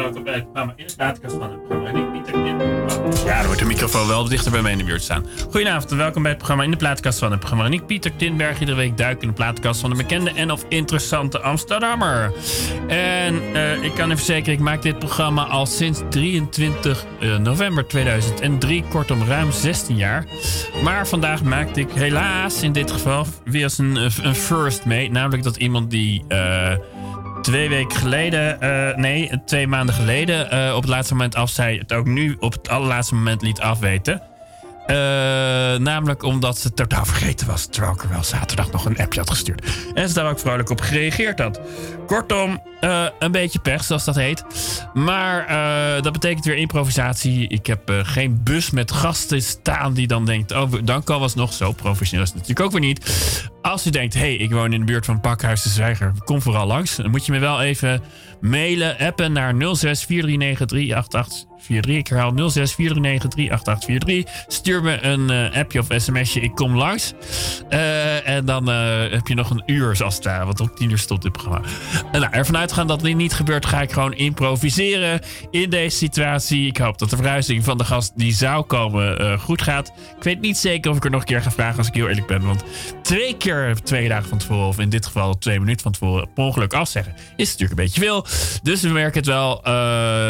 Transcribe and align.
welkom 0.00 0.24
bij 0.24 0.34
het 0.34 0.44
programma 0.44 0.72
In 0.76 0.86
de 0.86 0.94
Plaatkast 0.96 1.36
van 1.36 1.50
het 1.50 1.68
programma. 1.68 1.98
Ik, 1.98 2.12
Pieter 2.12 2.46
Ja, 3.24 3.36
dan 3.36 3.44
wordt 3.44 3.58
de 3.58 3.66
microfoon 3.66 4.06
wel 4.06 4.28
dichter 4.28 4.50
bij 4.50 4.62
mij 4.62 4.72
in 4.72 4.78
de 4.78 4.84
buurt 4.84 5.02
staan. 5.02 5.26
Goedenavond 5.50 5.90
en 5.90 5.96
welkom 5.96 6.22
bij 6.22 6.30
het 6.30 6.38
programma 6.38 6.64
In 6.64 6.70
de 6.70 6.76
Plaatkast 6.76 7.18
van 7.18 7.30
het 7.30 7.38
programma. 7.38 7.64
En 7.64 7.72
ik, 7.72 7.86
Pieter 7.86 8.16
Tinberg, 8.16 8.60
iedere 8.60 8.76
week 8.76 8.96
duik 8.96 9.22
in 9.22 9.28
de 9.28 9.34
plaatkast 9.34 9.80
van 9.80 9.90
de 9.90 9.96
bekende 9.96 10.32
en 10.32 10.50
of 10.50 10.64
interessante 10.68 11.40
Amsterdammer. 11.40 12.32
En 12.88 13.34
uh, 13.34 13.82
ik 13.82 13.94
kan 13.94 14.10
u 14.10 14.16
verzekeren, 14.16 14.54
ik 14.54 14.60
maak 14.60 14.82
dit 14.82 14.98
programma 14.98 15.44
al 15.44 15.66
sinds 15.66 16.00
23 16.10 17.04
uh, 17.20 17.36
november 17.36 17.86
2003, 17.86 18.84
kortom 18.88 19.24
ruim 19.24 19.52
16 19.52 19.96
jaar. 19.96 20.26
Maar 20.82 21.08
vandaag 21.08 21.42
maakte 21.42 21.80
ik 21.80 21.90
helaas 21.90 22.62
in 22.62 22.72
dit 22.72 22.90
geval 22.90 23.26
weer 23.44 23.62
eens 23.62 23.78
een, 23.78 23.96
een 23.96 24.34
first 24.34 24.84
mee. 24.84 25.10
Namelijk 25.10 25.42
dat 25.42 25.56
iemand 25.56 25.90
die... 25.90 26.24
twee 27.42 27.68
weken 27.68 27.96
geleden, 27.96 28.58
uh, 28.62 28.96
nee, 28.96 29.30
twee 29.44 29.66
maanden 29.66 29.94
geleden, 29.94 30.54
uh, 30.54 30.74
op 30.74 30.82
het 30.82 30.90
laatste 30.90 31.14
moment 31.14 31.34
af 31.34 31.50
zei, 31.50 31.78
het 31.78 31.92
ook 31.92 32.06
nu 32.06 32.36
op 32.38 32.52
het 32.52 32.68
allerlaatste 32.68 33.14
moment 33.14 33.42
liet 33.42 33.60
afweten. 33.60 34.29
Uh, 34.90 34.96
namelijk 35.76 36.22
omdat 36.22 36.58
ze 36.58 36.72
totaal 36.72 37.04
vergeten 37.04 37.46
was. 37.46 37.66
Terwijl 37.66 37.94
ik 37.94 38.02
er 38.02 38.08
wel 38.08 38.24
zaterdag 38.24 38.70
nog 38.70 38.84
een 38.84 38.98
appje 38.98 39.20
had 39.20 39.30
gestuurd. 39.30 39.66
En 39.94 40.08
ze 40.08 40.14
daar 40.14 40.30
ook 40.30 40.38
vrolijk 40.38 40.70
op 40.70 40.80
gereageerd 40.80 41.38
had. 41.38 41.60
Kortom, 42.06 42.62
uh, 42.80 43.06
een 43.18 43.32
beetje 43.32 43.58
pech, 43.58 43.84
zoals 43.84 44.04
dat 44.04 44.14
heet. 44.14 44.44
Maar 44.94 45.50
uh, 45.50 46.02
dat 46.02 46.12
betekent 46.12 46.44
weer 46.44 46.56
improvisatie. 46.56 47.48
Ik 47.48 47.66
heb 47.66 47.92
geen 48.02 48.42
bus 48.42 48.70
met 48.70 48.92
gasten 48.92 49.42
staan 49.42 49.92
die 49.94 50.06
dan 50.06 50.24
denkt... 50.24 50.52
Oh, 50.52 50.72
dan 50.84 51.04
kan 51.04 51.20
was 51.20 51.34
nog 51.34 51.52
zo 51.52 51.72
professioneel. 51.72 52.24
is 52.24 52.32
natuurlijk 52.32 52.60
ook 52.60 52.72
weer 52.72 52.80
niet. 52.80 53.10
Als 53.62 53.86
u 53.86 53.90
denkt, 53.90 54.14
hey, 54.14 54.34
ik 54.34 54.50
woon 54.50 54.72
in 54.72 54.80
de 54.80 54.86
buurt 54.86 55.04
van 55.04 55.20
Pakhuis 55.20 55.62
de 55.62 55.68
Zwijger. 55.68 56.12
Kom 56.24 56.42
vooral 56.42 56.66
langs. 56.66 56.96
Dan 56.96 57.10
moet 57.10 57.26
je 57.26 57.32
me 57.32 57.38
wel 57.38 57.62
even 57.62 58.02
mailen, 58.40 58.98
appen 58.98 59.32
naar 59.32 59.54
06 59.74 60.04
439 60.04 61.49
43. 61.66 61.96
Ik 61.96 62.06
herhaal 62.06 62.50
06 62.50 62.74
439 62.74 64.24
Stuur 64.46 64.82
me 64.82 65.02
een 65.02 65.30
uh, 65.30 65.56
appje 65.56 65.78
of 65.78 65.86
sms'je. 65.96 66.40
Ik 66.40 66.54
kom 66.54 66.76
langs. 66.76 67.12
Uh, 67.70 68.28
en 68.28 68.44
dan 68.44 68.70
uh, 68.70 69.10
heb 69.10 69.26
je 69.26 69.34
nog 69.34 69.50
een 69.50 69.62
uur, 69.66 69.96
zoals 69.96 70.14
het 70.14 70.24
ware. 70.24 70.44
Want 70.44 70.60
om 70.60 70.74
10 70.74 70.90
uur 70.90 70.98
stopt 70.98 71.22
dit 71.22 71.32
programma. 71.32 71.60
En 72.12 72.20
nou, 72.20 72.32
ervan 72.32 72.56
uitgaan 72.56 72.86
dat 72.86 73.00
dit 73.00 73.16
niet 73.16 73.32
gebeurt, 73.32 73.66
ga 73.66 73.82
ik 73.82 73.92
gewoon 73.92 74.14
improviseren 74.14 75.20
in 75.50 75.70
deze 75.70 75.96
situatie. 75.96 76.66
Ik 76.66 76.76
hoop 76.76 76.98
dat 76.98 77.10
de 77.10 77.16
verhuizing 77.16 77.64
van 77.64 77.78
de 77.78 77.84
gast 77.84 78.12
die 78.16 78.32
zou 78.32 78.64
komen 78.64 79.38
goed 79.38 79.62
gaat. 79.62 79.92
Ik 80.16 80.22
weet 80.22 80.40
niet 80.40 80.56
zeker 80.56 80.90
of 80.90 80.96
ik 80.96 81.04
er 81.04 81.10
nog 81.10 81.20
een 81.20 81.26
keer 81.26 81.42
ga 81.42 81.50
vragen 81.50 81.78
als 81.78 81.88
ik 81.88 81.94
heel 81.94 82.08
eerlijk 82.08 82.26
ben. 82.26 82.46
Want 82.46 82.64
twee 83.02 83.36
keer 83.36 83.76
twee 83.82 84.08
dagen 84.08 84.28
van 84.28 84.38
tevoren, 84.38 84.66
of 84.66 84.78
in 84.78 84.88
dit 84.88 85.06
geval 85.06 85.38
twee 85.38 85.58
minuten 85.58 85.82
van 85.82 85.92
tevoren, 85.92 86.32
per 86.34 86.44
ongeluk 86.44 86.74
afzeggen, 86.74 87.14
is 87.36 87.50
natuurlijk 87.50 87.78
een 87.78 87.84
beetje 87.84 88.00
veel. 88.00 88.26
Dus 88.62 88.80
we 88.80 88.88
merken 88.88 89.18
het 89.18 89.26
wel. 89.26 89.58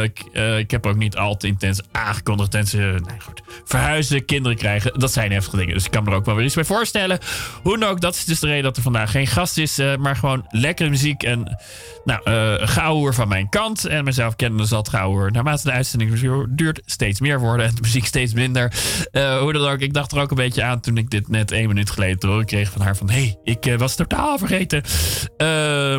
Ik, 0.03 0.25
ik 0.59 0.71
heb 0.71 0.87
ook 0.87 0.97
niet 0.97 1.17
al 1.21 1.37
te 1.37 1.47
intens 1.47 1.81
aangekondigd. 1.93 2.55
En 2.55 2.67
ze, 2.67 2.77
nee, 2.77 3.21
goed, 3.21 3.43
verhuizen, 3.65 4.25
kinderen 4.25 4.59
krijgen. 4.59 4.99
Dat 4.99 5.13
zijn 5.13 5.33
heftige 5.33 5.57
dingen. 5.57 5.75
Dus 5.75 5.85
ik 5.85 5.91
kan 5.91 6.05
me 6.05 6.11
er 6.11 6.17
ook 6.17 6.25
wel 6.25 6.35
weer 6.35 6.45
iets 6.45 6.55
bij 6.55 6.65
voorstellen. 6.65 7.19
Hoe 7.63 7.79
dan 7.79 7.89
ook, 7.89 8.01
dat 8.01 8.15
is 8.15 8.25
dus 8.25 8.41
de 8.41 8.47
reden 8.47 8.63
dat 8.63 8.77
er 8.77 8.83
vandaag 8.83 9.11
geen 9.11 9.27
gast 9.27 9.59
is. 9.59 9.79
Uh, 9.79 9.97
maar 9.97 10.17
gewoon 10.17 10.47
lekkere 10.49 10.89
muziek. 10.89 11.23
En 11.23 11.59
nou, 12.05 12.31
uh, 12.31 12.69
gauwhoer 12.69 13.15
van 13.15 13.29
mijn 13.29 13.49
kant. 13.49 13.85
En 13.85 14.05
mezelf 14.05 14.37
kennen 14.37 14.67
zal 14.67 14.79
het 14.79 14.89
gauwhoer 14.89 15.33
naarmate 15.33 15.63
de 15.63 15.73
uitzending 15.73 16.49
duurt 16.49 16.83
steeds 16.85 17.21
meer 17.21 17.41
worden. 17.41 17.67
En 17.67 17.75
de 17.75 17.81
muziek 17.81 18.07
steeds 18.07 18.33
minder. 18.33 18.73
Uh, 19.13 19.39
hoe 19.39 19.53
dan 19.53 19.69
ook, 19.69 19.81
ik 19.81 19.95
dacht 19.95 20.13
er 20.13 20.21
ook 20.21 20.31
een 20.31 20.37
beetje 20.37 20.63
aan 20.63 20.81
toen 20.81 20.97
ik 20.97 21.11
dit 21.11 21.29
net 21.29 21.51
één 21.53 21.69
minuut 21.69 21.91
geleden 21.91 22.29
horen 22.29 22.47
kreeg 22.47 22.71
van 22.71 22.81
haar. 22.81 22.97
Van, 22.97 23.11
hé, 23.11 23.35
hey, 23.43 23.55
ik 23.55 23.79
was 23.79 23.95
totaal 23.95 24.39
vergeten. 24.39 24.83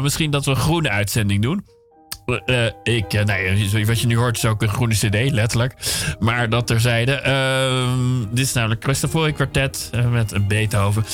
misschien 0.03 0.31
dat 0.31 0.45
we 0.45 0.51
een 0.51 0.57
groene 0.57 0.89
uitzending 0.89 1.41
doen. 1.41 1.80
Uh, 2.25 2.65
ik, 2.83 3.13
uh, 3.13 3.23
nee, 3.23 3.85
wat 3.85 3.99
je 3.99 4.07
nu 4.07 4.17
hoort 4.17 4.37
is 4.37 4.45
ook 4.45 4.61
een 4.61 4.69
groene 4.69 4.93
cd, 4.93 5.31
letterlijk. 5.31 5.73
Maar 6.19 6.49
dat 6.49 6.67
terzijde. 6.67 7.21
Uh, 7.25 8.25
dit 8.29 8.45
is 8.45 8.53
namelijk 8.53 8.83
Christopher 8.83 9.33
kwartet 9.33 9.89
uh, 9.95 10.07
met 10.07 10.47
Beethoven. 10.47 11.05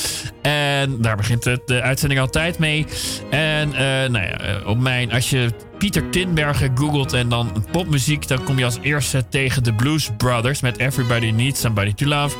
En 0.42 1.02
daar 1.02 1.16
begint 1.16 1.44
het, 1.44 1.60
de 1.66 1.82
uitzending 1.82 2.20
altijd 2.20 2.58
mee. 2.58 2.86
En 3.30 3.70
nou 4.12 4.24
ja, 4.24 4.60
op 4.64 4.78
mijn, 4.78 5.12
als 5.12 5.30
je 5.30 5.50
Pieter 5.78 6.10
Tinbergen 6.10 6.78
googelt 6.78 7.12
en 7.12 7.28
dan 7.28 7.66
popmuziek, 7.72 8.28
dan 8.28 8.44
kom 8.44 8.58
je 8.58 8.64
als 8.64 8.78
eerste 8.80 9.28
tegen 9.28 9.64
de 9.64 9.74
Blues 9.74 10.10
Brothers 10.16 10.60
met 10.60 10.78
Everybody 10.78 11.30
Needs 11.30 11.60
Somebody 11.60 11.94
to 11.94 12.06
Love. 12.06 12.36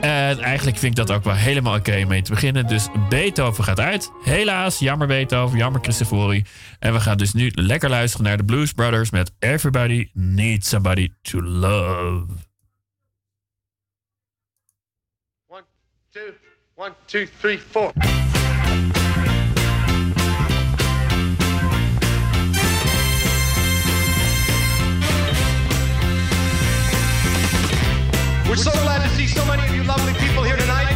En 0.00 0.38
eigenlijk 0.38 0.78
vind 0.78 0.98
ik 0.98 1.06
dat 1.06 1.16
ook 1.16 1.24
wel 1.24 1.34
helemaal 1.34 1.78
oké 1.78 1.90
okay 1.90 2.02
mee 2.02 2.22
te 2.22 2.30
beginnen. 2.30 2.66
Dus 2.66 2.88
Beethoven 3.08 3.64
gaat 3.64 3.80
uit. 3.80 4.10
Helaas, 4.24 4.78
jammer 4.78 5.06
Beethoven, 5.06 5.58
jammer 5.58 5.80
Christofori. 5.80 6.44
En 6.78 6.92
we 6.92 7.00
gaan 7.00 7.16
dus 7.16 7.32
nu 7.32 7.50
lekker 7.54 7.90
luisteren 7.90 8.26
naar 8.26 8.36
de 8.36 8.44
Blues 8.44 8.72
Brothers 8.72 9.10
met 9.10 9.32
Everybody 9.38 10.08
Needs 10.12 10.68
Somebody 10.68 11.12
to 11.22 11.42
Love. 11.42 12.26
One, 15.46 15.64
two, 16.10 16.20
one, 16.74 16.92
two, 17.06 17.26
three, 17.40 17.58
four. 17.70 17.92
We're 28.52 28.60
so 28.60 28.70
glad 28.84 29.00
to 29.00 29.08
see 29.16 29.26
so 29.26 29.42
many 29.46 29.64
of 29.64 29.74
you 29.74 29.82
lovely 29.82 30.12
people 30.20 30.42
here 30.42 30.58
tonight. 30.58 30.92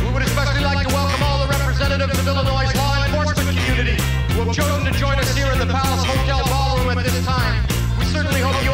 We 0.00 0.10
would 0.14 0.22
especially 0.22 0.64
like 0.64 0.80
to 0.88 0.94
welcome 0.94 1.22
all 1.24 1.44
the 1.44 1.52
representatives 1.52 2.18
of 2.18 2.26
Illinois' 2.26 2.72
law 2.72 3.04
enforcement 3.04 3.52
community 3.52 4.00
who 4.32 4.40
have 4.40 4.56
chosen 4.56 4.80
to 4.90 4.98
join 4.98 5.18
us 5.18 5.36
here 5.36 5.52
in 5.52 5.58
the 5.58 5.66
Palace 5.66 6.02
Hotel 6.08 6.40
Ballroom 6.48 6.96
at 6.96 7.04
this 7.04 7.22
time. 7.26 7.68
We 7.98 8.06
certainly 8.06 8.40
hope 8.40 8.56
you 8.64 8.72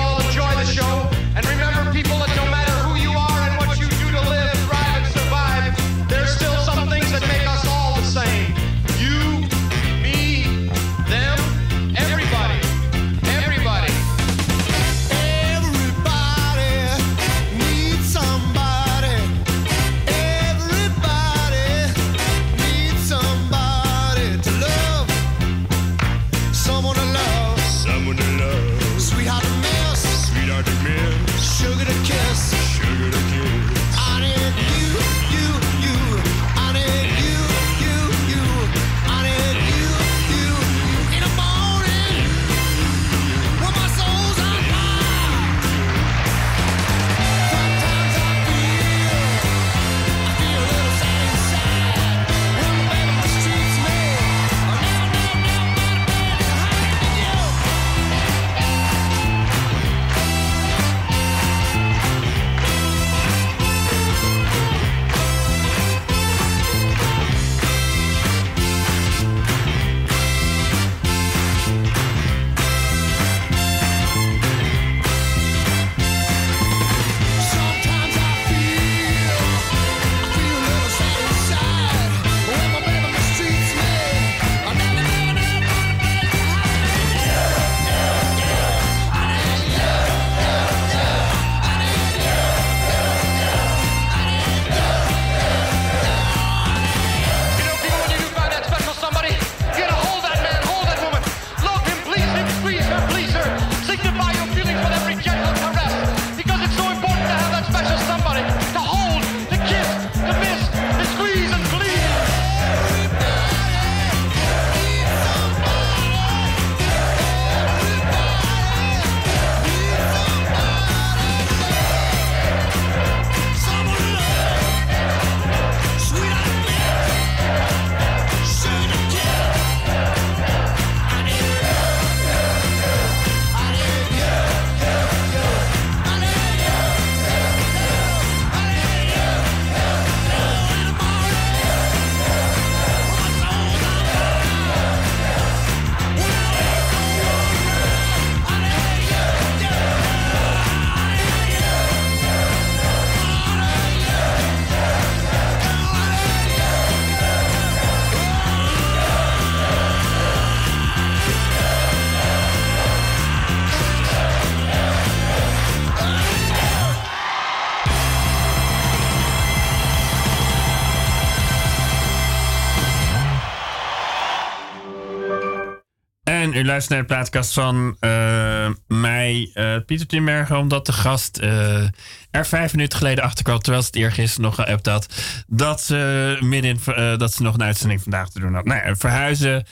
u 176.62 176.66
luistert 176.66 176.90
naar 176.90 177.00
de 177.00 177.14
plaatkast 177.14 177.52
van 177.52 177.96
uh, 178.00 178.68
mij, 178.86 179.50
uh, 179.54 179.76
Pieter 179.86 180.06
Timbergen, 180.06 180.58
omdat 180.58 180.86
de 180.86 180.92
gast 180.92 181.40
uh, 181.42 181.88
er 182.30 182.46
vijf 182.46 182.72
minuten 182.72 182.98
geleden 182.98 183.24
achterkwam, 183.24 183.58
terwijl 183.58 183.82
ze 183.82 183.90
het 183.92 183.98
eergisteren 183.98 184.44
nog 184.44 184.54
geappt 184.54 184.86
had, 184.86 185.08
dat 185.46 185.80
ze 185.80 186.36
midden 186.40 186.78
dat 187.18 187.32
ze 187.32 187.42
nog 187.42 187.54
een 187.54 187.62
uitzending 187.62 188.02
vandaag 188.02 188.28
te 188.28 188.40
doen 188.40 188.54
had. 188.54 188.64
Nou 188.64 188.86
ja, 188.86 188.96
verhuizen, 188.96 189.66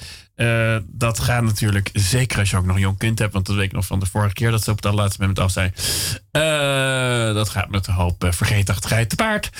dat 0.86 1.20
gaat 1.20 1.42
natuurlijk, 1.42 1.90
zeker 1.92 2.38
als 2.38 2.50
je 2.50 2.56
ook 2.56 2.64
nog 2.64 2.74
een 2.76 2.82
jong 2.82 2.98
kind 2.98 3.18
hebt, 3.18 3.32
want 3.32 3.46
dat 3.46 3.56
weet 3.56 3.64
ik 3.64 3.72
nog 3.72 3.86
van 3.86 4.00
de 4.00 4.06
vorige 4.06 4.34
keer 4.34 4.50
dat 4.50 4.62
ze 4.62 4.70
op 4.70 4.76
het 4.76 4.86
allerlaatste 4.86 5.20
moment 5.20 5.38
af 5.38 5.50
zijn. 5.50 5.74
dat 7.34 7.48
gaat 7.48 7.70
met 7.70 7.86
een 7.86 7.94
hoop 7.94 8.26
vergeetachtigheid 8.30 9.08
te 9.08 9.16
paard. 9.16 9.50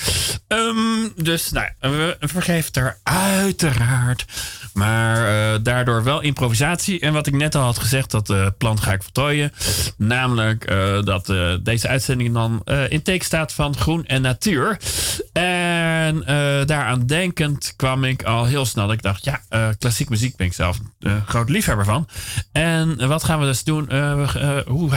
Um, 0.47 1.13
dus 1.15 1.51
nou, 1.51 1.67
we 1.79 2.17
vergeven 2.19 2.73
er 2.73 2.97
uiteraard 3.03 4.25
maar 4.73 5.17
uh, 5.17 5.59
daardoor 5.63 6.03
wel 6.03 6.21
improvisatie. 6.21 6.99
En 6.99 7.13
wat 7.13 7.27
ik 7.27 7.33
net 7.33 7.55
al 7.55 7.63
had 7.63 7.79
gezegd, 7.79 8.11
dat 8.11 8.29
uh, 8.29 8.47
plan 8.57 8.81
ga 8.81 8.93
ik 8.93 9.03
voltooien. 9.03 9.51
Namelijk 9.97 10.71
uh, 10.71 11.03
dat 11.03 11.33
deze 11.63 11.87
uitzending 11.87 12.33
dan 12.33 12.63
in 12.89 13.01
teken 13.01 13.25
staat 13.25 13.53
van 13.53 13.77
groen 13.77 14.05
en 14.05 14.21
natuur. 14.21 14.77
En 15.33 15.60
daaraan 16.65 17.05
denkend 17.05 17.73
kwam 17.75 18.03
ik 18.03 18.23
al 18.23 18.45
heel 18.45 18.65
snel. 18.65 18.91
Ik 18.91 19.01
dacht, 19.01 19.23
ja, 19.23 19.41
klassiek 19.79 20.09
muziek 20.09 20.35
ben 20.35 20.47
ik 20.47 20.53
zelf 20.53 20.79
een 20.99 21.25
groot 21.25 21.49
liefhebber 21.49 21.85
van. 21.85 22.07
En 22.51 23.07
wat 23.07 23.23
gaan 23.23 23.39
we 23.39 23.45
dus 23.45 23.63
doen? 23.63 23.91
hoe 24.67 24.89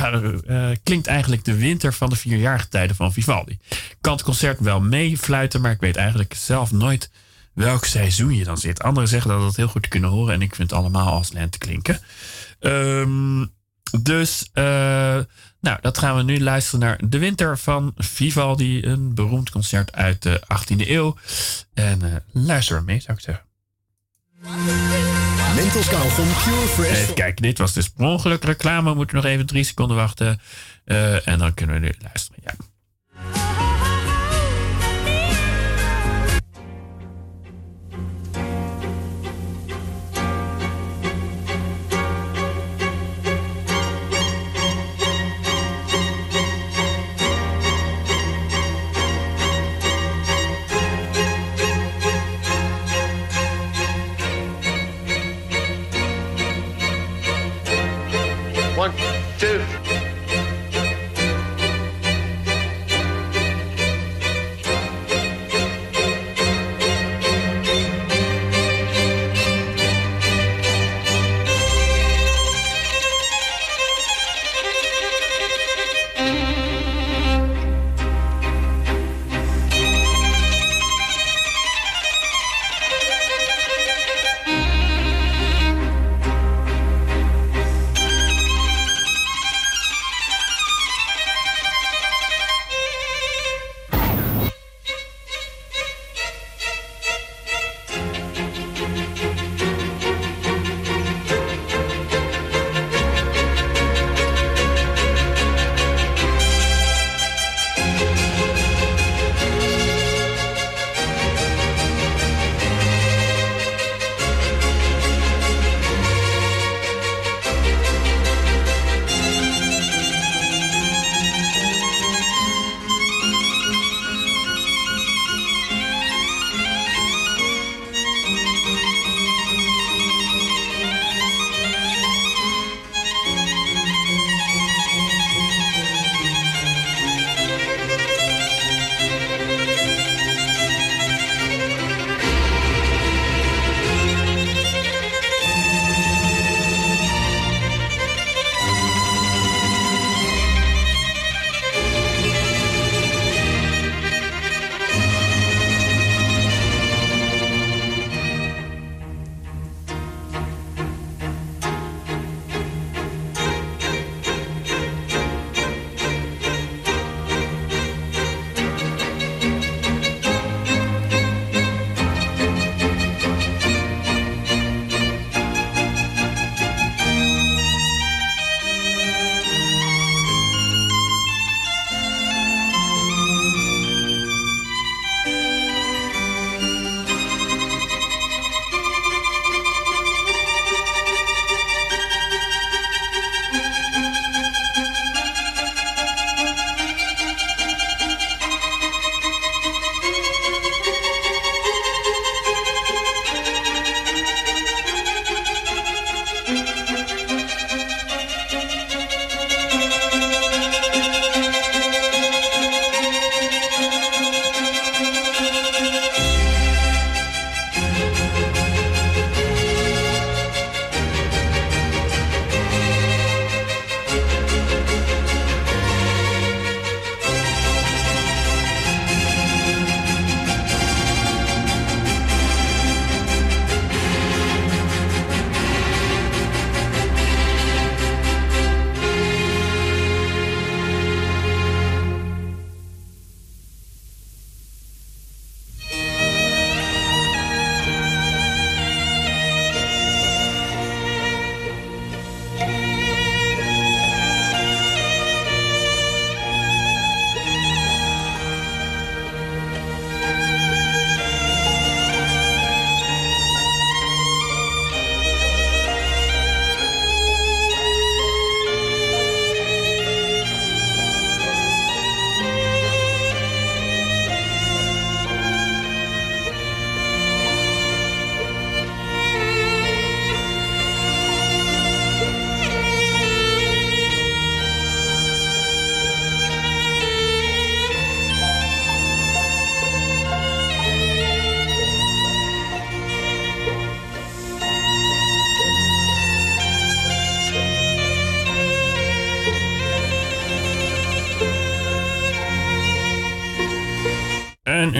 klinkt 0.82 1.06
eigenlijk 1.06 1.44
de 1.44 1.56
winter 1.56 1.92
van 1.92 2.08
de 2.08 2.16
vierjarige 2.16 2.68
tijden 2.68 2.96
van 2.96 3.12
Vivaldi? 3.12 3.58
Ik 3.70 3.96
kan 4.00 4.12
het 4.12 4.22
concert 4.22 4.60
wel 4.60 4.80
meefluiten, 4.80 5.60
maar 5.60 5.72
ik 5.72 5.80
weet 5.80 5.96
eigenlijk 5.96 6.34
zelf 6.34 6.72
nooit 6.72 7.10
welk 7.54 7.84
seizoen 7.84 8.34
je 8.34 8.44
dan 8.44 8.58
zit. 8.58 8.82
Anderen 8.82 9.08
zeggen 9.08 9.30
dat 9.30 9.40
dat 9.40 9.56
heel 9.56 9.68
goed 9.68 9.82
te 9.82 9.88
kunnen 9.88 10.10
horen. 10.10 10.34
En 10.34 10.42
ik 10.42 10.54
vind 10.54 10.70
het 10.70 10.78
allemaal 10.78 11.12
als 11.12 11.32
lente 11.32 11.58
klinken. 11.58 12.00
Um, 12.60 13.52
dus, 14.02 14.50
uh, 14.54 14.64
nou, 15.60 15.78
dat 15.80 15.98
gaan 15.98 16.16
we 16.16 16.22
nu 16.22 16.40
luisteren 16.40 16.80
naar 16.80 17.00
De 17.08 17.18
Winter 17.18 17.58
van 17.58 17.92
Vivaldi. 17.96 18.84
Een 18.84 19.14
beroemd 19.14 19.50
concert 19.50 19.92
uit 19.92 20.22
de 20.22 20.40
18e 20.40 20.88
eeuw. 20.88 21.16
En 21.74 22.00
uh, 22.04 22.14
luister 22.32 22.84
mee, 22.84 23.00
zou 23.00 23.16
ik 23.16 23.22
zeggen. 23.22 23.44
Mentos 25.54 25.88
Pure 25.88 26.66
Fresh. 26.68 26.90
Even 26.90 27.14
kijken, 27.14 27.42
dit 27.42 27.58
was 27.58 27.72
dus 27.72 27.88
per 27.88 28.06
ongeluk 28.06 28.44
reclame. 28.44 28.90
We 28.90 28.96
moeten 28.96 29.16
nog 29.16 29.24
even 29.24 29.46
drie 29.46 29.64
seconden 29.64 29.96
wachten. 29.96 30.40
Uh, 30.84 31.28
en 31.28 31.38
dan 31.38 31.54
kunnen 31.54 31.80
we 31.80 31.86
nu 31.86 31.94
luisteren. 32.02 32.42
Ja. 32.44 32.54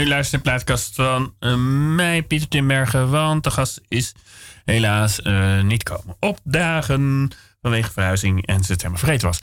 U 0.05 0.09
luistert 0.09 0.43
de 0.43 0.51
plaatkast 0.51 0.95
van 0.95 1.35
uh, 1.41 1.55
mij, 1.95 2.23
Pieter 2.23 2.49
Timbergen. 2.49 3.11
Want 3.11 3.45
de 3.45 3.51
gast 3.51 3.81
is 3.89 4.15
helaas 4.65 5.21
uh, 5.21 5.63
niet 5.63 5.83
komen 5.83 6.17
opdagen 6.21 7.31
vanwege 7.63 7.93
verhuizing 7.93 8.47
en 8.47 8.65
ze 8.65 8.73
helemaal 8.77 8.99
vergeten 8.99 9.27
was. 9.27 9.39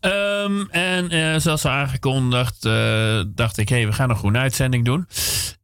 Um, 0.00 0.70
en 0.70 1.14
uh, 1.14 1.38
zoals 1.38 1.64
al 1.64 1.70
aangekondigd, 1.70 2.62
dacht 3.36 3.58
ik, 3.58 3.68
hé, 3.68 3.76
hey, 3.76 3.86
we 3.86 3.92
gaan 3.92 4.10
een 4.10 4.16
groene 4.16 4.38
uitzending 4.38 4.84
doen. 4.84 5.08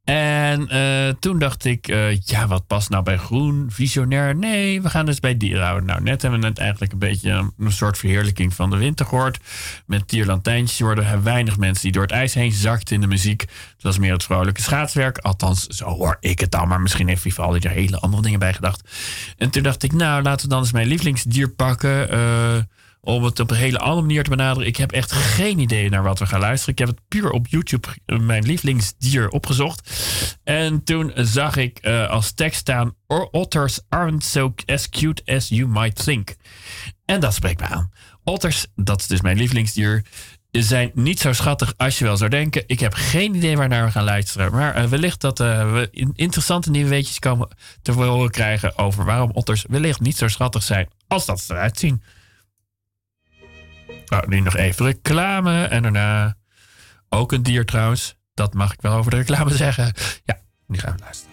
En 0.04 0.68
uh, 0.76 1.14
toen 1.20 1.38
dacht 1.38 1.64
ik, 1.64 1.88
uh, 1.88 2.16
ja, 2.16 2.46
wat 2.46 2.66
past 2.66 2.90
nou 2.90 3.02
bij 3.02 3.16
groen, 3.16 3.66
visionair? 3.70 4.36
Nee, 4.36 4.82
we 4.82 4.90
gaan 4.90 5.06
dus 5.06 5.20
bij 5.20 5.36
dieren 5.36 5.64
houden. 5.64 5.86
Nou, 5.86 6.02
net 6.02 6.22
hebben 6.22 6.40
we 6.40 6.46
net 6.46 6.58
eigenlijk 6.58 6.92
een 6.92 6.98
beetje 6.98 7.50
een 7.58 7.72
soort 7.72 7.98
verheerlijking 7.98 8.54
van 8.54 8.70
de 8.70 8.76
winter 8.76 9.06
gehoord. 9.06 9.38
Met 9.86 10.08
dierlantijntjes 10.08 10.80
worden 10.80 11.06
er 11.06 11.22
weinig 11.22 11.58
mensen 11.58 11.82
die 11.82 11.92
door 11.92 12.02
het 12.02 12.10
ijs 12.10 12.34
heen 12.34 12.52
zakt 12.52 12.90
in 12.90 13.00
de 13.00 13.06
muziek. 13.06 13.40
Het 13.40 13.82
was 13.82 13.98
meer 13.98 14.12
het 14.12 14.24
vrolijke 14.24 14.62
schaatswerk. 14.62 15.18
Althans, 15.18 15.66
zo 15.66 15.84
hoor 15.84 16.16
ik 16.20 16.40
het 16.40 16.50
dan. 16.50 16.68
Maar 16.68 16.80
misschien 16.80 17.08
heeft 17.08 17.22
Vivaldi 17.22 17.58
er 17.58 17.74
hele 17.74 17.98
andere 17.98 18.22
dingen 18.22 18.38
bij 18.38 18.54
gedacht. 18.54 18.90
En 19.36 19.50
toen 19.50 19.62
dacht 19.62 19.82
ik, 19.82 19.92
nou, 19.92 20.22
laten 20.22 20.44
we 20.44 20.52
dan 20.54 20.62
eens 20.62 20.72
mijn 20.72 20.86
lievelingsdier 20.86 21.48
pakken. 21.48 22.14
Uh, 22.14 22.56
om 23.04 23.24
het 23.24 23.40
op 23.40 23.50
een 23.50 23.56
hele 23.56 23.78
andere 23.78 24.06
manier 24.06 24.22
te 24.24 24.30
benaderen. 24.30 24.68
Ik 24.68 24.76
heb 24.76 24.92
echt 24.92 25.12
geen 25.12 25.58
idee 25.58 25.90
naar 25.90 26.02
wat 26.02 26.18
we 26.18 26.26
gaan 26.26 26.40
luisteren. 26.40 26.74
Ik 26.74 26.78
heb 26.78 26.88
het 26.88 27.08
puur 27.08 27.30
op 27.30 27.46
YouTube 27.46 27.88
mijn 28.06 28.44
lievelingsdier 28.44 29.28
opgezocht. 29.28 29.90
En 30.44 30.84
toen 30.84 31.12
zag 31.14 31.56
ik 31.56 31.78
uh, 31.82 32.10
als 32.10 32.32
tekst 32.32 32.60
staan: 32.60 32.94
Otters 33.30 33.80
aren't 33.88 34.24
so 34.24 34.54
as 34.66 34.88
cute 34.88 35.22
as 35.24 35.48
you 35.48 35.68
might 35.68 36.04
think. 36.04 36.34
En 37.04 37.20
dat 37.20 37.34
spreekt 37.34 37.60
me 37.60 37.66
aan. 37.66 37.90
Otters, 38.24 38.66
dat 38.74 39.00
is 39.00 39.06
dus 39.06 39.20
mijn 39.20 39.36
lievelingsdier, 39.36 40.04
zijn 40.50 40.90
niet 40.94 41.20
zo 41.20 41.32
schattig 41.32 41.74
als 41.76 41.98
je 41.98 42.04
wel 42.04 42.16
zou 42.16 42.30
denken. 42.30 42.64
Ik 42.66 42.80
heb 42.80 42.94
geen 42.94 43.34
idee 43.34 43.56
waar 43.56 43.68
naar 43.68 43.84
we 43.84 43.90
gaan 43.90 44.04
luisteren. 44.04 44.52
Maar 44.52 44.82
uh, 44.82 44.84
wellicht 44.84 45.20
dat 45.20 45.38
we 45.38 45.88
interessante 46.14 46.70
nieuwe 46.70 46.88
weetjes 46.88 47.18
komen 47.18 47.48
te 47.82 47.92
horen 47.92 48.30
krijgen 48.30 48.78
over 48.78 49.04
waarom 49.04 49.30
otters 49.30 49.64
wellicht 49.68 50.00
niet 50.00 50.16
zo 50.16 50.28
schattig 50.28 50.62
zijn 50.62 50.88
als 51.08 51.26
dat 51.26 51.40
ze 51.40 51.52
eruit 51.52 51.78
zien. 51.78 52.02
Nou, 54.12 54.28
nu 54.28 54.40
nog 54.40 54.56
even 54.56 54.86
reclame. 54.86 55.64
En 55.64 55.82
daarna 55.82 56.36
ook 57.08 57.32
een 57.32 57.42
dier 57.42 57.64
trouwens. 57.64 58.16
Dat 58.34 58.54
mag 58.54 58.72
ik 58.72 58.80
wel 58.80 58.92
over 58.92 59.10
de 59.10 59.16
reclame 59.16 59.54
zeggen. 59.54 59.94
Ja, 60.24 60.40
nu 60.66 60.78
gaan 60.78 60.96
we 60.96 61.00
luisteren. 61.00 61.32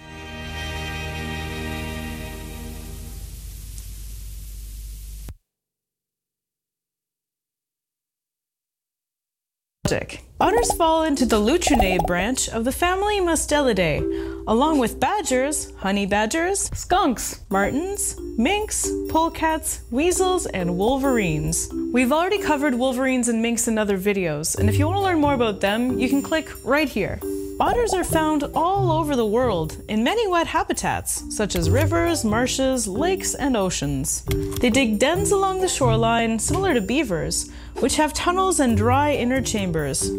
Otters 10.42 10.72
fall 10.72 11.04
into 11.04 11.26
the 11.26 11.36
Lutrinae 11.36 12.08
branch 12.08 12.48
of 12.48 12.64
the 12.64 12.72
family 12.72 13.20
Mustelidae, 13.20 14.46
along 14.48 14.80
with 14.80 14.98
badgers, 14.98 15.74
honey 15.76 16.06
badgers, 16.06 16.70
skunks, 16.74 17.42
martens, 17.50 18.18
minks, 18.38 18.90
polecats, 19.10 19.82
weasels, 19.92 20.46
and 20.46 20.78
wolverines. 20.78 21.68
We've 21.92 22.14
already 22.14 22.40
covered 22.40 22.74
wolverines 22.74 23.28
and 23.28 23.42
minks 23.42 23.68
in 23.68 23.78
other 23.78 23.98
videos, 23.98 24.58
and 24.58 24.70
if 24.70 24.80
you 24.80 24.86
want 24.88 24.96
to 24.96 25.04
learn 25.04 25.20
more 25.20 25.34
about 25.34 25.60
them, 25.60 26.00
you 26.00 26.08
can 26.08 26.22
click 26.22 26.50
right 26.64 26.88
here. 26.88 27.20
Otters 27.62 27.94
are 27.94 28.06
found 28.06 28.46
all 28.56 28.90
over 28.90 29.18
the 29.18 29.26
world 29.26 29.84
in 29.90 30.02
many 30.02 30.26
wet 30.30 30.48
habitats, 30.48 31.26
such 31.36 31.58
as 31.58 31.70
rivers, 31.70 32.24
marshes, 32.24 32.88
lakes, 32.88 33.36
and 33.36 33.58
oceans. 33.58 34.24
They 34.62 34.70
dig 34.70 34.98
dens 34.98 35.34
along 35.34 35.60
the 35.60 35.68
shoreline, 35.68 36.40
similar 36.40 36.74
to 36.74 36.80
beavers, 36.80 37.50
which 37.82 37.98
have 37.98 38.14
tunnels 38.14 38.62
and 38.62 38.78
dry 38.78 39.12
inner 39.12 39.42
chambers. 39.42 40.10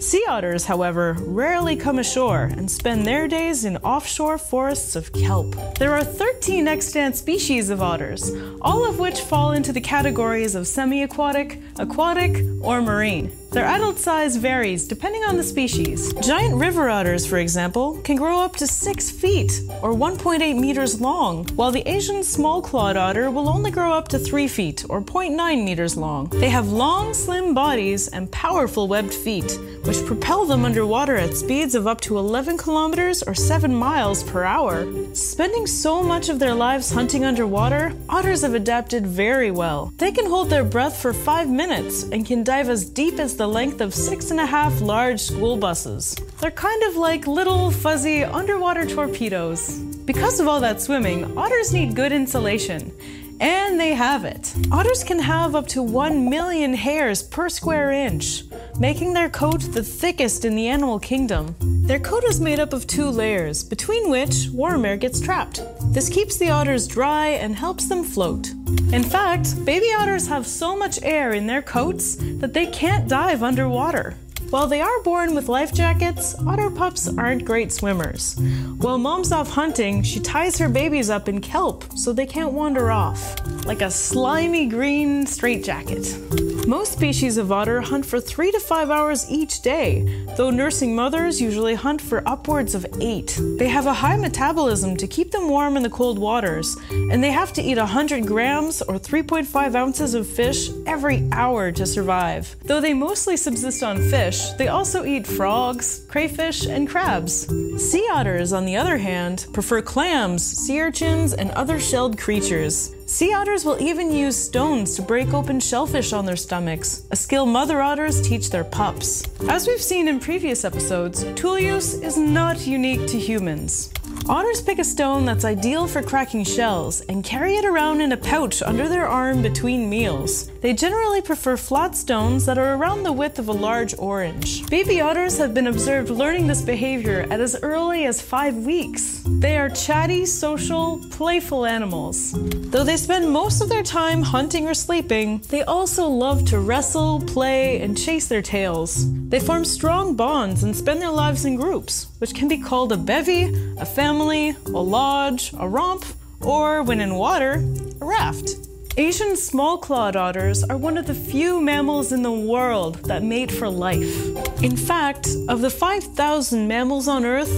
Sea 0.00 0.24
otters, 0.28 0.64
however, 0.64 1.16
rarely 1.20 1.76
come 1.76 1.98
ashore 1.98 2.44
and 2.44 2.70
spend 2.70 3.06
their 3.06 3.28
days 3.28 3.64
in 3.64 3.76
offshore 3.78 4.38
forests 4.38 4.96
of 4.96 5.12
kelp. 5.12 5.54
There 5.78 5.92
are 5.94 6.04
13 6.04 6.66
extant 6.66 7.16
species 7.16 7.70
of 7.70 7.82
otters, 7.82 8.32
all 8.60 8.88
of 8.88 8.98
which 8.98 9.20
fall 9.20 9.52
into 9.52 9.72
the 9.72 9.80
categories 9.80 10.54
of 10.54 10.66
semi 10.66 11.02
aquatic, 11.02 11.60
aquatic, 11.78 12.44
or 12.60 12.80
marine. 12.80 13.32
Their 13.50 13.64
adult 13.64 13.98
size 13.98 14.36
varies 14.36 14.86
depending 14.86 15.24
on 15.24 15.38
the 15.38 15.42
species. 15.42 16.12
Giant 16.14 16.54
river 16.54 16.90
otters, 16.90 17.24
for 17.26 17.38
example, 17.38 17.98
can 18.02 18.16
grow 18.16 18.38
up 18.38 18.56
to 18.56 18.66
6 18.66 19.10
feet 19.10 19.62
or 19.82 19.94
1.8 19.94 20.58
meters 20.58 21.00
long, 21.00 21.46
while 21.56 21.70
the 21.70 21.88
Asian 21.88 22.22
small 22.22 22.60
clawed 22.60 22.98
otter 22.98 23.30
will 23.30 23.48
only 23.48 23.70
grow 23.70 23.92
up 23.92 24.08
to 24.08 24.18
3 24.18 24.48
feet 24.48 24.84
or 24.90 25.00
0.9 25.00 25.64
meters 25.64 25.96
long. 25.96 26.28
They 26.28 26.50
have 26.50 26.68
long, 26.68 27.14
slim 27.14 27.54
bodies 27.54 28.08
and 28.08 28.30
powerful 28.30 28.86
webbed 28.86 29.14
feet, 29.14 29.58
which 29.88 30.04
propel 30.04 30.44
them 30.44 30.66
underwater 30.66 31.16
at 31.16 31.34
speeds 31.34 31.74
of 31.74 31.86
up 31.86 31.98
to 31.98 32.18
11 32.18 32.58
kilometers 32.58 33.22
or 33.22 33.34
7 33.34 33.74
miles 33.74 34.22
per 34.22 34.44
hour. 34.44 34.86
Spending 35.14 35.66
so 35.66 36.02
much 36.02 36.28
of 36.28 36.38
their 36.38 36.54
lives 36.54 36.90
hunting 36.90 37.24
underwater, 37.24 37.94
otters 38.06 38.42
have 38.42 38.52
adapted 38.52 39.06
very 39.06 39.50
well. 39.50 39.90
They 39.96 40.12
can 40.12 40.26
hold 40.26 40.50
their 40.50 40.62
breath 40.62 41.00
for 41.00 41.14
5 41.14 41.48
minutes 41.48 42.02
and 42.02 42.26
can 42.26 42.44
dive 42.44 42.68
as 42.68 42.84
deep 42.84 43.18
as 43.18 43.38
the 43.38 43.46
length 43.46 43.80
of 43.80 43.94
six 43.94 44.30
and 44.30 44.40
a 44.40 44.44
half 44.44 44.78
large 44.82 45.22
school 45.22 45.56
buses. 45.56 46.14
They're 46.40 46.50
kind 46.50 46.82
of 46.82 46.96
like 46.96 47.26
little 47.26 47.70
fuzzy 47.70 48.24
underwater 48.24 48.84
torpedoes. 48.84 49.78
Because 50.04 50.38
of 50.38 50.48
all 50.48 50.60
that 50.60 50.82
swimming, 50.82 51.38
otters 51.38 51.72
need 51.72 51.96
good 51.96 52.12
insulation. 52.12 52.92
And 53.40 53.78
they 53.78 53.94
have 53.94 54.24
it. 54.24 54.54
Otters 54.72 55.04
can 55.04 55.20
have 55.20 55.54
up 55.54 55.66
to 55.68 55.82
1 55.82 56.28
million 56.28 56.74
hairs 56.74 57.22
per 57.22 57.48
square 57.48 57.92
inch, 57.92 58.42
making 58.78 59.12
their 59.12 59.30
coat 59.30 59.60
the 59.60 59.82
thickest 59.82 60.44
in 60.44 60.56
the 60.56 60.68
animal 60.68 60.98
kingdom. 60.98 61.54
Their 61.60 62.00
coat 62.00 62.24
is 62.24 62.40
made 62.40 62.60
up 62.60 62.72
of 62.72 62.86
two 62.86 63.08
layers, 63.08 63.62
between 63.62 64.10
which 64.10 64.48
warm 64.52 64.84
air 64.84 64.96
gets 64.96 65.20
trapped. 65.20 65.62
This 65.92 66.08
keeps 66.08 66.36
the 66.36 66.50
otters 66.50 66.86
dry 66.86 67.28
and 67.28 67.54
helps 67.54 67.88
them 67.88 68.04
float. 68.04 68.50
In 68.92 69.02
fact, 69.02 69.64
baby 69.64 69.86
otters 69.96 70.26
have 70.28 70.46
so 70.46 70.76
much 70.76 70.98
air 71.02 71.32
in 71.32 71.46
their 71.46 71.62
coats 71.62 72.16
that 72.40 72.52
they 72.52 72.66
can't 72.66 73.08
dive 73.08 73.42
underwater. 73.42 74.16
While 74.50 74.66
they 74.66 74.80
are 74.80 75.02
born 75.02 75.34
with 75.34 75.50
life 75.50 75.74
jackets, 75.74 76.34
otter 76.46 76.70
pups 76.70 77.06
aren't 77.06 77.44
great 77.44 77.70
swimmers. 77.70 78.34
While 78.78 78.96
mom's 78.96 79.30
off 79.30 79.50
hunting, 79.50 80.02
she 80.02 80.20
ties 80.20 80.56
her 80.56 80.70
babies 80.70 81.10
up 81.10 81.28
in 81.28 81.42
kelp 81.42 81.84
so 81.94 82.14
they 82.14 82.24
can't 82.24 82.54
wander 82.54 82.90
off, 82.90 83.36
like 83.66 83.82
a 83.82 83.90
slimy 83.90 84.64
green 84.64 85.26
straitjacket. 85.26 86.66
Most 86.66 86.92
species 86.92 87.36
of 87.36 87.52
otter 87.52 87.82
hunt 87.82 88.06
for 88.06 88.20
three 88.20 88.50
to 88.50 88.60
five 88.60 88.90
hours 88.90 89.30
each 89.30 89.60
day, 89.60 90.24
though 90.38 90.50
nursing 90.50 90.94
mothers 90.96 91.42
usually 91.42 91.74
hunt 91.74 92.00
for 92.00 92.26
upwards 92.26 92.74
of 92.74 92.86
eight. 93.00 93.38
They 93.58 93.68
have 93.68 93.86
a 93.86 93.92
high 93.92 94.16
metabolism 94.16 94.96
to 94.96 95.06
keep 95.06 95.30
them 95.30 95.48
warm 95.48 95.76
in 95.76 95.82
the 95.82 95.90
cold 95.90 96.18
waters, 96.18 96.74
and 96.90 97.22
they 97.22 97.32
have 97.32 97.52
to 97.54 97.62
eat 97.62 97.76
100 97.76 98.26
grams 98.26 98.80
or 98.82 98.94
3.5 98.94 99.74
ounces 99.74 100.14
of 100.14 100.26
fish 100.26 100.70
every 100.86 101.28
hour 101.32 101.70
to 101.72 101.84
survive. 101.84 102.56
Though 102.64 102.80
they 102.80 102.94
mostly 102.94 103.36
subsist 103.36 103.82
on 103.82 103.98
fish, 103.98 104.37
they 104.56 104.68
also 104.68 105.04
eat 105.04 105.26
frogs, 105.26 106.04
crayfish, 106.08 106.66
and 106.66 106.88
crabs. 106.88 107.46
Sea 107.82 108.06
otters, 108.12 108.52
on 108.52 108.64
the 108.64 108.76
other 108.76 108.98
hand, 108.98 109.46
prefer 109.52 109.82
clams, 109.82 110.42
sea 110.44 110.80
urchins, 110.80 111.32
and 111.34 111.50
other 111.52 111.78
shelled 111.78 112.18
creatures. 112.18 112.94
Sea 113.06 113.32
otters 113.32 113.64
will 113.64 113.80
even 113.80 114.12
use 114.12 114.36
stones 114.36 114.94
to 114.96 115.02
break 115.02 115.32
open 115.32 115.60
shellfish 115.60 116.12
on 116.12 116.26
their 116.26 116.36
stomachs, 116.36 117.06
a 117.10 117.16
skill 117.16 117.46
mother 117.46 117.80
otters 117.80 118.20
teach 118.20 118.50
their 118.50 118.64
pups. 118.64 119.24
As 119.48 119.66
we've 119.66 119.80
seen 119.80 120.08
in 120.08 120.20
previous 120.20 120.64
episodes, 120.64 121.24
tool 121.34 121.58
use 121.58 121.94
is 121.94 122.18
not 122.18 122.66
unique 122.66 123.06
to 123.08 123.18
humans. 123.18 123.90
Otters 124.28 124.60
pick 124.60 124.78
a 124.78 124.84
stone 124.84 125.24
that's 125.24 125.46
ideal 125.46 125.86
for 125.86 126.02
cracking 126.02 126.44
shells 126.44 127.00
and 127.00 127.24
carry 127.24 127.54
it 127.54 127.64
around 127.64 128.02
in 128.02 128.12
a 128.12 128.16
pouch 128.16 128.60
under 128.60 128.86
their 128.86 129.08
arm 129.08 129.40
between 129.40 129.88
meals. 129.88 130.50
They 130.60 130.74
generally 130.74 131.22
prefer 131.22 131.56
flat 131.56 131.96
stones 131.96 132.44
that 132.44 132.58
are 132.58 132.74
around 132.74 133.04
the 133.04 133.12
width 133.12 133.38
of 133.38 133.48
a 133.48 133.52
large 133.52 133.94
orange. 133.98 134.68
Baby 134.68 135.00
otters 135.00 135.38
have 135.38 135.54
been 135.54 135.68
observed 135.68 136.10
learning 136.10 136.46
this 136.46 136.60
behavior 136.60 137.26
at 137.30 137.40
as 137.40 137.56
early 137.62 138.04
as 138.04 138.20
five 138.20 138.54
weeks. 138.54 139.22
They 139.26 139.56
are 139.56 139.70
chatty, 139.70 140.26
social, 140.26 141.00
playful 141.10 141.64
animals. 141.64 142.34
Though 142.34 142.84
they 142.84 142.98
spend 142.98 143.30
most 143.30 143.62
of 143.62 143.70
their 143.70 143.82
time 143.82 144.22
hunting 144.22 144.66
or 144.66 144.74
sleeping, 144.74 145.38
they 145.48 145.62
also 145.62 146.06
love 146.06 146.44
to 146.46 146.58
wrestle, 146.58 147.20
play, 147.20 147.80
and 147.80 147.96
chase 147.96 148.28
their 148.28 148.42
tails. 148.42 149.06
They 149.30 149.40
form 149.40 149.64
strong 149.64 150.16
bonds 150.16 150.64
and 150.64 150.76
spend 150.76 151.00
their 151.00 151.10
lives 151.10 151.46
in 151.46 151.56
groups, 151.56 152.08
which 152.18 152.34
can 152.34 152.48
be 152.48 152.58
called 152.58 152.92
a 152.92 152.96
bevy, 152.98 153.54
a 153.78 153.86
family, 153.86 154.17
a 154.20 154.70
lodge, 154.70 155.52
a 155.58 155.68
romp, 155.68 156.04
or, 156.40 156.82
when 156.82 157.00
in 157.00 157.14
water, 157.14 157.64
a 158.00 158.04
raft. 158.04 158.56
Asian 158.96 159.36
small 159.36 159.78
clawed 159.78 160.16
otters 160.16 160.64
are 160.64 160.76
one 160.76 160.98
of 160.98 161.06
the 161.06 161.14
few 161.14 161.60
mammals 161.60 162.10
in 162.10 162.22
the 162.22 162.32
world 162.32 162.96
that 163.04 163.22
mate 163.22 163.52
for 163.52 163.68
life. 163.68 164.26
In 164.60 164.76
fact, 164.76 165.28
of 165.48 165.60
the 165.60 165.70
5,000 165.70 166.66
mammals 166.66 167.06
on 167.06 167.24
Earth, 167.24 167.52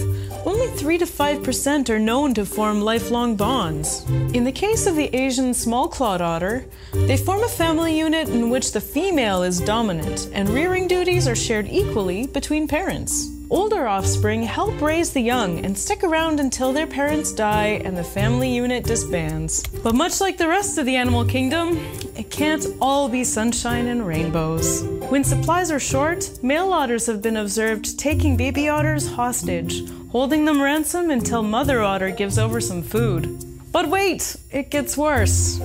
only 0.46 0.66
3 0.76 0.98
to 0.98 1.06
5% 1.06 1.88
are 1.88 1.98
known 1.98 2.34
to 2.34 2.44
form 2.44 2.82
lifelong 2.82 3.36
bonds. 3.36 4.04
In 4.34 4.44
the 4.44 4.52
case 4.52 4.86
of 4.86 4.96
the 4.96 5.14
Asian 5.16 5.54
small 5.54 5.88
clawed 5.88 6.20
otter, 6.20 6.66
they 6.92 7.16
form 7.16 7.42
a 7.42 7.48
family 7.48 7.98
unit 7.98 8.28
in 8.28 8.50
which 8.50 8.72
the 8.72 8.80
female 8.80 9.42
is 9.42 9.60
dominant 9.60 10.28
and 10.34 10.50
rearing 10.50 10.88
duties 10.88 11.26
are 11.26 11.34
shared 11.36 11.68
equally 11.68 12.26
between 12.26 12.68
parents. 12.68 13.30
Older 13.50 13.88
offspring 13.88 14.44
help 14.44 14.80
raise 14.80 15.12
the 15.12 15.20
young 15.20 15.64
and 15.64 15.76
stick 15.76 16.04
around 16.04 16.38
until 16.38 16.72
their 16.72 16.86
parents 16.86 17.32
die 17.32 17.82
and 17.84 17.96
the 17.96 18.04
family 18.04 18.54
unit 18.54 18.84
disbands. 18.84 19.66
But 19.82 19.96
much 19.96 20.20
like 20.20 20.38
the 20.38 20.46
rest 20.46 20.78
of 20.78 20.86
the 20.86 20.94
animal 20.94 21.24
kingdom, 21.24 21.76
it 22.16 22.30
can't 22.30 22.64
all 22.80 23.08
be 23.08 23.24
sunshine 23.24 23.88
and 23.88 24.06
rainbows. 24.06 24.84
When 25.10 25.24
supplies 25.24 25.72
are 25.72 25.80
short, 25.80 26.30
male 26.44 26.72
otters 26.72 27.06
have 27.06 27.22
been 27.22 27.38
observed 27.38 27.98
taking 27.98 28.36
baby 28.36 28.68
otters 28.68 29.08
hostage, 29.08 29.82
holding 30.10 30.44
them 30.44 30.62
ransom 30.62 31.10
until 31.10 31.42
mother 31.42 31.82
otter 31.82 32.12
gives 32.12 32.38
over 32.38 32.60
some 32.60 32.84
food. 32.84 33.44
But 33.72 33.88
wait, 33.88 34.36
it 34.52 34.70
gets 34.70 34.96
worse. 34.96 35.60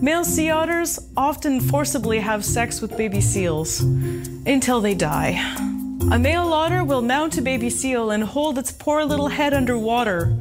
Male 0.00 0.24
sea 0.24 0.48
otters 0.48 0.98
often 1.14 1.60
forcibly 1.60 2.20
have 2.20 2.42
sex 2.42 2.80
with 2.80 2.96
baby 2.96 3.20
seals 3.20 3.80
until 3.80 4.80
they 4.80 4.94
die. 4.94 5.76
A 6.10 6.18
male 6.18 6.54
otter 6.54 6.84
will 6.84 7.02
mount 7.02 7.36
a 7.36 7.42
baby 7.42 7.68
seal 7.68 8.12
and 8.12 8.24
hold 8.24 8.56
its 8.56 8.72
poor 8.72 9.04
little 9.04 9.28
head 9.28 9.52
underwater 9.52 10.34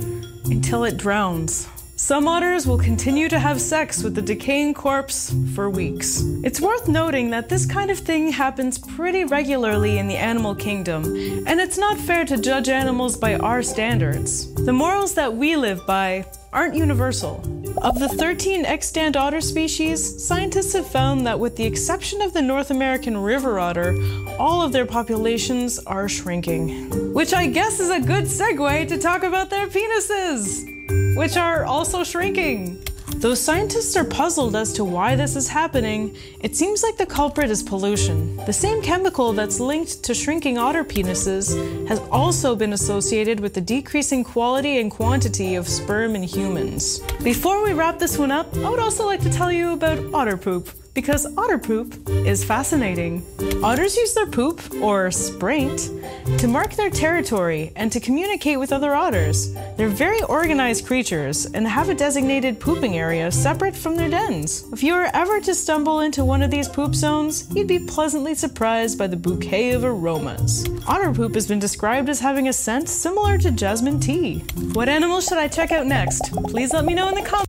until 0.45 0.85
it 0.85 0.95
drowns. 0.95 1.67
Some 1.97 2.25
otters 2.25 2.65
will 2.65 2.77
continue 2.77 3.27
to 3.27 3.37
have 3.37 3.59
sex 3.59 4.01
with 4.01 4.15
the 4.15 4.21
decaying 4.21 4.75
corpse 4.75 5.35
for 5.53 5.69
weeks. 5.69 6.21
It's 6.41 6.61
worth 6.61 6.87
noting 6.87 7.31
that 7.31 7.49
this 7.49 7.65
kind 7.65 7.91
of 7.91 7.99
thing 7.99 8.31
happens 8.31 8.77
pretty 8.77 9.25
regularly 9.25 9.97
in 9.97 10.07
the 10.07 10.15
animal 10.15 10.55
kingdom, 10.55 11.03
and 11.45 11.59
it's 11.59 11.77
not 11.77 11.97
fair 11.97 12.23
to 12.23 12.37
judge 12.37 12.69
animals 12.69 13.17
by 13.17 13.35
our 13.35 13.61
standards. 13.61 14.53
The 14.53 14.71
morals 14.71 15.15
that 15.15 15.35
we 15.35 15.57
live 15.57 15.85
by 15.85 16.25
aren't 16.53 16.75
universal. 16.75 17.43
Of 17.81 17.99
the 17.99 18.09
13 18.09 18.65
extant 18.65 19.15
otter 19.15 19.39
species, 19.39 20.23
scientists 20.23 20.73
have 20.73 20.87
found 20.87 21.27
that, 21.27 21.39
with 21.39 21.55
the 21.55 21.65
exception 21.65 22.21
of 22.21 22.33
the 22.33 22.41
North 22.41 22.71
American 22.71 23.15
river 23.17 23.59
otter, 23.59 23.95
all 24.39 24.61
of 24.63 24.71
their 24.71 24.85
populations 24.85 25.77
are 25.79 26.09
shrinking. 26.09 27.13
Which 27.13 27.33
I 27.33 27.45
guess 27.45 27.79
is 27.79 27.89
a 27.89 27.99
good 27.99 28.25
segue 28.25 28.87
to 28.87 28.97
talk 28.97 29.23
about 29.23 29.51
their 29.51 29.67
penises, 29.67 31.15
which 31.15 31.37
are 31.37 31.65
also 31.65 32.03
shrinking. 32.03 32.83
Though 33.19 33.33
scientists 33.33 33.97
are 33.97 34.03
puzzled 34.03 34.55
as 34.55 34.73
to 34.73 34.85
why 34.85 35.15
this 35.15 35.35
is 35.35 35.47
happening, 35.49 36.15
it 36.39 36.55
seems 36.55 36.83
like 36.83 36.97
the 36.97 37.05
culprit 37.07 37.49
is 37.49 37.63
pollution. 37.63 38.37
The 38.45 38.53
same 38.53 38.79
chemical 38.79 39.33
that's 39.33 39.59
linked 39.59 40.03
to 40.03 40.13
shrinking 40.13 40.59
otter 40.59 40.83
penises 40.83 41.87
has 41.87 41.99
also 42.11 42.55
been 42.55 42.73
associated 42.73 43.39
with 43.39 43.55
the 43.55 43.61
decreasing 43.61 44.23
quality 44.23 44.79
and 44.79 44.91
quantity 44.91 45.55
of 45.55 45.67
sperm 45.67 46.15
in 46.15 46.21
humans. 46.21 46.99
Before 47.23 47.63
we 47.63 47.73
wrap 47.73 47.97
this 47.97 48.19
one 48.19 48.31
up, 48.31 48.55
I 48.57 48.69
would 48.69 48.79
also 48.79 49.07
like 49.07 49.21
to 49.21 49.31
tell 49.31 49.51
you 49.51 49.71
about 49.71 50.13
otter 50.13 50.37
poop 50.37 50.69
because 50.97 51.27
otter 51.37 51.59
poop 51.59 51.93
is 52.09 52.43
fascinating. 52.43 53.23
Otters 53.63 53.95
use 53.95 54.15
their 54.15 54.25
poop, 54.25 54.59
or 54.81 55.11
spraint, 55.11 55.91
to 56.39 56.47
mark 56.47 56.73
their 56.73 56.89
territory 56.89 57.71
and 57.75 57.91
to 57.91 57.99
communicate 57.99 58.57
with 58.57 58.73
other 58.73 58.95
otters. 58.95 59.53
They're 59.75 59.89
very 59.89 60.23
organized 60.23 60.87
creatures 60.87 61.45
and 61.45 61.67
have 61.67 61.89
a 61.89 61.93
designated 61.93 62.59
pooping 62.59 62.97
area 62.97 63.31
separate 63.31 63.75
from 63.75 63.95
their 63.95 64.09
dens. 64.09 64.65
If 64.73 64.81
you 64.81 64.95
were 64.95 65.11
ever 65.13 65.39
to 65.41 65.53
stumble 65.53 65.99
into 65.99 66.25
one 66.25 66.41
of 66.41 66.49
these 66.49 66.67
poop 66.67 66.95
zones, 66.95 67.47
you'd 67.55 67.67
be 67.67 67.77
pleasantly 67.77 68.33
surprised 68.33 68.97
by 68.97 69.05
the 69.05 69.15
bouquet 69.15 69.73
of 69.73 69.83
aromas. 69.83 70.65
Otter 70.87 71.13
poop 71.13 71.35
has 71.35 71.47
been 71.47 71.59
described 71.59 72.09
as 72.09 72.19
having 72.19 72.47
a 72.47 72.53
scent 72.53 72.89
similar 72.89 73.37
to 73.37 73.51
jasmine 73.51 73.99
tea. 73.99 74.39
What 74.73 74.89
animal 74.89 75.21
should 75.21 75.37
I 75.37 75.47
check 75.47 75.71
out 75.71 75.85
next? 75.85 76.33
Please 76.45 76.73
let 76.73 76.85
me 76.85 76.95
know 76.95 77.07
in 77.09 77.13
the 77.13 77.45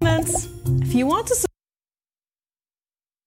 comments. 0.00 0.48
If 0.80 0.94
you 0.94 1.06
want 1.06 1.26
to 1.26 1.34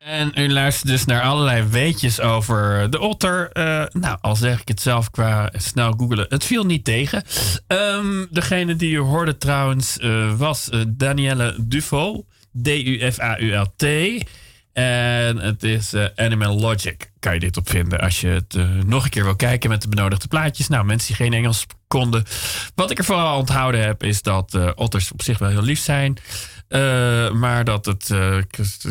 En 0.02 0.32
u 0.36 0.50
luistert 0.50 0.90
dus 0.90 1.06
naar 1.06 1.22
allerlei 1.22 1.64
weetjes 1.64 2.20
over 2.20 2.90
de 2.90 3.00
otter. 3.00 3.50
Uh, 3.54 3.84
nou, 3.90 4.18
al 4.22 4.36
zeg 4.36 4.62
ik 4.62 4.68
het 4.68 4.82
zelf 4.82 5.10
qua 5.12 5.50
snel 5.54 5.92
googelen. 5.92 6.26
Het 6.30 6.44
viel 6.44 6.66
niet 6.66 6.84
tegen. 6.84 7.24
Um, 7.68 8.28
degene 8.30 8.76
die 8.76 8.96
u 8.96 9.00
hoorde 9.00 9.38
trouwens 9.38 9.98
uh, 10.00 10.34
was 10.34 10.70
uh, 10.74 10.82
Danielle 10.88 11.56
Dufo. 11.60 12.26
D-U-F-A-U-L-T. 12.62 13.84
En 14.74 15.38
het 15.38 15.64
is 15.64 15.94
Animal 16.16 16.60
Logic. 16.60 17.12
Kan 17.20 17.34
je 17.34 17.40
dit 17.40 17.58
op 17.58 17.70
vinden 17.70 18.00
als 18.00 18.22
je 18.22 18.28
het 18.28 18.58
nog 18.86 19.04
een 19.04 19.10
keer 19.10 19.24
wil 19.24 19.36
kijken 19.36 19.70
met 19.70 19.82
de 19.82 19.88
benodigde 19.88 20.28
plaatjes. 20.28 20.68
Nou, 20.68 20.86
mensen 20.86 21.08
die 21.08 21.16
geen 21.16 21.34
Engels 21.34 21.66
konden. 21.88 22.24
Wat 22.76 22.92
ik 22.92 22.98
er 22.98 23.06
vooral 23.06 23.38
onthouden 23.38 23.84
heb 23.84 24.04
is 24.04 24.22
dat 24.22 24.76
otters 24.76 25.12
op 25.12 25.22
zich 25.22 25.38
wel 25.38 25.50
heel 25.50 25.62
lief 25.62 25.80
zijn. 25.80 26.18
Uh, 26.72 27.32
maar 27.32 27.64
dat 27.64 27.86
het, 27.86 28.10
uh, 28.10 28.38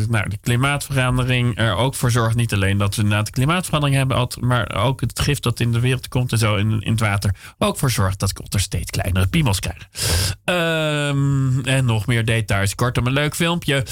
nou, 0.09 0.29
de 0.29 0.37
klimaatverandering 0.41 1.57
er 1.57 1.75
ook 1.75 1.95
voor 1.95 2.11
zorgt. 2.11 2.35
Niet 2.35 2.53
alleen 2.53 2.77
dat 2.77 2.95
we 2.95 3.01
inderdaad 3.01 3.25
de 3.25 3.31
klimaatverandering 3.31 3.97
hebben, 3.97 4.27
maar 4.39 4.75
ook 4.75 5.01
het 5.01 5.19
gif 5.19 5.39
dat 5.39 5.59
in 5.59 5.71
de 5.71 5.79
wereld 5.79 6.07
komt 6.07 6.31
en 6.31 6.37
zo 6.37 6.55
in, 6.55 6.81
in 6.81 6.91
het 6.91 6.99
water. 6.99 7.35
Ook 7.57 7.77
voor 7.77 7.91
zorgt 7.91 8.19
dat 8.19 8.33
kotters 8.33 8.63
steeds 8.63 8.89
kleinere 8.89 9.27
piemels 9.27 9.59
krijgen. 9.59 9.87
Um, 10.45 11.65
en 11.65 11.85
nog 11.85 12.07
meer 12.07 12.25
details. 12.25 12.75
Kortom, 12.75 13.07
een 13.07 13.13
leuk 13.13 13.35
filmpje. 13.35 13.85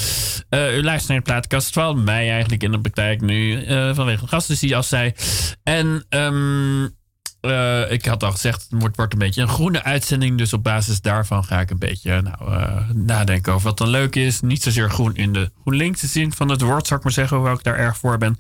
Uh, 0.50 0.78
u 0.78 0.84
luistert 0.84 1.08
naar 1.10 1.18
de 1.18 1.24
plaatkast 1.24 1.74
van 1.74 2.04
mij 2.04 2.32
eigenlijk 2.32 2.64
in 2.64 2.72
de 2.72 2.80
praktijk 2.80 3.22
nu. 3.22 3.66
vanwege 3.94 4.22
de 4.22 4.28
gasten 4.28 4.58
die 4.60 4.76
als 4.76 4.88
zij. 4.88 5.16
En 5.64 6.06
um, 6.10 6.98
uh, 7.42 7.92
ik 7.92 8.06
had 8.06 8.24
al 8.24 8.32
gezegd, 8.32 8.68
het 8.70 8.96
wordt, 8.96 9.14
een 9.14 9.20
beetje 9.20 9.42
een 9.42 9.48
groene 9.48 9.84
uitzending. 9.84 10.38
Dus 10.38 10.54
op 10.54 10.64
basis 10.64 11.02
daarvan 11.02 11.44
ga 11.44 11.60
ik 11.60 11.70
een 11.70 11.80
beetje 11.80 12.22
nou, 12.22 12.52
uh, 12.52 12.90
nadenken 12.90 13.54
over 13.54 13.68
wat 13.68 13.78
dan 13.78 13.90
leuk 13.90 14.16
is. 14.16 14.42
Niet 14.42 14.64
zozeer 14.64 14.90
groen 14.90 15.16
in 15.16 15.34
de 15.34 15.52
GroenLinkse 15.62 16.08
zin 16.08 16.34
van 16.34 16.50
het 16.50 16.62
woord, 16.62 16.88
zou 16.88 17.00
ik 17.00 17.06
maar 17.06 17.14
zeggen, 17.14 17.38
hoewel 17.38 17.56
ik 17.56 17.64
daar 17.64 17.78
erg 17.78 17.98
voor 17.98 18.18
ben. 18.18 18.40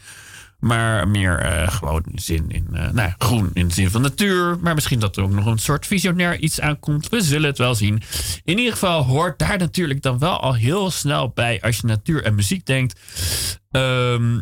Maar 0.59 1.07
meer 1.07 1.45
uh, 1.45 1.67
gewoon 1.67 2.03
zin 2.15 2.49
in, 2.49 2.67
nou, 2.93 3.11
groen 3.17 3.49
in 3.53 3.67
de 3.67 3.73
zin 3.73 3.89
van 3.89 4.01
natuur. 4.01 4.57
Maar 4.61 4.75
misschien 4.75 4.99
dat 4.99 5.17
er 5.17 5.23
ook 5.23 5.31
nog 5.31 5.45
een 5.45 5.57
soort 5.57 5.85
visionair 5.85 6.39
iets 6.39 6.61
aankomt. 6.61 7.09
We 7.09 7.21
zullen 7.21 7.49
het 7.49 7.57
wel 7.57 7.75
zien. 7.75 8.01
In 8.43 8.57
ieder 8.57 8.73
geval 8.73 9.03
hoort 9.03 9.39
daar 9.39 9.57
natuurlijk 9.57 10.01
dan 10.01 10.19
wel 10.19 10.39
al 10.39 10.55
heel 10.55 10.91
snel 10.91 11.29
bij 11.29 11.61
als 11.61 11.77
je 11.77 11.87
natuur 11.87 12.23
en 12.23 12.35
muziek 12.35 12.65
denkt. 12.65 12.99
Um, 13.71 14.41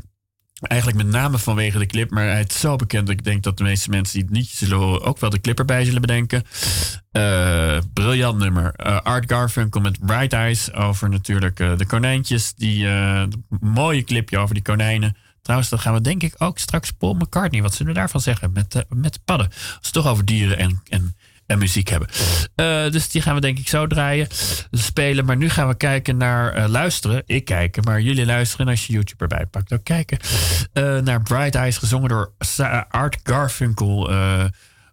Eigenlijk 0.60 1.04
met 1.04 1.12
name 1.12 1.38
vanwege 1.38 1.78
de 1.78 1.86
clip, 1.86 2.10
maar 2.12 2.24
hij 2.24 2.46
is 2.48 2.60
zo 2.60 2.76
bekend 2.76 3.08
dat 3.08 3.16
ik 3.16 3.24
denk 3.24 3.44
dat 3.44 3.58
de 3.58 3.64
meeste 3.64 3.90
mensen 3.90 4.14
die 4.14 4.24
het 4.24 4.34
niet 4.34 4.48
zullen 4.48 5.02
ook 5.02 5.20
wel 5.20 5.30
de 5.30 5.42
clip 5.42 5.60
erbij 5.60 5.86
zullen 5.86 6.02
bedenken. 6.02 6.44
Uh, 7.12 7.78
briljant 7.94 8.38
nummer. 8.38 8.74
Uh, 8.78 9.02
Art 9.02 9.32
Garfunkel 9.32 9.82
met 9.82 10.00
Bright 10.06 10.34
Eyes 10.34 10.74
over 10.74 11.10
natuurlijk 11.10 11.60
uh, 11.60 11.78
de 11.78 11.86
konijntjes. 11.86 12.54
Die 12.54 12.88
mooie 13.60 14.04
clipje 14.04 14.38
over 14.38 14.54
die 14.54 14.64
konijnen. 14.64 15.16
Trouwens, 15.42 15.72
dat 15.72 15.80
gaan 15.80 15.94
we 15.94 16.02
denk 16.02 16.24
ik 16.24 16.36
ook 16.38 16.58
straks 16.58 16.92
Paul 16.92 17.14
McCartney. 17.14 17.62
Wat 17.62 17.74
zullen 17.74 17.94
we 17.94 18.00
daarvan 18.00 18.22
zeggen? 18.22 18.52
Met, 18.52 18.86
met 18.90 19.20
padden. 19.26 19.50
We 19.50 19.56
het 19.82 19.94
toch 19.94 20.08
over 20.08 20.26
dieren 20.26 20.58
en, 20.58 20.82
en 20.90 21.16
en 21.48 21.58
muziek 21.58 21.90
hebben. 21.90 22.10
Uh, 22.56 22.92
dus 22.92 23.10
die 23.10 23.22
gaan 23.22 23.36
we 23.36 23.42
denk 23.42 23.58
ik 23.58 23.68
zo 23.68 23.88
draaien, 23.88 24.28
spelen. 24.72 25.26
Maar 25.26 25.38
nu 25.38 25.50
gaan 25.50 25.68
we 25.68 25.76
kijken 25.76 26.18
naar 26.18 26.58
uh, 26.58 26.68
luisteren. 26.68 27.24
Ik 27.26 27.46
kijken, 27.46 27.84
maar 27.84 28.02
jullie 28.02 28.26
luisteren. 28.26 28.68
als 28.68 28.88
je 28.88 28.94
YouTube 28.94 29.24
erbij 29.24 29.46
pakt, 29.46 29.74
ook 29.74 29.84
kijken. 29.84 30.18
Uh, 30.74 30.98
naar 30.98 31.22
Bright 31.22 31.56
Eyes, 31.56 31.78
gezongen 31.78 32.10
door 32.10 32.32
Art 32.90 33.18
Garfunkel. 33.24 34.12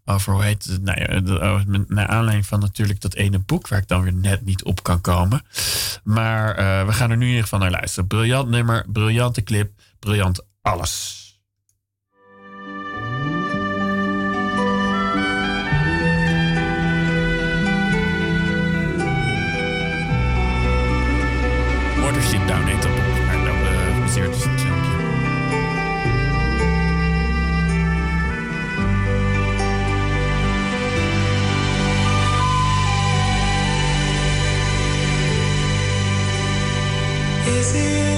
over 0.05 0.33
hoe 0.33 0.45
heet 0.45 0.65
het? 0.65 0.83
Nou 0.83 1.01
ja, 1.01 1.63
naar 1.89 2.07
aanleiding 2.07 2.47
van 2.47 2.61
natuurlijk 2.61 3.01
dat 3.01 3.15
ene 3.15 3.39
boek 3.39 3.69
waar 3.69 3.79
ik 3.79 3.89
dan 3.89 4.03
weer 4.03 4.15
net 4.15 4.45
niet 4.45 4.65
op 4.65 4.83
kan 4.83 5.01
komen. 5.01 5.43
Maar 6.03 6.57
we 6.87 6.93
gaan 6.93 7.11
er 7.11 7.17
nu 7.17 7.23
in 7.23 7.29
ieder 7.29 7.43
geval 7.43 7.59
naar 7.59 7.71
luisteren. 7.71 8.09
Briljant 8.09 8.49
nummer, 8.49 8.85
briljante 8.89 9.43
clip, 9.43 9.71
briljant 9.99 10.47
alles. 10.63 11.24
Watership 22.45 22.49
Down 22.49 22.67
heet 22.67 22.83
dat 22.83 22.95
boek. 22.95 23.27
Maar 23.27 23.45
dan 23.45 23.95
gebaseerd 23.95 24.35
is 24.35 24.45
het. 24.45 24.63
Is 37.47 37.75
it 37.75 38.14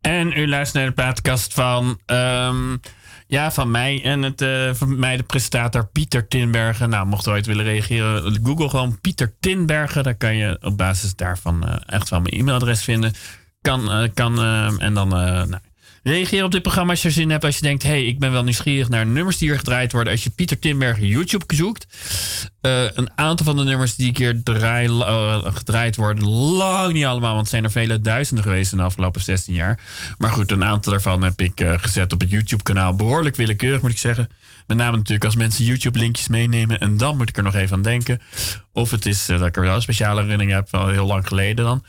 En 0.00 0.38
u 0.38 0.48
luistert 0.48 0.76
naar 0.78 0.86
de 0.86 1.02
plaatkast 1.02 1.54
van, 1.54 2.00
ehm, 2.06 2.76
ja, 3.26 3.50
van 3.50 3.70
mij 3.70 4.02
en 4.04 4.22
het, 4.22 4.40
eh, 4.40 4.74
van 4.74 4.98
mij 4.98 5.16
de 5.16 5.22
presentator 5.22 5.86
Pieter 5.86 6.28
Tinbergen. 6.28 6.90
Nou, 6.90 7.06
mocht 7.06 7.26
u 7.26 7.30
ooit 7.30 7.46
willen 7.46 7.64
reageren, 7.64 8.38
google 8.42 8.68
gewoon 8.68 9.00
Pieter 9.00 9.34
Tinbergen. 9.40 10.02
Dan 10.02 10.16
kan 10.16 10.36
je 10.36 10.58
op 10.60 10.76
basis 10.76 11.14
daarvan 11.16 11.66
eh, 11.66 11.76
echt 11.86 12.08
wel 12.08 12.20
mijn 12.20 12.34
e-mailadres 12.34 12.84
vinden. 12.84 13.12
Kan, 13.60 13.90
eh, 13.90 14.08
kan 14.14 14.38
eh, 14.38 14.82
en 14.82 14.94
dan, 14.94 15.08
nou, 15.08 15.58
reageer 16.02 16.44
op 16.44 16.50
dit 16.50 16.62
programma 16.62 16.90
als 16.90 17.02
je 17.02 17.08
er 17.08 17.14
zin 17.14 17.30
hebt. 17.30 17.44
Als 17.44 17.56
je 17.56 17.62
denkt, 17.62 17.82
hey, 17.82 18.04
ik 18.04 18.18
ben 18.18 18.32
wel 18.32 18.44
nieuwsgierig 18.44 18.88
naar 18.88 19.06
nummers 19.06 19.38
die 19.38 19.48
hier 19.48 19.58
gedraaid 19.58 19.92
worden. 19.92 20.12
Als 20.12 20.24
je 20.24 20.30
Pieter 20.30 20.58
Tinbergen 20.58 21.06
YouTube 21.06 21.54
zoekt. 21.54 21.86
Eh, 22.60 22.84
een 22.94 23.10
aantal 23.14 23.46
van 23.46 23.56
de 23.56 23.64
nummers 23.64 23.94
die 23.96 24.12
hier 24.16 24.42
draai, 24.42 24.88
eh, 24.88 25.54
gedraaid 25.54 25.96
worden, 25.96 26.28
lang 26.28 26.92
niet 26.92 27.04
allemaal, 27.04 27.30
want 27.30 27.40
het 27.40 27.50
zijn 27.50 27.64
er 27.64 27.70
vele 27.70 28.00
duizenden 28.00 28.44
geweest 28.44 28.72
in 28.72 28.78
de 28.78 28.84
afgelopen 28.84 29.20
16 29.20 29.54
jaar. 29.54 29.80
Maar 30.18 30.30
goed, 30.30 30.50
een 30.50 30.64
aantal 30.64 30.92
daarvan 30.92 31.22
heb 31.22 31.40
ik 31.40 31.60
eh, 31.60 31.74
gezet 31.76 32.12
op 32.12 32.20
het 32.20 32.30
YouTube-kanaal. 32.30 32.94
Behoorlijk 32.94 33.36
willekeurig, 33.36 33.82
moet 33.82 33.90
ik 33.90 33.98
zeggen. 33.98 34.28
Met 34.70 34.78
name 34.78 34.96
natuurlijk 34.96 35.24
als 35.24 35.36
mensen 35.36 35.64
YouTube-linkjes 35.64 36.28
meenemen. 36.28 36.78
En 36.78 36.96
dan 36.96 37.16
moet 37.16 37.28
ik 37.28 37.36
er 37.36 37.42
nog 37.42 37.54
even 37.54 37.76
aan 37.76 37.82
denken. 37.82 38.20
Of 38.72 38.90
het 38.90 39.06
is 39.06 39.28
eh, 39.28 39.38
dat 39.38 39.46
ik 39.46 39.56
er 39.56 39.62
wel 39.62 39.74
een 39.74 39.82
speciale 39.82 40.20
herinnering 40.20 40.52
heb, 40.52 40.70
wel 40.70 40.88
heel 40.88 41.06
lang 41.06 41.26
geleden 41.26 41.64
dan. 41.64 41.84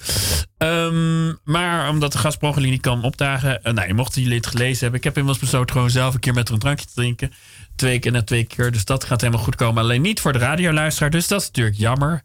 Ehm, 0.58 1.34
maar 1.44 1.89
omdat 1.89 2.12
de 2.12 2.17
gastprogramma 2.17 2.70
niet 2.70 2.82
kan 2.82 3.04
opdagen. 3.04 3.60
Uh, 3.63 3.74
nou, 3.74 3.94
mochten 3.94 4.22
jullie 4.22 4.38
het 4.38 4.48
gelezen 4.48 4.80
hebben. 4.80 4.98
Ik 4.98 5.04
heb 5.04 5.17
inmiddels 5.17 5.44
besloten 5.44 5.76
gewoon 5.76 5.89
zelf 5.89 6.13
een 6.13 6.20
keer 6.20 6.34
met 6.34 6.48
er 6.48 6.54
een 6.54 6.60
drankje 6.60 6.86
te 6.86 6.94
drinken. 6.94 7.34
Twee 7.82 8.00
keer 8.00 8.12
na 8.12 8.24
twee 8.24 8.44
keer. 8.44 8.72
Dus 8.72 8.86
dat 8.86 9.04
gaat 9.04 9.22
helemaal 9.22 9.44
goed 9.44 9.56
komen. 9.56 9.84
Alleen 9.84 10.02
niet 10.02 10.20
voor 10.20 10.34
de 10.34 10.39
radioluisteraar. 10.39 11.10
Dus 11.10 11.28
dat 11.28 11.41
is 11.41 11.48
natuurlijk 11.48 11.78
jammer. 11.78 12.22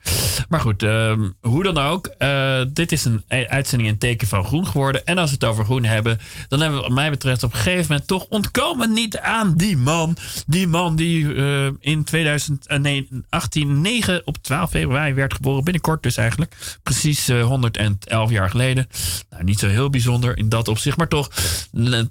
Maar 0.49 0.61
goed, 0.61 0.83
ehm, 0.83 1.29
hoe 1.41 1.63
dan 1.63 1.79
ook. 1.79 2.07
eh, 2.07 2.61
dit 2.73 2.93
is 2.93 3.05
een 3.05 3.25
e- 3.29 3.47
uitzending 3.49 3.91
in 3.91 3.99
teken 3.99 4.27
van 4.29 4.45
groen 4.45 4.67
geworden. 4.67 5.07
En 5.07 5.19
als 5.19 5.31
we 5.31 5.37
het 5.41 5.45
over 5.45 5.65
groen 5.65 5.85
hebben. 5.85 6.19
Dan 6.49 6.61
hebben 6.61 6.79
we 6.79 6.85
wat 6.87 6.95
mij 6.95 7.11
betreft 7.11 7.43
op 7.43 7.53
een 7.53 7.59
gegeven 7.59 7.87
moment 7.89 8.07
toch 8.09 8.27
ontkomen 8.29 8.93
niet 8.93 9.19
aan 9.19 9.55
die 9.57 9.77
man. 9.77 10.17
Die 10.47 10.67
man 10.67 10.97
die 10.97 11.35
eh, 11.35 11.67
in 11.81 12.05
2018 12.05 13.81
9 13.81 14.23
op 14.25 14.37
12 14.43 14.71
februari 14.71 15.15
werd 15.15 15.35
geboren. 15.35 15.65
Binnenkort 15.65 16.03
dus 16.03 16.17
eigenlijk. 16.17 16.57
Precies 16.83 17.29
eh, 17.29 17.43
111 17.45 18.31
jaar 18.31 18.51
geleden. 18.51 18.89
Nou, 19.31 19.45
niet 19.45 19.59
zo 19.59 19.69
heel 19.69 19.91
bijzonder 19.91 20.37
in 20.37 20.49
dat 20.49 20.69
opzicht. 20.69 20.97
Maar 20.97 21.09
toch, 21.09 21.31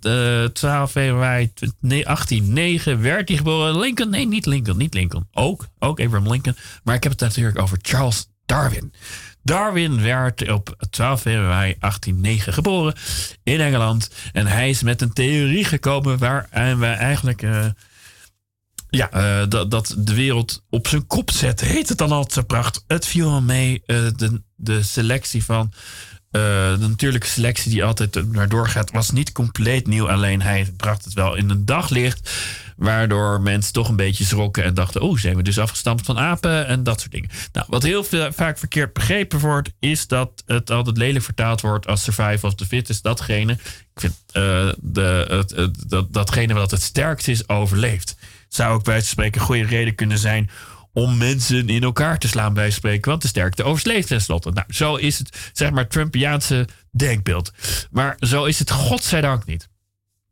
eh 0.01 0.43
12 0.43 0.91
februari 0.91 1.51
1809 1.79 3.01
werd 3.01 3.29
hij 3.29 3.34
geboren. 3.37 3.79
Lincoln? 3.79 4.09
Nee, 4.09 4.27
niet 4.27 4.45
Lincoln. 4.45 4.77
Niet 4.77 4.93
Lincoln. 4.93 5.27
Ook, 5.31 5.67
ook 5.79 5.99
Abraham 5.99 6.31
Lincoln. 6.31 6.55
Maar 6.83 6.95
ik 6.95 7.03
heb 7.03 7.11
het 7.11 7.21
natuurlijk 7.21 7.59
over 7.59 7.77
Charles 7.81 8.27
Darwin. 8.45 8.93
Darwin 9.43 10.01
werd 10.01 10.51
op 10.51 10.75
12 10.89 11.21
februari 11.21 11.75
1809 11.79 12.53
geboren 12.53 12.95
in 13.43 13.61
Engeland. 13.61 14.09
En 14.31 14.47
hij 14.47 14.69
is 14.69 14.83
met 14.83 15.01
een 15.01 15.13
theorie 15.13 15.65
gekomen 15.65 16.17
waar 16.17 16.47
we 16.79 16.85
eigenlijk... 16.85 17.41
eh, 17.41 17.65
ja, 18.89 19.09
eh, 19.11 19.49
dat, 19.49 19.71
dat 19.71 19.95
de 19.97 20.13
wereld 20.15 20.63
op 20.69 20.87
zijn 20.87 21.07
kop 21.07 21.31
zet, 21.31 21.61
heet 21.61 21.89
het 21.89 21.97
dan 21.97 22.11
altijd 22.11 22.33
zo 22.33 22.41
prachtig. 22.43 22.83
Het 22.87 23.05
viel 23.05 23.29
wel 23.29 23.41
mee, 23.41 23.81
eh, 23.85 23.97
de, 24.15 24.41
de 24.55 24.83
selectie 24.83 25.43
van... 25.43 25.73
eh, 26.31 26.41
de 26.79 26.87
natuurlijke 26.87 27.27
selectie 27.27 27.71
die 27.71 27.83
altijd 27.83 28.31
naar 28.31 28.49
doorgaat, 28.49 28.91
was 28.91 29.11
niet 29.11 29.31
compleet 29.31 29.87
nieuw. 29.87 30.09
Alleen 30.09 30.41
hij 30.41 30.71
bracht 30.77 31.05
het 31.05 31.13
wel 31.13 31.35
in 31.35 31.49
een 31.49 31.65
daglicht. 31.65 32.31
Waardoor 32.75 33.41
mensen 33.41 33.73
toch 33.73 33.89
een 33.89 33.95
beetje 33.95 34.23
schrokken 34.23 34.63
en 34.63 34.73
dachten: 34.73 35.01
Oh, 35.01 35.17
zijn 35.17 35.35
we 35.35 35.43
dus 35.43 35.59
afgestampt 35.59 36.05
van 36.05 36.19
apen 36.19 36.67
en 36.67 36.83
dat 36.83 36.99
soort 36.99 37.11
dingen. 37.11 37.29
Nou, 37.51 37.65
wat 37.69 37.83
heel 37.83 38.03
veel, 38.03 38.31
vaak 38.33 38.57
verkeerd 38.57 38.93
begrepen 38.93 39.39
wordt, 39.39 39.71
is 39.79 40.07
dat 40.07 40.43
het 40.45 40.71
altijd 40.71 40.97
lelijk 40.97 41.25
vertaald 41.25 41.61
wordt 41.61 41.87
als 41.87 42.03
survival 42.03 42.49
of 42.49 42.55
the 42.55 42.65
fittest. 42.65 43.03
Datgene, 43.03 43.53
ik 43.93 43.99
vind 43.99 44.13
eh, 44.31 44.69
de, 44.77 45.73
dat, 45.87 46.13
datgene 46.13 46.53
wat 46.53 46.71
het 46.71 46.81
sterkst 46.81 47.27
is, 47.27 47.49
overleeft. 47.49 48.15
Zou 48.47 48.73
ook 48.73 48.83
bij 48.83 49.01
spreken 49.01 49.41
een 49.41 49.47
goede 49.47 49.65
reden 49.65 49.95
kunnen 49.95 50.17
zijn 50.17 50.49
om 50.93 51.17
mensen 51.17 51.69
in 51.69 51.83
elkaar 51.83 52.19
te 52.19 52.27
slaan 52.27 52.53
bij 52.53 52.71
spreken. 52.71 53.09
Want 53.09 53.21
de 53.21 53.27
sterkte 53.27 53.63
overleeft 53.63 54.07
tenslotte. 54.07 54.51
Nou, 54.51 54.73
zo 54.73 54.95
is 54.95 55.17
het, 55.17 55.49
zeg 55.53 55.71
maar, 55.71 55.87
Trumpiaanse 55.87 56.67
denkbeeld. 56.91 57.51
Maar 57.91 58.15
zo 58.19 58.43
is 58.45 58.59
het 58.59 58.71
godzijdank 58.71 59.45
niet. 59.45 59.67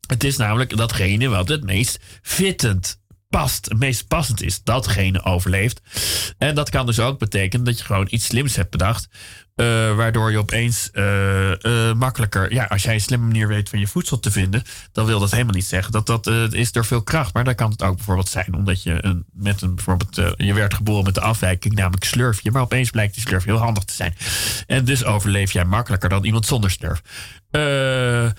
Het 0.07 0.23
is 0.23 0.37
namelijk 0.37 0.77
datgene 0.77 1.27
wat 1.27 1.49
het 1.49 1.63
meest 1.63 1.99
fittend 2.21 3.01
past, 3.39 3.69
het 3.69 3.79
meest 3.79 4.07
passend 4.07 4.41
is, 4.41 4.63
datgene 4.63 5.23
overleeft. 5.23 5.81
En 6.37 6.55
dat 6.55 6.69
kan 6.69 6.85
dus 6.85 6.99
ook 6.99 7.19
betekenen 7.19 7.65
dat 7.65 7.77
je 7.77 7.85
gewoon 7.85 8.07
iets 8.09 8.25
slims 8.25 8.55
hebt 8.55 8.69
bedacht. 8.69 9.07
eh, 9.55 9.95
waardoor 9.95 10.31
je 10.31 10.37
opeens 10.37 10.91
eh, 10.91 11.51
eh, 11.89 11.95
makkelijker, 11.95 12.53
ja, 12.53 12.65
als 12.65 12.83
jij 12.83 12.93
een 12.93 13.01
slimme 13.01 13.25
manier 13.25 13.47
weet 13.47 13.69
van 13.69 13.79
je 13.79 13.87
voedsel 13.87 14.19
te 14.19 14.31
vinden, 14.31 14.63
dan 14.91 15.05
wil 15.05 15.19
dat 15.19 15.31
helemaal 15.31 15.53
niet 15.53 15.65
zeggen 15.65 15.91
dat 15.91 16.05
dat 16.05 16.27
is 16.53 16.71
door 16.71 16.85
veel 16.85 17.03
kracht. 17.03 17.33
Maar 17.33 17.43
dan 17.43 17.55
kan 17.55 17.71
het 17.71 17.83
ook 17.83 17.95
bijvoorbeeld 17.95 18.29
zijn 18.29 18.53
omdat 18.53 18.83
je 18.83 19.05
een, 19.05 19.25
met 19.33 19.61
een, 19.61 19.75
bijvoorbeeld, 19.75 20.15
je 20.37 20.53
werd 20.53 20.73
geboren 20.73 21.03
met 21.03 21.15
de 21.15 21.21
afwijking, 21.21 21.73
namelijk 21.73 22.03
slurfje, 22.03 22.51
maar 22.51 22.61
opeens 22.61 22.89
blijkt 22.89 23.13
die 23.13 23.23
slurf 23.23 23.43
heel 23.43 23.57
handig 23.57 23.83
te 23.83 23.93
zijn. 23.93 24.15
En 24.67 24.85
dus 24.85 25.03
overleef 25.03 25.51
jij 25.51 25.65
makkelijker 25.65 26.09
dan 26.09 26.23
iemand 26.25 26.45
zonder 26.45 26.71
slurf. 26.71 27.01
Eh. 27.51 28.29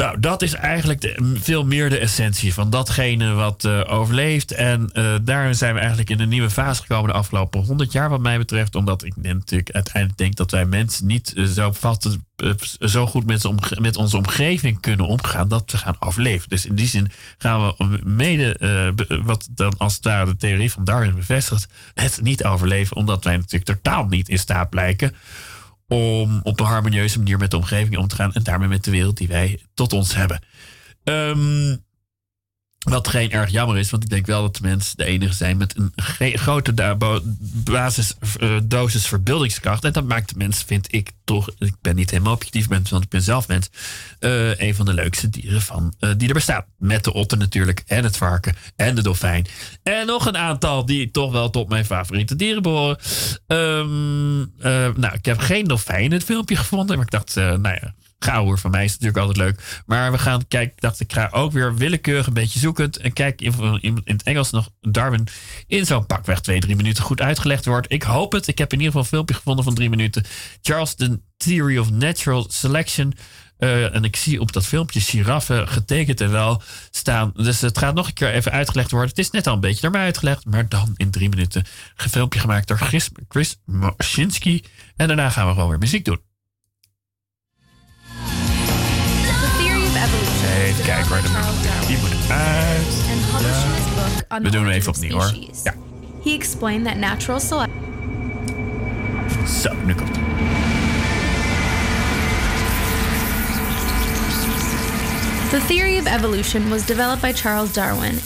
Nou, 0.00 0.20
dat 0.20 0.42
is 0.42 0.52
eigenlijk 0.54 1.00
de- 1.00 1.36
veel 1.40 1.64
meer 1.64 1.90
de 1.90 1.98
essentie 1.98 2.54
van 2.54 2.70
datgene 2.70 3.32
wat 3.32 3.64
eh, 3.64 3.80
overleeft. 3.86 4.52
En 4.52 4.90
eh 4.92 5.14
daar 5.22 5.54
zijn 5.54 5.72
we 5.74 5.78
eigenlijk 5.80 6.10
in 6.10 6.20
een 6.20 6.28
nieuwe 6.28 6.50
fase 6.50 6.80
gekomen 6.80 7.10
de 7.10 7.16
afgelopen 7.16 7.64
100 7.64 7.92
jaar, 7.92 8.08
wat 8.08 8.20
mij 8.20 8.38
betreft. 8.38 8.74
Omdat 8.74 9.04
ik 9.04 9.16
natuurlijk 9.16 9.70
uiteindelijk 9.70 10.18
denk 10.18 10.36
dat 10.36 10.50
wij 10.50 10.64
mensen 10.64 11.06
niet 11.06 11.32
eh, 11.32 11.44
zo, 11.44 11.72
vast, 11.72 12.18
zo 12.80 13.06
goed 13.06 13.26
met, 13.26 13.50
met 13.80 13.96
onze 13.96 14.16
omgeving 14.16 14.80
kunnen 14.80 15.06
omgaan 15.06 15.48
dat 15.48 15.70
we 15.70 15.78
gaan 15.78 15.96
overleven. 15.98 16.48
Dus 16.48 16.66
in 16.66 16.74
die 16.74 16.86
zin 16.86 17.10
gaan 17.38 17.74
we 17.78 17.98
mede, 18.04 18.56
wat 19.24 19.48
dan 19.50 19.74
als 19.78 19.98
ware 20.02 20.26
de 20.26 20.36
theorie 20.36 20.72
van 20.72 20.84
Darwin 20.84 21.14
bevestigt, 21.14 21.68
het 21.94 22.20
niet 22.22 22.44
overleven. 22.44 22.96
Omdat 22.96 23.24
wij 23.24 23.36
natuurlijk 23.36 23.82
totaal 23.82 24.04
niet 24.04 24.28
in 24.28 24.38
staat 24.38 24.70
blijken 24.70 25.14
om 25.90 26.40
op 26.42 26.60
een 26.60 26.66
harmonieuze 26.66 27.18
manier 27.18 27.38
met 27.38 27.50
de 27.50 27.56
omgeving 27.56 27.96
om 27.96 28.08
te 28.08 28.14
gaan 28.14 28.32
en 28.32 28.42
daarmee 28.42 28.68
met 28.68 28.84
de 28.84 28.90
wereld 28.90 29.16
die 29.16 29.28
wij 29.28 29.60
tot 29.74 29.92
ons 29.92 30.14
hebben. 30.14 30.42
Ehm, 31.04 31.76
wat 32.88 33.08
geen 33.08 33.30
erg 33.30 33.50
jammer 33.50 33.78
is, 33.78 33.90
want 33.90 34.02
ik 34.02 34.08
denk 34.08 34.26
wel 34.26 34.42
dat 34.42 34.56
de 34.56 34.62
mensen 34.62 34.96
de 34.96 35.04
enige 35.04 35.34
zijn 35.34 35.56
met 35.56 35.74
een 35.76 35.92
grote 36.38 36.74
da- 36.74 36.94
bo- 36.94 37.20
basis, 37.64 38.14
eh, 38.38 38.56
dosis 38.64 39.06
verbeeldingskracht. 39.06 39.84
En 39.84 39.92
dat 39.92 40.04
maakt 40.04 40.28
de 40.28 40.34
mens, 40.36 40.62
vind 40.62 40.94
ik 40.94 41.10
toch, 41.24 41.48
ik 41.58 41.74
ben 41.80 41.96
niet 41.96 42.10
helemaal 42.10 42.32
objectief 42.32 42.66
want 42.68 43.02
ik 43.02 43.08
ben 43.08 43.22
zelf 43.22 43.48
mens, 43.48 43.70
eh, 44.18 44.58
een 44.58 44.74
van 44.74 44.86
de 44.86 44.94
leukste 44.94 45.28
dieren 45.28 45.62
van, 45.62 45.94
eh, 45.98 46.10
die 46.16 46.28
er 46.28 46.34
bestaan. 46.34 46.64
Met 46.78 47.04
de 47.04 47.12
otter 47.12 47.38
natuurlijk, 47.38 47.82
en 47.86 48.04
het 48.04 48.16
varken, 48.16 48.56
en 48.76 48.94
de 48.94 49.02
dolfijn. 49.02 49.46
En 49.82 50.06
nog 50.06 50.26
een 50.26 50.36
aantal 50.38 50.86
die 50.86 51.10
toch 51.10 51.32
wel 51.32 51.50
tot 51.50 51.68
mijn 51.68 51.84
favoriete 51.84 52.36
dieren 52.36 52.62
behoren. 52.62 52.98
Ehm, 53.46 54.40
eh, 54.58 54.94
nou, 54.96 55.14
ik 55.14 55.24
heb 55.24 55.38
geen 55.38 55.64
dolfijn 55.64 56.04
in 56.04 56.12
het 56.12 56.24
filmpje 56.24 56.56
gevonden, 56.56 56.96
maar 56.96 57.04
ik 57.04 57.12
dacht, 57.12 57.34
nou 57.34 57.62
ja, 57.80 57.94
Gauwer 58.24 58.58
van 58.58 58.70
mij 58.70 58.84
is 58.84 58.90
natuurlijk 58.90 59.18
altijd 59.18 59.36
leuk. 59.36 59.82
Maar 59.86 60.12
we 60.12 60.18
gaan 60.18 60.48
kijken. 60.48 60.74
Dacht, 60.76 61.00
ik 61.00 61.12
ga 61.12 61.28
ook 61.30 61.52
weer 61.52 61.74
willekeurig 61.74 62.26
een 62.26 62.32
beetje 62.32 62.58
zoekend. 62.58 62.96
En 62.96 63.12
kijk 63.12 63.40
in, 63.40 63.78
in, 63.80 64.00
het 64.04 64.22
Engels 64.22 64.50
nog 64.50 64.68
Darwin 64.80 65.28
in 65.66 65.86
zo'n 65.86 66.06
pakweg 66.06 66.40
twee, 66.40 66.60
drie 66.60 66.76
minuten 66.76 67.04
goed 67.04 67.20
uitgelegd 67.20 67.64
wordt. 67.64 67.92
Ik 67.92 68.02
hoop 68.02 68.32
het. 68.32 68.46
Ik 68.46 68.58
heb 68.58 68.72
in 68.72 68.78
ieder 68.78 68.92
geval 68.92 69.02
een 69.02 69.16
filmpje 69.16 69.34
gevonden 69.34 69.64
van 69.64 69.74
drie 69.74 69.90
minuten. 69.90 70.24
Charles, 70.62 70.94
The 70.94 71.20
Theory 71.36 71.78
of 71.78 71.90
Natural 71.90 72.46
Selection. 72.48 73.14
Eh, 73.58 73.94
en 73.94 74.04
ik 74.04 74.16
zie 74.16 74.40
op 74.40 74.52
dat 74.52 74.66
filmpje 74.66 75.00
giraffen 75.00 75.68
getekend 75.68 76.20
en 76.20 76.30
wel 76.30 76.62
staan. 76.90 77.32
Dus 77.34 77.60
het 77.60 77.78
gaat 77.78 77.94
nog 77.94 78.06
een 78.06 78.12
keer 78.12 78.32
even 78.32 78.52
uitgelegd 78.52 78.90
worden. 78.90 79.10
Het 79.10 79.18
is 79.18 79.30
net 79.30 79.46
al 79.46 79.54
een 79.54 79.60
beetje 79.60 79.82
naar 79.82 79.90
mij 79.90 80.02
uitgelegd, 80.02 80.44
maar 80.44 80.68
dan 80.68 80.94
in 80.96 81.10
drie 81.10 81.28
minuten. 81.28 81.64
Een 81.96 82.10
filmpje 82.10 82.40
gemaakt 82.40 82.68
door 82.68 82.78
Chris, 82.78 83.10
Chris 83.28 83.56
Moschinski. 83.64 84.64
En 84.96 85.06
daarna 85.06 85.30
gaan 85.30 85.46
we 85.46 85.52
gewoon 85.52 85.68
weer 85.68 85.78
muziek 85.78 86.04
doen. 86.04 86.29
Even 90.70 90.84
kijken 90.84 91.10
waar 91.10 91.22
de 91.22 91.28
muziek 91.28 91.86
Die 91.86 91.98
moet 91.98 92.30
uit. 92.30 92.86
And 93.10 93.30
published 93.30 93.64
in 93.64 93.70
his 93.70 93.94
book 93.94 94.36
on 94.36 94.42
We 94.42 94.50
doen 94.50 94.64
hem 94.64 94.72
even 94.72 94.92
opnieuw 94.92 95.12
hoor. 95.12 95.34
Ja, 95.64 95.74
He 96.24 96.30
explained 96.30 96.84
that 96.84 96.96
natural 96.96 97.40
selection 97.40 97.80
zo, 99.50 99.70
nu 99.84 99.94
komt 99.94 100.08
het. 100.08 100.18
The 105.50 105.60
theory 105.66 105.98
of 105.98 106.06
evolution 106.06 106.70
was 106.70 106.86
developed 106.86 107.22
by 107.22 107.32
Charles 107.32 107.72
Darwin 107.72 108.20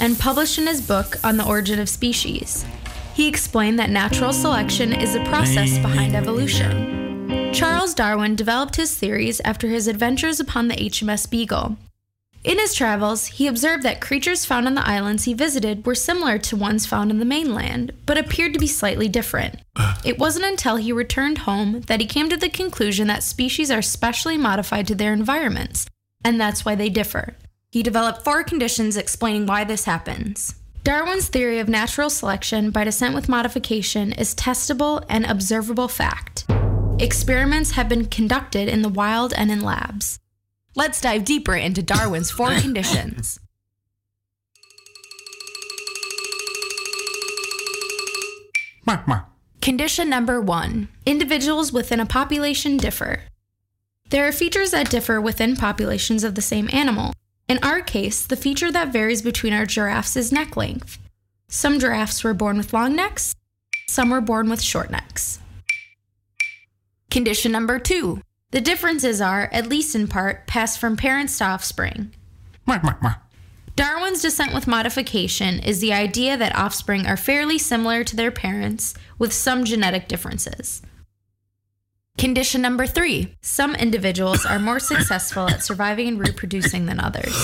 and 0.00 0.18
published 0.18 0.58
in 0.58 0.66
his 0.66 0.80
book 0.80 1.18
on 1.22 1.36
the 1.36 1.44
origin 1.44 1.78
of 1.78 1.88
species. 1.88 2.64
He 3.14 3.28
explained 3.28 3.78
that 3.78 3.90
natural 3.90 4.32
selection 4.32 4.92
is 4.92 5.12
the 5.12 5.20
process 5.24 5.78
behind 5.78 6.14
evolution. 6.14 7.01
Charles 7.52 7.94
Darwin 7.94 8.34
developed 8.36 8.76
his 8.76 8.96
theories 8.96 9.40
after 9.44 9.68
his 9.68 9.86
adventures 9.86 10.40
upon 10.40 10.68
the 10.68 10.74
HMS 10.74 11.30
Beagle. 11.30 11.76
In 12.44 12.58
his 12.58 12.74
travels, 12.74 13.26
he 13.26 13.46
observed 13.46 13.84
that 13.84 14.00
creatures 14.00 14.44
found 14.44 14.66
on 14.66 14.74
the 14.74 14.86
islands 14.86 15.24
he 15.24 15.34
visited 15.34 15.86
were 15.86 15.94
similar 15.94 16.38
to 16.38 16.56
ones 16.56 16.86
found 16.86 17.12
on 17.12 17.20
the 17.20 17.24
mainland, 17.24 17.92
but 18.04 18.18
appeared 18.18 18.52
to 18.54 18.58
be 18.58 18.66
slightly 18.66 19.08
different. 19.08 19.56
It 20.04 20.18
wasn't 20.18 20.46
until 20.46 20.76
he 20.76 20.92
returned 20.92 21.38
home 21.38 21.82
that 21.82 22.00
he 22.00 22.06
came 22.06 22.28
to 22.28 22.36
the 22.36 22.48
conclusion 22.48 23.06
that 23.06 23.22
species 23.22 23.70
are 23.70 23.82
specially 23.82 24.36
modified 24.36 24.88
to 24.88 24.96
their 24.96 25.12
environments, 25.12 25.86
and 26.24 26.40
that's 26.40 26.64
why 26.64 26.74
they 26.74 26.88
differ. 26.88 27.36
He 27.70 27.84
developed 27.84 28.24
four 28.24 28.42
conditions 28.42 28.96
explaining 28.96 29.46
why 29.46 29.62
this 29.62 29.84
happens. 29.84 30.56
Darwin's 30.82 31.28
theory 31.28 31.60
of 31.60 31.68
natural 31.68 32.10
selection 32.10 32.70
by 32.72 32.82
descent 32.82 33.14
with 33.14 33.28
modification 33.28 34.12
is 34.12 34.34
testable 34.34 35.04
and 35.08 35.24
observable 35.24 35.86
fact. 35.86 36.44
Experiments 37.02 37.72
have 37.72 37.88
been 37.88 38.04
conducted 38.04 38.68
in 38.68 38.82
the 38.82 38.88
wild 38.88 39.32
and 39.36 39.50
in 39.50 39.60
labs. 39.60 40.20
Let's 40.76 41.00
dive 41.00 41.24
deeper 41.24 41.56
into 41.56 41.82
Darwin's 41.82 42.30
four 42.30 42.54
conditions. 42.60 43.40
Condition 49.60 50.08
number 50.08 50.40
one 50.40 50.86
individuals 51.04 51.72
within 51.72 51.98
a 51.98 52.06
population 52.06 52.76
differ. 52.76 53.24
There 54.10 54.28
are 54.28 54.32
features 54.32 54.70
that 54.70 54.88
differ 54.88 55.20
within 55.20 55.56
populations 55.56 56.22
of 56.22 56.36
the 56.36 56.40
same 56.40 56.70
animal. 56.72 57.14
In 57.48 57.58
our 57.64 57.80
case, 57.80 58.24
the 58.24 58.36
feature 58.36 58.70
that 58.70 58.92
varies 58.92 59.22
between 59.22 59.52
our 59.52 59.66
giraffes 59.66 60.14
is 60.14 60.30
neck 60.30 60.56
length. 60.56 60.98
Some 61.48 61.80
giraffes 61.80 62.22
were 62.22 62.32
born 62.32 62.58
with 62.58 62.72
long 62.72 62.94
necks, 62.94 63.34
some 63.88 64.10
were 64.10 64.20
born 64.20 64.48
with 64.48 64.62
short 64.62 64.88
necks. 64.88 65.40
Condition 67.12 67.52
number 67.52 67.78
two 67.78 68.22
the 68.52 68.60
differences 68.62 69.20
are, 69.20 69.50
at 69.52 69.66
least 69.66 69.94
in 69.94 70.08
part, 70.08 70.46
passed 70.46 70.78
from 70.78 70.96
parents 70.96 71.36
to 71.38 71.44
offspring. 71.44 72.10
Darwin's 73.76 74.22
descent 74.22 74.54
with 74.54 74.66
modification 74.66 75.58
is 75.58 75.80
the 75.80 75.92
idea 75.92 76.38
that 76.38 76.56
offspring 76.56 77.06
are 77.06 77.18
fairly 77.18 77.58
similar 77.58 78.02
to 78.02 78.16
their 78.16 78.30
parents 78.30 78.94
with 79.18 79.30
some 79.30 79.64
genetic 79.64 80.08
differences. 80.08 80.80
Condition 82.16 82.62
number 82.62 82.86
three 82.86 83.36
some 83.42 83.74
individuals 83.74 84.46
are 84.46 84.58
more 84.58 84.80
successful 84.80 85.50
at 85.50 85.62
surviving 85.62 86.08
and 86.08 86.18
reproducing 86.18 86.86
than 86.86 86.98
others. 86.98 87.34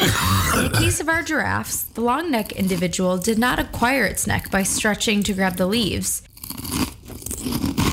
In 0.00 0.72
the 0.72 0.78
case 0.78 1.00
of 1.00 1.08
our 1.10 1.22
giraffes, 1.22 1.82
the 1.82 2.00
long 2.00 2.30
neck 2.30 2.52
individual 2.52 3.18
did 3.18 3.38
not 3.38 3.58
acquire 3.58 4.04
its 4.06 4.26
neck 4.26 4.50
by 4.50 4.62
stretching 4.62 5.22
to 5.24 5.34
grab 5.34 5.56
the 5.56 5.66
leaves. 5.66 6.22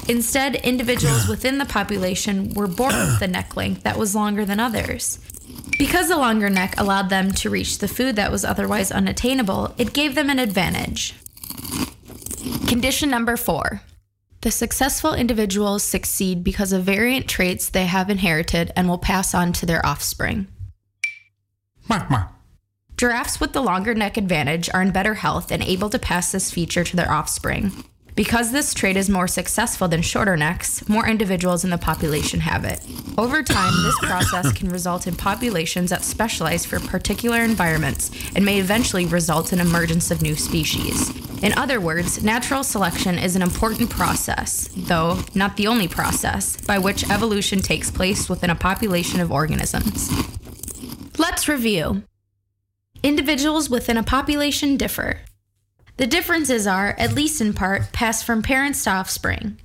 Instead, 0.07 0.55
individuals 0.55 1.27
within 1.27 1.57
the 1.57 1.65
population 1.65 2.53
were 2.53 2.67
born 2.67 2.95
with 2.95 3.21
a 3.21 3.27
neck 3.27 3.55
length 3.55 3.83
that 3.83 3.97
was 3.97 4.15
longer 4.15 4.45
than 4.45 4.59
others. 4.59 5.19
Because 5.77 6.07
the 6.07 6.17
longer 6.17 6.49
neck 6.49 6.75
allowed 6.77 7.09
them 7.09 7.31
to 7.33 7.49
reach 7.49 7.79
the 7.79 7.87
food 7.87 8.15
that 8.15 8.31
was 8.31 8.45
otherwise 8.45 8.91
unattainable, 8.91 9.73
it 9.77 9.93
gave 9.93 10.15
them 10.15 10.29
an 10.29 10.39
advantage. 10.39 11.13
Condition 12.67 13.09
number 13.09 13.37
four 13.37 13.81
the 14.41 14.51
successful 14.51 15.13
individuals 15.13 15.83
succeed 15.83 16.43
because 16.43 16.71
of 16.71 16.83
variant 16.83 17.27
traits 17.27 17.69
they 17.69 17.85
have 17.85 18.09
inherited 18.09 18.71
and 18.75 18.87
will 18.87 18.99
pass 18.99 19.33
on 19.33 19.51
to 19.53 19.65
their 19.65 19.83
offspring. 19.85 20.47
Giraffes 22.97 23.39
with 23.39 23.53
the 23.53 23.61
longer 23.61 23.93
neck 23.95 24.15
advantage 24.15 24.69
are 24.73 24.81
in 24.81 24.91
better 24.91 25.15
health 25.15 25.51
and 25.51 25.63
able 25.63 25.89
to 25.89 25.99
pass 25.99 26.31
this 26.31 26.51
feature 26.51 26.83
to 26.83 26.95
their 26.95 27.11
offspring. 27.11 27.71
Because 28.17 28.51
this 28.51 28.73
trait 28.73 28.97
is 28.97 29.11
more 29.11 29.27
successful 29.27 29.87
than 29.87 30.01
shorter 30.01 30.35
necks, 30.35 30.89
more 30.89 31.07
individuals 31.07 31.63
in 31.63 31.69
the 31.69 31.77
population 31.77 32.39
have 32.39 32.65
it. 32.65 32.83
Over 33.15 33.43
time, 33.43 33.71
this 33.83 33.99
process 33.99 34.51
can 34.53 34.69
result 34.69 35.05
in 35.05 35.15
populations 35.15 35.91
that 35.91 36.03
specialize 36.03 36.65
for 36.65 36.79
particular 36.79 37.41
environments 37.41 38.09
and 38.35 38.43
may 38.43 38.59
eventually 38.59 39.05
result 39.05 39.53
in 39.53 39.59
emergence 39.59 40.09
of 40.09 40.23
new 40.23 40.35
species. 40.35 41.11
In 41.43 41.53
other 41.53 41.79
words, 41.79 42.23
natural 42.23 42.63
selection 42.63 43.19
is 43.19 43.35
an 43.35 43.43
important 43.43 43.91
process, 43.91 44.67
though 44.75 45.19
not 45.35 45.55
the 45.55 45.67
only 45.67 45.87
process, 45.87 46.59
by 46.65 46.79
which 46.79 47.07
evolution 47.11 47.59
takes 47.59 47.91
place 47.91 48.27
within 48.27 48.49
a 48.49 48.55
population 48.55 49.19
of 49.19 49.31
organisms. 49.31 50.09
Let's 51.19 51.47
review. 51.47 52.01
Individuals 53.03 53.69
within 53.69 53.95
a 53.95 54.01
population 54.01 54.75
differ. 54.75 55.19
The 55.97 56.07
differences 56.07 56.67
are, 56.67 56.95
at 56.99 57.13
least 57.13 57.41
in 57.41 57.53
part, 57.53 57.91
passed 57.91 58.23
from 58.23 58.43
parents 58.43 58.83
to 58.83 58.91
offspring. 58.91 59.57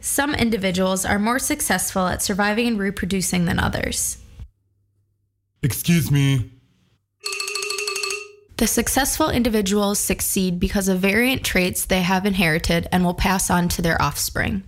Some 0.00 0.34
individuals 0.34 1.04
are 1.04 1.18
more 1.18 1.38
successful 1.38 2.06
at 2.06 2.22
surviving 2.22 2.66
and 2.66 2.78
reproducing 2.78 3.44
than 3.44 3.60
others. 3.60 4.18
Excuse 5.62 6.10
me. 6.10 6.50
The 8.56 8.66
successful 8.66 9.30
individuals 9.30 9.98
succeed 9.98 10.58
because 10.58 10.88
of 10.88 10.98
variant 10.98 11.44
traits 11.44 11.84
they 11.84 12.02
have 12.02 12.26
inherited 12.26 12.88
and 12.92 13.04
will 13.04 13.14
pass 13.14 13.50
on 13.50 13.68
to 13.70 13.82
their 13.82 14.00
offspring. 14.02 14.64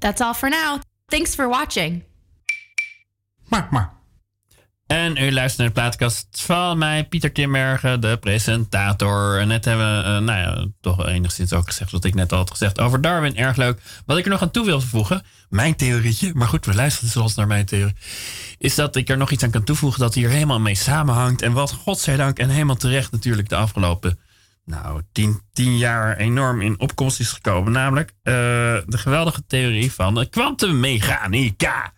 That's 0.00 0.20
all 0.20 0.34
for 0.34 0.50
now. 0.50 0.80
Thanks 1.10 1.34
for 1.34 1.48
watching. 1.48 2.04
En 4.90 5.16
u 5.16 5.32
luistert 5.32 5.58
naar 5.58 5.66
de 5.66 5.72
plaatkast 5.72 6.26
van 6.30 6.78
mij, 6.78 7.04
Pieter 7.04 7.32
Timbergen, 7.32 8.00
de 8.00 8.16
presentator. 8.20 9.38
En 9.38 9.48
net 9.48 9.64
hebben 9.64 9.96
we, 9.96 10.02
eh, 10.02 10.18
nou 10.18 10.38
ja, 10.40 10.66
toch 10.80 11.06
enigszins 11.06 11.52
ook 11.52 11.66
gezegd 11.66 11.90
wat 11.90 12.04
ik 12.04 12.14
net 12.14 12.32
al 12.32 12.38
had 12.38 12.50
gezegd 12.50 12.80
over 12.80 13.00
Darwin. 13.00 13.36
Erg 13.36 13.56
leuk. 13.56 13.80
Wat 14.06 14.18
ik 14.18 14.24
er 14.24 14.30
nog 14.30 14.42
aan 14.42 14.50
toe 14.50 14.64
wil 14.64 14.80
voegen, 14.80 15.22
mijn 15.48 15.76
theorietje, 15.76 16.30
maar 16.34 16.48
goed, 16.48 16.66
we 16.66 16.74
luisteren 16.74 17.10
zoals 17.10 17.34
naar 17.34 17.46
mijn 17.46 17.64
theorie, 17.64 17.94
is 18.58 18.74
dat 18.74 18.96
ik 18.96 19.08
er 19.08 19.16
nog 19.16 19.30
iets 19.30 19.42
aan 19.42 19.50
kan 19.50 19.64
toevoegen 19.64 20.00
dat 20.00 20.14
hier 20.14 20.28
helemaal 20.28 20.60
mee 20.60 20.74
samenhangt. 20.74 21.42
En 21.42 21.52
wat 21.52 21.72
godzijdank 21.72 22.38
en 22.38 22.48
helemaal 22.48 22.76
terecht 22.76 23.12
natuurlijk 23.12 23.48
de 23.48 23.56
afgelopen, 23.56 24.18
nou, 24.64 25.02
tien, 25.12 25.40
tien 25.52 25.78
jaar 25.78 26.16
enorm 26.16 26.60
in 26.60 26.80
opkomst 26.80 27.20
is 27.20 27.32
gekomen. 27.32 27.72
Namelijk 27.72 28.12
eh, 28.22 28.34
de 28.86 28.98
geweldige 28.98 29.42
theorie 29.46 29.92
van 29.92 30.14
de 30.14 30.28
kwantummechanica. 30.28 31.92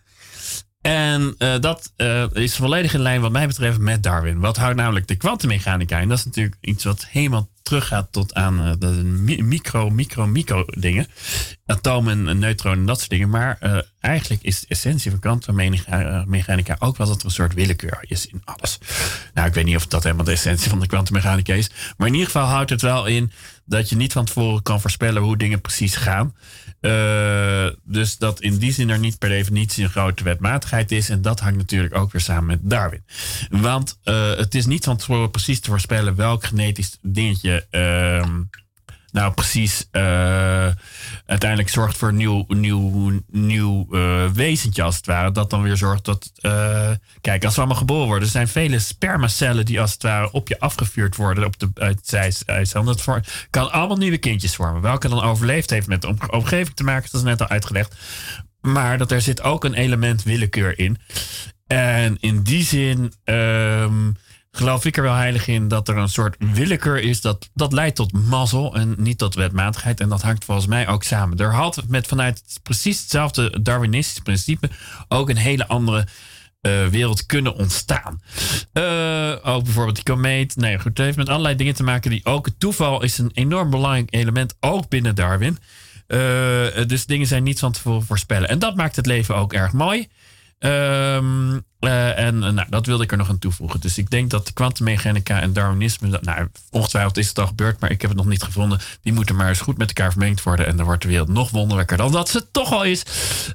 En 0.83 1.35
eh, 1.37 1.59
dat 1.59 1.93
eh, 1.95 2.25
is 2.33 2.55
volledig 2.55 2.93
in 2.93 2.99
lijn 2.99 3.21
wat 3.21 3.31
mij 3.31 3.47
betreft 3.47 3.77
met 3.79 4.03
Darwin. 4.03 4.39
Wat 4.39 4.57
houdt 4.57 4.75
namelijk 4.75 5.07
de 5.07 5.15
kwantummechanica 5.15 5.99
in? 5.99 6.09
Dat 6.09 6.17
is 6.17 6.25
natuurlijk 6.25 6.57
iets 6.61 6.83
wat 6.83 7.05
helemaal 7.09 7.49
teruggaat 7.61 8.07
tot 8.11 8.33
aan 8.33 8.59
eh, 8.65 8.71
de 8.79 8.87
mi- 9.03 9.41
micro, 9.41 9.89
micro, 9.89 10.27
micro 10.27 10.65
dingen. 10.67 11.07
Atomen, 11.65 12.27
en 12.27 12.39
neutronen 12.39 12.79
en 12.79 12.85
dat 12.85 12.97
soort 12.97 13.09
dingen. 13.09 13.29
Maar 13.29 13.57
eigenlijk 13.99 14.43
is 14.43 14.59
de 14.59 14.65
essentie 14.67 15.11
van 15.11 15.19
kwantummechanica 15.19 16.75
ook 16.79 16.97
wel 16.97 17.07
dat 17.07 17.19
er 17.19 17.25
een 17.25 17.31
soort 17.31 17.53
willekeur 17.53 17.97
is 18.07 18.25
in 18.25 18.41
alles. 18.43 18.77
Nou, 19.33 19.47
ik 19.47 19.53
weet 19.53 19.65
niet 19.65 19.75
of 19.75 19.87
dat 19.87 20.03
helemaal 20.03 20.25
de 20.25 20.31
essentie 20.31 20.69
van 20.69 20.79
de 20.79 20.87
kwantummechanica 20.87 21.53
is. 21.53 21.69
Maar 21.97 22.07
in 22.07 22.13
ieder 22.13 22.29
geval 22.31 22.47
houdt 22.47 22.69
het 22.69 22.81
wel 22.81 23.05
in 23.05 23.31
dat 23.65 23.89
je 23.89 23.95
niet 23.95 24.13
van 24.13 24.25
tevoren 24.25 24.63
kan 24.63 24.81
voorspellen 24.81 25.21
hoe 25.21 25.37
dingen 25.37 25.61
precies 25.61 25.95
gaan. 25.95 26.35
Eh, 26.83 27.67
dus 27.83 28.17
dat 28.17 28.41
in 28.41 28.57
die 28.57 28.71
zin 28.71 28.89
er 28.89 28.99
niet 28.99 29.17
per 29.17 29.29
definitie 29.29 29.83
een 29.83 29.89
grote 29.89 30.23
wetmatigheid 30.23 30.91
is. 30.91 31.09
En 31.09 31.21
dat 31.21 31.39
hangt 31.39 31.57
natuurlijk 31.57 31.95
ook 31.95 32.11
weer 32.11 32.21
samen 32.21 32.45
met 32.45 32.59
Darwin. 32.61 33.03
Want 33.49 33.99
eh, 34.03 34.35
het 34.35 34.55
is 34.55 34.65
niet 34.65 34.83
van 34.83 34.97
tevoren 34.97 35.31
precies 35.31 35.59
te 35.59 35.69
voorspellen 35.69 36.15
welk 36.15 36.43
genetisch 36.43 36.97
dingetje. 37.01 37.65
ehm, 37.69 38.41
nou, 39.13 39.33
precies. 39.33 39.87
eh, 39.91 40.67
uiteindelijk 41.25 41.69
zorgt 41.69 41.97
voor 41.97 42.07
een 42.07 42.15
nieuw, 42.15 42.45
nieuw, 42.47 43.11
nieuw 43.31 43.87
eh, 43.91 44.25
wezentje, 44.31 44.83
als 44.83 44.95
het 44.95 45.05
ware. 45.05 45.31
Dat 45.31 45.49
dan 45.49 45.61
weer 45.61 45.77
zorgt 45.77 46.05
dat. 46.05 46.31
eh, 46.35 46.89
kijk, 47.21 47.43
als 47.45 47.53
we 47.53 47.59
allemaal 47.59 47.77
geboren 47.79 48.05
worden, 48.05 48.25
er 48.25 48.31
zijn 48.31 48.47
vele 48.47 48.79
spermacellen 48.79 49.65
die 49.65 49.81
als 49.81 49.93
het 49.93 50.03
ware 50.03 50.31
op 50.31 50.47
je 50.47 50.59
afgevuurd 50.59 51.15
worden 51.15 51.45
op 51.45 51.59
de 51.59 51.69
uit 51.73 52.13
eicel. 52.45 52.83
Dat 52.83 53.19
kan 53.49 53.71
allemaal 53.71 53.97
nieuwe 53.97 54.17
kindjes 54.17 54.55
vormen. 54.55 54.81
Welke 54.81 55.09
dan 55.09 55.21
overleefd 55.21 55.69
heeft 55.69 55.87
met 55.87 56.01
de 56.01 56.07
om- 56.07 56.17
omgeving 56.29 56.75
te 56.75 56.83
maken, 56.83 57.09
dat 57.11 57.21
is 57.21 57.27
net 57.27 57.41
al 57.41 57.47
uitgelegd. 57.47 57.95
Maar 58.61 58.97
dat 58.97 59.11
er 59.11 59.21
zit 59.21 59.41
ook 59.41 59.63
een 59.63 59.73
element 59.73 60.23
willekeur 60.23 60.79
in. 60.79 60.97
En 61.67 62.17
in 62.19 62.41
die 62.41 62.63
zin 62.63 63.13
ehm, 63.23 64.11
geloof 64.55 64.85
ik 64.85 64.97
er 64.97 65.03
wel 65.03 65.13
heilig 65.13 65.47
in 65.47 65.67
dat 65.67 65.87
er 65.87 65.97
een 65.97 66.09
soort 66.09 66.35
willekeur 66.39 66.99
is. 66.99 67.21
Dat, 67.21 67.49
dat 67.53 67.73
leidt 67.73 67.95
tot 67.95 68.11
mazzel 68.11 68.75
en 68.75 68.95
niet 68.97 69.17
tot 69.17 69.35
wetmatigheid. 69.35 69.99
En 69.99 70.09
dat 70.09 70.21
hangt 70.21 70.45
volgens 70.45 70.67
mij 70.67 70.87
ook 70.87 71.03
samen. 71.03 71.37
Er 71.37 71.53
had 71.53 71.83
met 71.87 72.07
vanuit 72.07 72.43
precies 72.63 73.01
hetzelfde 73.01 73.61
Darwinistische 73.61 74.21
principe 74.21 74.69
ook 75.07 75.29
een 75.29 75.37
hele 75.37 75.67
andere 75.67 76.07
eh, 76.61 76.85
wereld 76.85 77.25
kunnen 77.25 77.55
ontstaan. 77.55 78.21
Eh, 78.73 79.35
ook 79.43 79.63
bijvoorbeeld 79.63 79.95
die 79.95 80.03
komeet. 80.03 80.55
Nee, 80.55 80.75
goed, 80.75 80.97
het 80.97 80.97
heeft 80.97 81.17
met 81.17 81.29
allerlei 81.29 81.55
dingen 81.55 81.73
te 81.73 81.83
maken 81.83 82.09
die 82.09 82.25
ook. 82.25 82.45
Het 82.45 82.59
toeval 82.59 83.03
is 83.03 83.17
een 83.17 83.31
enorm 83.33 83.69
belangrijk 83.69 84.13
element, 84.13 84.55
ook 84.59 84.89
binnen 84.89 85.15
Darwin. 85.15 85.57
Eh, 86.07 86.19
dus 86.87 87.05
dingen 87.05 87.27
zijn 87.27 87.43
niet 87.43 87.59
van 87.59 87.71
tevoren 87.71 88.05
voorspellen. 88.05 88.49
En 88.49 88.59
dat 88.59 88.75
maakt 88.75 88.95
het 88.95 89.05
leven 89.05 89.35
ook 89.35 89.53
erg 89.53 89.71
mooi. 89.71 90.07
Ehm, 90.63 91.59
eh, 91.79 92.17
en 92.17 92.43
eh, 92.43 92.49
nou, 92.51 92.69
dat 92.69 92.85
wilde 92.85 93.03
ik 93.03 93.11
er 93.11 93.17
nog 93.17 93.29
aan 93.29 93.39
toevoegen. 93.39 93.79
Dus 93.79 93.97
ik 93.97 94.09
denk 94.09 94.29
dat 94.29 94.53
kwantummechanica 94.53 95.41
en 95.41 95.53
Darwinisme... 95.53 96.19
Nou, 96.21 96.47
ongetwijfeld 96.69 97.17
is 97.17 97.27
het 97.27 97.39
al 97.39 97.47
gebeurd, 97.47 97.79
maar 97.79 97.91
ik 97.91 98.01
heb 98.01 98.09
het 98.09 98.19
nog 98.19 98.29
niet 98.29 98.43
gevonden. 98.43 98.79
Die 99.01 99.13
moeten 99.13 99.35
maar 99.35 99.47
eens 99.47 99.59
goed 99.59 99.77
met 99.77 99.87
elkaar 99.87 100.11
vermengd 100.11 100.43
worden. 100.43 100.67
En 100.67 100.75
dan 100.75 100.85
wordt 100.85 101.01
de 101.01 101.07
wereld 101.07 101.27
nog 101.27 101.49
wonderlijker 101.49 101.97
dan 101.97 102.11
dat 102.11 102.29
ze 102.29 102.51
toch 102.51 102.71
al 102.71 102.83
is. 102.83 103.03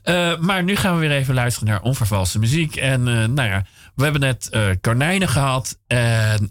Eh, 0.02 0.38
maar 0.38 0.62
nu 0.62 0.76
gaan 0.76 0.94
we 0.94 1.00
weer 1.00 1.16
even 1.16 1.34
luisteren 1.34 1.68
naar 1.68 1.82
onvervalste 1.82 2.38
muziek. 2.38 2.76
En 2.76 3.02
nou 3.34 3.48
ja, 3.48 3.64
we 3.94 4.02
hebben 4.02 4.20
net 4.20 4.50
konijnen 4.80 5.28
gehad 5.28 5.78
en... 5.86 6.50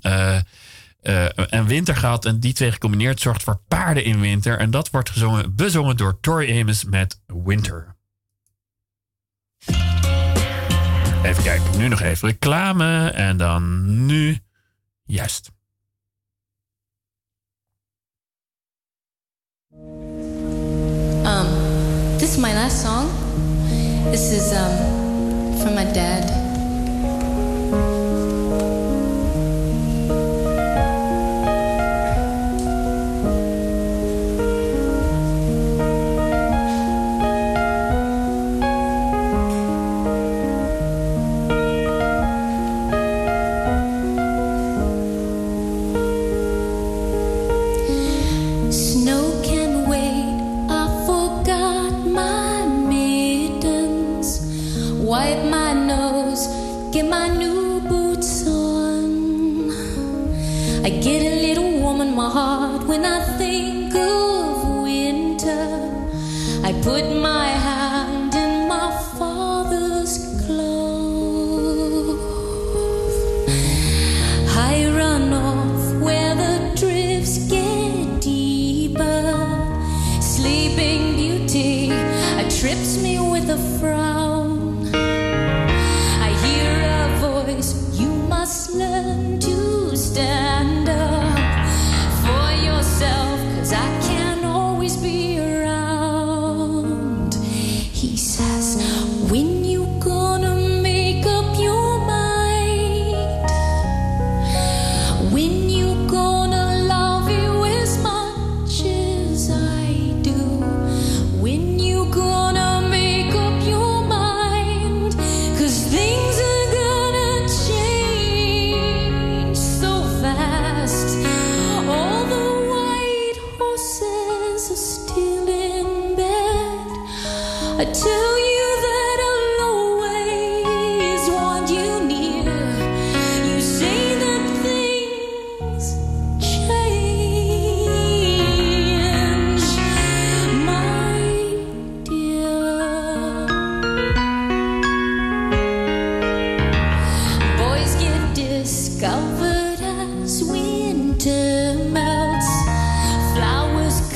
en 1.50 1.66
winter 1.66 1.96
gehad. 1.96 2.26
En 2.26 2.40
die 2.40 2.54
twee 2.54 2.72
gecombineerd 2.72 3.22
zorgt 3.22 3.44
voor 3.44 3.60
paarden 3.68 4.04
in 4.04 4.20
winter. 4.20 4.60
En 4.60 4.72
dat 4.72 4.90
wordt 4.90 5.10
gezongen, 5.10 5.56
bezongen 5.56 5.98
door 5.98 6.20
Tori 6.20 6.60
Amos 6.62 6.84
met 6.84 7.20
Winter. 7.28 7.96
Even 11.28 11.44
kijken, 11.44 11.78
nu 11.78 11.88
nog 11.88 12.02
even 12.02 12.30
reclame. 12.30 13.10
En 13.10 13.38
dan 13.38 14.06
nu. 14.06 14.38
Juist. 15.04 15.52
Um, 21.24 21.48
this 22.18 22.30
is 22.30 22.38
my 22.38 22.54
last 22.54 22.82
song. 22.82 23.10
This 24.10 24.32
is 24.32 24.52
um 24.52 25.58
from 25.60 25.74
my 25.74 25.92
dad. 25.94 26.47
Wipe 55.28 55.46
my 55.52 55.74
nose. 55.74 56.48
Get 56.94 57.06
my 57.10 57.28
new 57.28 57.82
boots 57.82 58.48
on. 58.48 59.70
I 60.86 60.90
get 60.90 61.22
a 61.22 61.36
little 61.46 61.70
warm 61.82 62.00
in 62.00 62.16
my 62.16 62.30
heart 62.30 62.88
when 62.88 63.04
I 63.04 63.20
think 63.38 63.94
of 63.94 64.84
winter. 64.84 65.68
I 66.64 66.72
put 66.82 67.04
my 67.14 67.48
hand 67.68 68.34
in 68.36 68.70
my 68.70 68.90
father's 69.18 70.16
glove. 70.46 72.20
I 74.72 74.88
run 75.00 75.34
off 75.34 75.84
where 76.06 76.36
the 76.36 76.54
drifts 76.80 77.38
get 77.50 78.22
deeper. 78.22 79.34
Sleeping 80.22 81.18
beauty 81.18 81.92
uh, 81.92 82.50
trips 82.50 83.02
me 83.04 83.20
with 83.20 83.50
a 83.50 83.58
frown. 83.78 84.07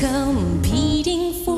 Competing 0.01 1.31
for 1.45 1.50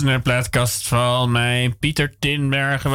naar 0.00 0.16
de 0.16 0.22
plaatkast 0.22 0.88
van 0.88 1.32
mij, 1.32 1.74
Pieter 1.78 2.14
Tinbergen. 2.18 2.90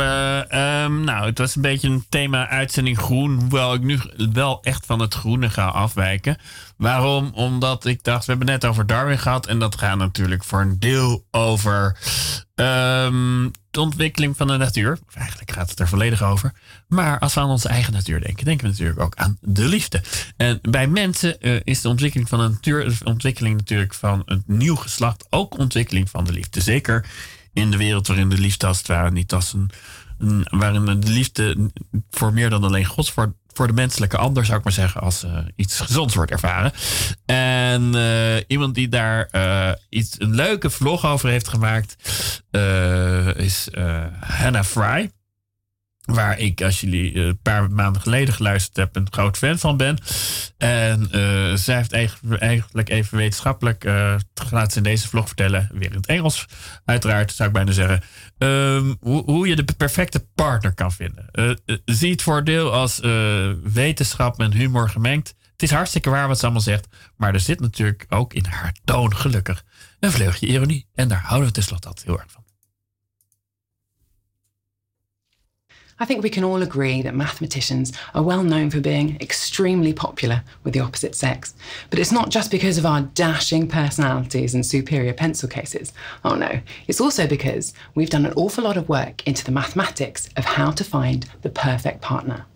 Ehm, 0.81 1.03
nou, 1.03 1.25
het 1.25 1.37
was 1.37 1.55
een 1.55 1.61
beetje 1.61 1.87
een 1.89 2.05
thema 2.09 2.47
uitzending 2.49 2.97
groen. 2.97 3.39
Hoewel 3.39 3.73
ik 3.73 3.81
nu 3.81 3.99
wel 4.33 4.63
echt 4.63 4.85
van 4.85 4.99
het 4.99 5.13
groene 5.13 5.49
ga 5.49 5.65
afwijken. 5.65 6.37
Waarom? 6.77 7.31
Omdat 7.33 7.85
ik 7.85 8.03
dacht, 8.03 8.25
we 8.25 8.31
hebben 8.31 8.49
net 8.49 8.65
over 8.65 8.85
Darwin 8.85 9.19
gehad. 9.19 9.47
En 9.47 9.59
dat 9.59 9.77
gaat 9.77 9.97
natuurlijk 9.97 10.43
voor 10.43 10.61
een 10.61 10.79
deel 10.79 11.25
over 11.31 11.97
ehm, 12.55 13.49
de 13.71 13.79
ontwikkeling 13.81 14.37
van 14.37 14.47
de 14.47 14.57
natuur. 14.57 14.99
Eigenlijk 15.13 15.51
gaat 15.51 15.69
het 15.69 15.79
er 15.79 15.87
volledig 15.87 16.23
over. 16.23 16.53
Maar 16.87 17.19
als 17.19 17.33
we 17.33 17.39
aan 17.39 17.49
onze 17.49 17.67
eigen 17.67 17.93
natuur 17.93 18.21
denken, 18.21 18.45
denken 18.45 18.65
we 18.65 18.71
natuurlijk 18.71 18.99
ook 18.99 19.15
aan 19.15 19.37
de 19.41 19.65
liefde. 19.65 20.03
En 20.37 20.59
bij 20.61 20.87
mensen 20.87 21.39
eh, 21.41 21.59
is 21.63 21.81
de 21.81 21.89
ontwikkeling 21.89 22.29
van 22.29 22.39
de 22.39 22.49
natuur, 22.49 22.85
de 22.89 22.95
ontwikkeling 23.03 23.57
natuurlijk 23.57 23.93
van 23.93 24.21
een 24.25 24.43
nieuw 24.45 24.75
geslacht, 24.75 25.25
ook 25.29 25.57
ontwikkeling 25.57 26.09
van 26.09 26.23
de 26.23 26.31
liefde. 26.31 26.61
Zeker 26.61 27.05
in 27.53 27.71
de 27.71 27.77
wereld 27.77 28.07
waarin 28.07 28.29
de 28.29 28.37
liefde 28.37 28.67
als 28.67 28.77
het 28.77 28.87
ware 28.87 29.11
niet 29.11 29.33
als 29.33 29.53
een- 29.53 29.69
waarin 30.49 30.85
de 30.85 31.09
liefde 31.09 31.71
voor 32.09 32.33
meer 32.33 32.49
dan 32.49 32.63
alleen 32.63 32.85
gods 32.85 33.11
voor, 33.11 33.33
voor 33.53 33.67
de 33.67 33.73
menselijke 33.73 34.17
ander, 34.17 34.45
zou 34.45 34.57
ik 34.57 34.63
maar 34.63 34.73
zeggen, 34.73 35.01
als 35.01 35.23
eh, 35.23 35.37
iets 35.55 35.79
gezonds 35.79 36.15
wordt 36.15 36.31
ervaren. 36.31 36.71
En 37.25 37.95
eh, 37.95 38.43
iemand 38.47 38.75
die 38.75 38.89
daar 38.89 39.25
eh, 39.25 39.71
iets, 39.89 40.15
een 40.19 40.35
leuke 40.35 40.69
vlog 40.69 41.05
over 41.05 41.29
heeft 41.29 41.47
gemaakt, 41.47 41.95
is 43.35 43.67
Hannah 44.19 44.63
Fry. 44.63 45.09
Waar 46.01 46.39
ik, 46.39 46.61
als 46.61 46.81
jullie 46.81 47.13
eh, 47.13 47.25
een 47.25 47.39
paar 47.41 47.71
maanden 47.71 48.01
geleden 48.01 48.33
geluisterd 48.33 48.77
hebben, 48.77 49.01
een 49.01 49.13
groot 49.13 49.37
fan 49.37 49.57
van 49.57 49.77
ben. 49.77 49.97
En 50.57 51.11
eh, 51.11 51.55
zij 51.55 51.75
heeft 51.75 51.91
eigenlijk, 52.39 52.89
even 52.89 53.17
wetenschappelijk, 53.17 53.83
laat 54.49 54.71
ze 54.71 54.77
in 54.77 54.83
deze 54.83 55.07
vlog 55.07 55.27
vertellen, 55.27 55.69
weer 55.73 55.89
in 55.89 55.95
het 55.95 56.05
Engels 56.05 56.45
uiteraard, 56.85 57.31
zou 57.31 57.47
ik 57.47 57.55
bijna 57.55 57.71
zeggen. 57.71 58.01
ehm, 58.37 58.93
hoe, 58.99 59.23
hoe 59.23 59.47
je 59.47 59.55
de 59.55 59.73
perfecte 59.77 60.25
partner 60.35 60.73
kan 60.73 60.91
vinden. 60.91 61.29
Eh, 61.31 61.51
zie 61.85 62.11
het 62.11 62.21
voordeel 62.21 62.73
als 62.73 62.99
wetenschap 63.63 64.39
en 64.39 64.53
humor 64.53 64.89
gemengd. 64.89 65.35
Het 65.51 65.69
is 65.69 65.71
hartstikke 65.71 66.09
waar 66.09 66.27
wat 66.27 66.37
ze 66.37 66.43
allemaal 66.43 66.61
zegt. 66.61 66.87
Maar 67.17 67.33
er 67.33 67.39
zit 67.39 67.59
natuurlijk 67.59 68.05
ook 68.09 68.33
in 68.33 68.45
haar 68.45 68.75
toon 68.83 69.15
gelukkig 69.15 69.63
een 69.99 70.11
vleugje 70.11 70.47
ironie. 70.47 70.87
En 70.93 71.07
daar 71.07 71.21
houden 71.21 71.47
we 71.47 71.53
tenslotte 71.53 71.87
altijd 71.87 72.05
heel 72.05 72.19
erg 72.19 72.31
van. 72.31 72.40
I 76.01 76.05
think 76.05 76.23
we 76.23 76.31
can 76.31 76.43
all 76.43 76.63
agree 76.63 77.03
that 77.03 77.13
mathematicians 77.13 77.93
are 78.15 78.23
well 78.23 78.41
known 78.41 78.71
for 78.71 78.79
being 78.79 79.17
extremely 79.21 79.93
popular 79.93 80.43
with 80.63 80.73
the 80.73 80.79
opposite 80.79 81.13
sex. 81.13 81.53
But 81.91 81.99
it's 81.99 82.11
not 82.11 82.31
just 82.31 82.49
because 82.49 82.79
of 82.79 82.87
our 82.87 83.01
dashing 83.01 83.67
personalities 83.67 84.55
and 84.55 84.65
superior 84.65 85.13
pencil 85.13 85.47
cases. 85.47 85.93
Oh 86.25 86.33
no, 86.33 86.59
it's 86.87 86.99
also 86.99 87.27
because 87.27 87.75
we've 87.93 88.09
done 88.09 88.25
an 88.25 88.33
awful 88.35 88.63
lot 88.63 88.77
of 88.77 88.89
work 88.89 89.27
into 89.27 89.45
the 89.45 89.51
mathematics 89.51 90.27
of 90.37 90.43
how 90.43 90.71
to 90.71 90.83
find 90.83 91.27
the 91.43 91.51
perfect 91.51 92.01
partner. 92.01 92.47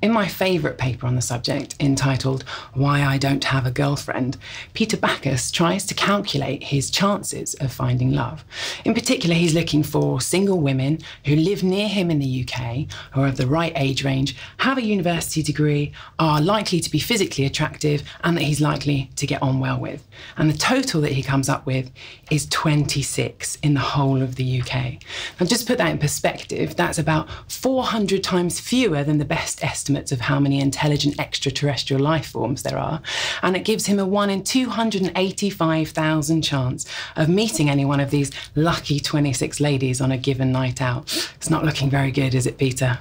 In 0.00 0.12
my 0.12 0.28
favourite 0.28 0.78
paper 0.78 1.08
on 1.08 1.16
the 1.16 1.20
subject, 1.20 1.74
entitled 1.80 2.44
Why 2.72 3.02
I 3.04 3.18
Don't 3.18 3.42
Have 3.42 3.66
a 3.66 3.72
Girlfriend, 3.72 4.36
Peter 4.72 4.96
Backus 4.96 5.50
tries 5.50 5.84
to 5.86 5.94
calculate 5.94 6.62
his 6.62 6.88
chances 6.88 7.54
of 7.54 7.72
finding 7.72 8.12
love. 8.12 8.44
In 8.84 8.94
particular, 8.94 9.34
he's 9.34 9.54
looking 9.54 9.82
for 9.82 10.20
single 10.20 10.60
women 10.60 11.00
who 11.24 11.34
live 11.34 11.64
near 11.64 11.88
him 11.88 12.12
in 12.12 12.20
the 12.20 12.46
UK, 12.46 12.86
who 13.12 13.22
are 13.22 13.26
of 13.26 13.38
the 13.38 13.48
right 13.48 13.72
age 13.74 14.04
range, 14.04 14.36
have 14.58 14.78
a 14.78 14.84
university 14.84 15.42
degree, 15.42 15.90
are 16.20 16.40
likely 16.40 16.78
to 16.78 16.90
be 16.90 17.00
physically 17.00 17.44
attractive, 17.44 18.04
and 18.22 18.36
that 18.36 18.44
he's 18.44 18.60
likely 18.60 19.10
to 19.16 19.26
get 19.26 19.42
on 19.42 19.58
well 19.58 19.80
with. 19.80 20.06
And 20.36 20.48
the 20.48 20.56
total 20.56 21.00
that 21.00 21.12
he 21.12 21.24
comes 21.24 21.48
up 21.48 21.66
with 21.66 21.90
is 22.30 22.46
26 22.46 23.56
in 23.64 23.74
the 23.74 23.80
whole 23.80 24.22
of 24.22 24.36
the 24.36 24.60
UK. 24.60 25.02
Now, 25.40 25.46
just 25.46 25.66
put 25.66 25.78
that 25.78 25.90
in 25.90 25.98
perspective, 25.98 26.76
that's 26.76 27.00
about 27.00 27.28
400 27.48 28.22
times 28.22 28.60
fewer 28.60 29.02
than 29.02 29.18
the 29.18 29.24
best 29.24 29.64
estimates 29.88 30.12
of 30.12 30.20
how 30.20 30.38
many 30.38 30.60
intelligent 30.60 31.18
extraterrestrial 31.18 32.02
life 32.02 32.26
forms 32.26 32.62
there 32.62 32.76
are. 32.76 33.00
And 33.42 33.56
it 33.56 33.64
gives 33.64 33.86
him 33.86 33.98
a 33.98 34.04
1 34.04 34.28
in 34.28 34.44
285,000 34.44 36.42
chance 36.42 36.84
of 37.16 37.30
meeting 37.30 37.70
any 37.70 37.86
one 37.86 38.00
of 38.00 38.10
these 38.10 38.30
lucky 38.54 39.00
26 39.00 39.60
ladies 39.60 40.02
on 40.02 40.12
a 40.12 40.18
given 40.18 40.52
night 40.52 40.82
out. 40.82 41.04
It's 41.36 41.48
not 41.48 41.64
looking 41.64 41.88
very 41.88 42.10
good, 42.10 42.34
is 42.34 42.46
it, 42.46 42.58
Peter? 42.58 42.98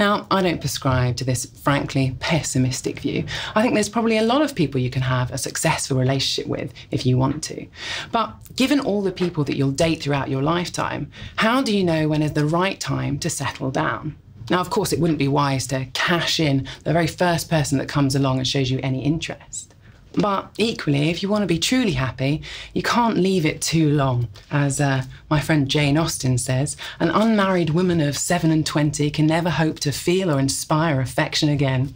Now, 0.00 0.26
I 0.28 0.42
don't 0.42 0.60
prescribe 0.60 1.14
to 1.16 1.24
this 1.24 1.46
frankly 1.62 2.16
pessimistic 2.18 2.98
view. 2.98 3.24
I 3.54 3.62
think 3.62 3.74
there's 3.74 3.88
probably 3.88 4.18
a 4.18 4.24
lot 4.24 4.42
of 4.42 4.56
people 4.56 4.80
you 4.80 4.90
can 4.90 5.02
have 5.02 5.30
a 5.30 5.38
successful 5.38 5.96
relationship 5.96 6.50
with 6.50 6.72
if 6.90 7.06
you 7.06 7.16
want 7.16 7.44
to. 7.44 7.66
But 8.10 8.34
given 8.56 8.80
all 8.80 9.02
the 9.02 9.12
people 9.12 9.44
that 9.44 9.56
you'll 9.56 9.70
date 9.70 10.02
throughout 10.02 10.30
your 10.30 10.42
lifetime, 10.42 11.12
how 11.36 11.62
do 11.62 11.76
you 11.76 11.84
know 11.84 12.08
when 12.08 12.22
is 12.22 12.32
the 12.32 12.44
right 12.44 12.80
time 12.80 13.20
to 13.20 13.30
settle 13.30 13.70
down? 13.70 14.16
Now, 14.50 14.60
of 14.60 14.70
course, 14.70 14.92
it 14.92 15.00
wouldn't 15.00 15.18
be 15.18 15.28
wise 15.28 15.66
to 15.68 15.86
cash 15.94 16.38
in 16.38 16.68
the 16.84 16.92
very 16.92 17.06
first 17.06 17.48
person 17.48 17.78
that 17.78 17.88
comes 17.88 18.14
along 18.14 18.38
and 18.38 18.46
shows 18.46 18.70
you 18.70 18.80
any 18.82 19.04
interest. 19.04 19.74
But 20.16 20.50
equally, 20.58 21.10
if 21.10 21.22
you 21.22 21.28
want 21.28 21.42
to 21.42 21.46
be 21.46 21.58
truly 21.58 21.92
happy, 21.92 22.42
you 22.72 22.82
can't 22.82 23.16
leave 23.16 23.44
it 23.44 23.60
too 23.60 23.90
long. 23.90 24.28
As 24.50 24.80
uh, 24.80 25.02
my 25.28 25.40
friend 25.40 25.68
Jane 25.68 25.98
Austen 25.98 26.38
says, 26.38 26.76
an 27.00 27.10
unmarried 27.10 27.70
woman 27.70 28.00
of 28.00 28.16
7 28.16 28.50
and 28.50 28.64
20 28.64 29.10
can 29.10 29.26
never 29.26 29.50
hope 29.50 29.80
to 29.80 29.90
feel 29.90 30.30
or 30.30 30.38
inspire 30.38 31.00
affection 31.00 31.48
again. 31.48 31.94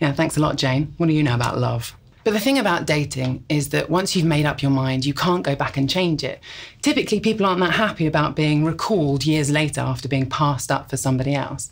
Yeah, 0.00 0.12
thanks 0.12 0.36
a 0.36 0.40
lot, 0.40 0.56
Jane. 0.56 0.94
What 0.96 1.08
do 1.08 1.12
you 1.12 1.22
know 1.22 1.34
about 1.34 1.58
love? 1.58 1.97
But 2.28 2.34
the 2.34 2.40
thing 2.40 2.58
about 2.58 2.84
dating 2.86 3.46
is 3.48 3.70
that 3.70 3.88
once 3.88 4.14
you've 4.14 4.26
made 4.26 4.44
up 4.44 4.60
your 4.60 4.70
mind, 4.70 5.06
you 5.06 5.14
can't 5.14 5.42
go 5.42 5.56
back 5.56 5.78
and 5.78 5.88
change 5.88 6.22
it. 6.22 6.40
Typically, 6.82 7.20
people 7.20 7.46
aren't 7.46 7.60
that 7.60 7.72
happy 7.72 8.06
about 8.06 8.36
being 8.36 8.66
recalled 8.66 9.24
years 9.24 9.50
later 9.50 9.80
after 9.80 10.08
being 10.08 10.28
passed 10.28 10.70
up 10.70 10.90
for 10.90 10.98
somebody 10.98 11.34
else. 11.34 11.70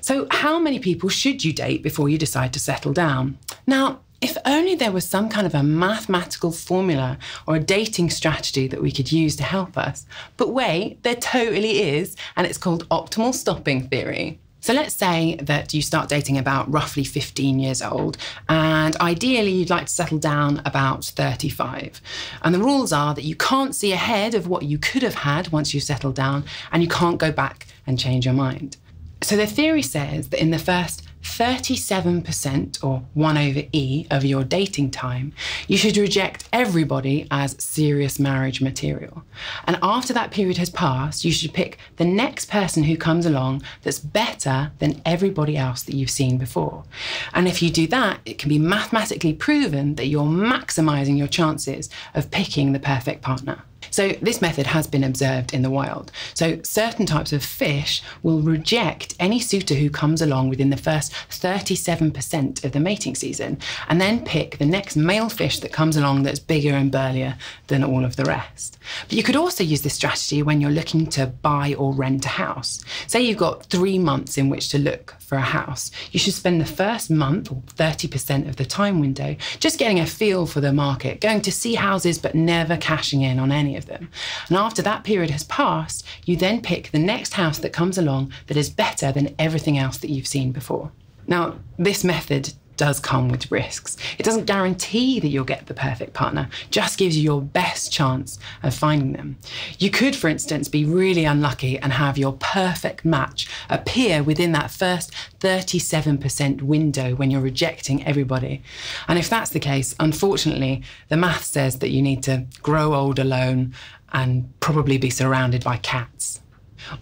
So, 0.00 0.26
how 0.32 0.58
many 0.58 0.80
people 0.80 1.10
should 1.10 1.44
you 1.44 1.52
date 1.52 1.84
before 1.84 2.08
you 2.08 2.18
decide 2.18 2.52
to 2.54 2.58
settle 2.58 2.92
down? 2.92 3.38
Now, 3.68 4.00
if 4.20 4.36
only 4.44 4.74
there 4.74 4.90
was 4.90 5.08
some 5.08 5.28
kind 5.28 5.46
of 5.46 5.54
a 5.54 5.62
mathematical 5.62 6.50
formula 6.50 7.16
or 7.46 7.54
a 7.54 7.60
dating 7.60 8.10
strategy 8.10 8.66
that 8.66 8.82
we 8.82 8.90
could 8.90 9.12
use 9.12 9.36
to 9.36 9.44
help 9.44 9.78
us. 9.78 10.06
But 10.36 10.48
wait, 10.48 11.04
there 11.04 11.14
totally 11.14 11.82
is, 11.82 12.16
and 12.36 12.48
it's 12.48 12.58
called 12.58 12.88
optimal 12.88 13.32
stopping 13.32 13.86
theory. 13.86 14.40
So 14.64 14.72
let's 14.72 14.94
say 14.94 15.36
that 15.42 15.74
you 15.74 15.82
start 15.82 16.08
dating 16.08 16.38
about 16.38 16.72
roughly 16.72 17.04
15 17.04 17.58
years 17.58 17.82
old, 17.82 18.16
and 18.48 18.96
ideally 18.96 19.50
you'd 19.50 19.68
like 19.68 19.88
to 19.88 19.92
settle 19.92 20.16
down 20.16 20.62
about 20.64 21.04
35. 21.04 22.00
And 22.40 22.54
the 22.54 22.58
rules 22.58 22.90
are 22.90 23.12
that 23.12 23.24
you 23.24 23.36
can't 23.36 23.74
see 23.74 23.92
ahead 23.92 24.34
of 24.34 24.48
what 24.48 24.62
you 24.62 24.78
could 24.78 25.02
have 25.02 25.16
had 25.16 25.52
once 25.52 25.74
you 25.74 25.80
settle 25.80 26.12
down, 26.12 26.46
and 26.72 26.82
you 26.82 26.88
can't 26.88 27.18
go 27.18 27.30
back 27.30 27.66
and 27.86 27.98
change 27.98 28.24
your 28.24 28.32
mind. 28.32 28.78
So 29.20 29.36
the 29.36 29.46
theory 29.46 29.82
says 29.82 30.30
that 30.30 30.40
in 30.40 30.50
the 30.50 30.58
first 30.58 31.03
37% 31.36 32.84
or 32.84 33.02
1 33.14 33.38
over 33.38 33.62
E 33.72 34.06
of 34.10 34.24
your 34.24 34.44
dating 34.44 34.90
time, 34.90 35.32
you 35.66 35.76
should 35.76 35.96
reject 35.96 36.48
everybody 36.52 37.26
as 37.30 37.56
serious 37.62 38.20
marriage 38.20 38.60
material. 38.60 39.24
And 39.64 39.76
after 39.82 40.12
that 40.12 40.30
period 40.30 40.58
has 40.58 40.70
passed, 40.70 41.24
you 41.24 41.32
should 41.32 41.52
pick 41.52 41.78
the 41.96 42.04
next 42.04 42.48
person 42.48 42.84
who 42.84 42.96
comes 42.96 43.26
along 43.26 43.62
that's 43.82 43.98
better 43.98 44.70
than 44.78 45.02
everybody 45.04 45.56
else 45.56 45.82
that 45.82 45.96
you've 45.96 46.10
seen 46.10 46.38
before. 46.38 46.84
And 47.32 47.48
if 47.48 47.62
you 47.62 47.70
do 47.70 47.88
that, 47.88 48.20
it 48.24 48.38
can 48.38 48.48
be 48.48 48.58
mathematically 48.58 49.32
proven 49.32 49.96
that 49.96 50.06
you're 50.06 50.22
maximizing 50.22 51.18
your 51.18 51.26
chances 51.26 51.90
of 52.14 52.30
picking 52.30 52.72
the 52.72 52.78
perfect 52.78 53.22
partner. 53.22 53.64
So, 53.94 54.08
this 54.20 54.42
method 54.42 54.66
has 54.66 54.88
been 54.88 55.04
observed 55.04 55.54
in 55.54 55.62
the 55.62 55.70
wild. 55.70 56.10
So, 56.34 56.60
certain 56.64 57.06
types 57.06 57.32
of 57.32 57.44
fish 57.44 58.02
will 58.24 58.40
reject 58.40 59.14
any 59.20 59.38
suitor 59.38 59.76
who 59.76 59.88
comes 59.88 60.20
along 60.20 60.48
within 60.48 60.70
the 60.70 60.76
first 60.76 61.12
37% 61.30 62.64
of 62.64 62.72
the 62.72 62.80
mating 62.80 63.14
season 63.14 63.56
and 63.88 64.00
then 64.00 64.24
pick 64.24 64.58
the 64.58 64.66
next 64.66 64.96
male 64.96 65.28
fish 65.28 65.60
that 65.60 65.70
comes 65.70 65.96
along 65.96 66.24
that's 66.24 66.40
bigger 66.40 66.72
and 66.72 66.90
burlier 66.90 67.36
than 67.68 67.84
all 67.84 68.04
of 68.04 68.16
the 68.16 68.24
rest. 68.24 68.80
But 69.04 69.12
you 69.12 69.22
could 69.22 69.36
also 69.36 69.62
use 69.62 69.82
this 69.82 69.94
strategy 69.94 70.42
when 70.42 70.60
you're 70.60 70.72
looking 70.72 71.06
to 71.10 71.28
buy 71.28 71.74
or 71.74 71.92
rent 71.92 72.24
a 72.26 72.30
house. 72.30 72.84
Say 73.06 73.22
you've 73.22 73.38
got 73.38 73.66
three 73.66 74.00
months 74.00 74.36
in 74.36 74.48
which 74.48 74.70
to 74.70 74.78
look 74.78 75.14
for 75.20 75.36
a 75.36 75.40
house. 75.40 75.90
You 76.10 76.18
should 76.18 76.34
spend 76.34 76.60
the 76.60 76.66
first 76.66 77.10
month, 77.10 77.50
or 77.50 77.62
30% 77.76 78.48
of 78.48 78.56
the 78.56 78.64
time 78.64 79.00
window, 79.00 79.36
just 79.60 79.78
getting 79.78 80.00
a 80.00 80.06
feel 80.06 80.46
for 80.46 80.60
the 80.60 80.72
market, 80.72 81.20
going 81.20 81.40
to 81.42 81.52
see 81.52 81.74
houses 81.74 82.18
but 82.18 82.34
never 82.34 82.76
cashing 82.76 83.22
in 83.22 83.38
on 83.38 83.50
any 83.50 83.76
of 83.76 83.83
them. 83.86 84.10
And 84.48 84.56
after 84.56 84.82
that 84.82 85.04
period 85.04 85.30
has 85.30 85.44
passed, 85.44 86.06
you 86.24 86.36
then 86.36 86.60
pick 86.60 86.90
the 86.90 86.98
next 86.98 87.34
house 87.34 87.58
that 87.58 87.72
comes 87.72 87.98
along 87.98 88.32
that 88.46 88.56
is 88.56 88.70
better 88.70 89.12
than 89.12 89.34
everything 89.38 89.78
else 89.78 89.98
that 89.98 90.10
you've 90.10 90.26
seen 90.26 90.52
before. 90.52 90.92
Now, 91.26 91.58
this 91.78 92.04
method 92.04 92.54
does 92.76 93.00
come 93.00 93.28
with 93.28 93.50
risks. 93.50 93.96
It 94.18 94.24
doesn't 94.24 94.46
guarantee 94.46 95.20
that 95.20 95.28
you'll 95.28 95.44
get 95.44 95.66
the 95.66 95.74
perfect 95.74 96.12
partner, 96.12 96.48
just 96.70 96.98
gives 96.98 97.16
you 97.16 97.22
your 97.22 97.42
best 97.42 97.92
chance 97.92 98.38
of 98.62 98.74
finding 98.74 99.12
them. 99.12 99.36
You 99.78 99.90
could, 99.90 100.16
for 100.16 100.28
instance, 100.28 100.68
be 100.68 100.84
really 100.84 101.24
unlucky 101.24 101.78
and 101.78 101.92
have 101.92 102.18
your 102.18 102.32
perfect 102.32 103.04
match 103.04 103.48
appear 103.70 104.22
within 104.22 104.52
that 104.52 104.70
first 104.70 105.12
37% 105.40 106.62
window 106.62 107.14
when 107.14 107.30
you're 107.30 107.40
rejecting 107.40 108.04
everybody. 108.06 108.62
And 109.08 109.18
if 109.18 109.28
that's 109.28 109.50
the 109.50 109.60
case, 109.60 109.94
unfortunately, 110.00 110.82
the 111.08 111.16
math 111.16 111.44
says 111.44 111.78
that 111.78 111.90
you 111.90 112.02
need 112.02 112.22
to 112.24 112.46
grow 112.62 112.94
old 112.94 113.18
alone 113.18 113.74
and 114.12 114.48
probably 114.60 114.96
be 114.96 115.10
surrounded 115.10 115.64
by 115.64 115.76
cats. 115.78 116.40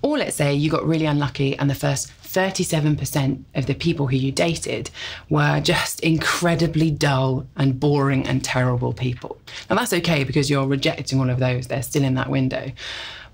Or 0.00 0.18
let's 0.18 0.36
say 0.36 0.54
you 0.54 0.70
got 0.70 0.86
really 0.86 1.06
unlucky 1.06 1.56
and 1.58 1.68
the 1.68 1.74
first 1.74 2.10
37% 2.32 3.44
of 3.54 3.66
the 3.66 3.74
people 3.74 4.06
who 4.06 4.16
you 4.16 4.32
dated 4.32 4.90
were 5.28 5.60
just 5.60 6.00
incredibly 6.00 6.90
dull 6.90 7.46
and 7.56 7.78
boring 7.78 8.26
and 8.26 8.42
terrible 8.42 8.92
people. 8.92 9.38
And 9.68 9.78
that's 9.78 9.92
okay 9.92 10.24
because 10.24 10.48
you're 10.50 10.66
rejecting 10.66 11.20
all 11.20 11.30
of 11.30 11.38
those, 11.38 11.66
they're 11.66 11.82
still 11.82 12.04
in 12.04 12.14
that 12.14 12.30
window. 12.30 12.72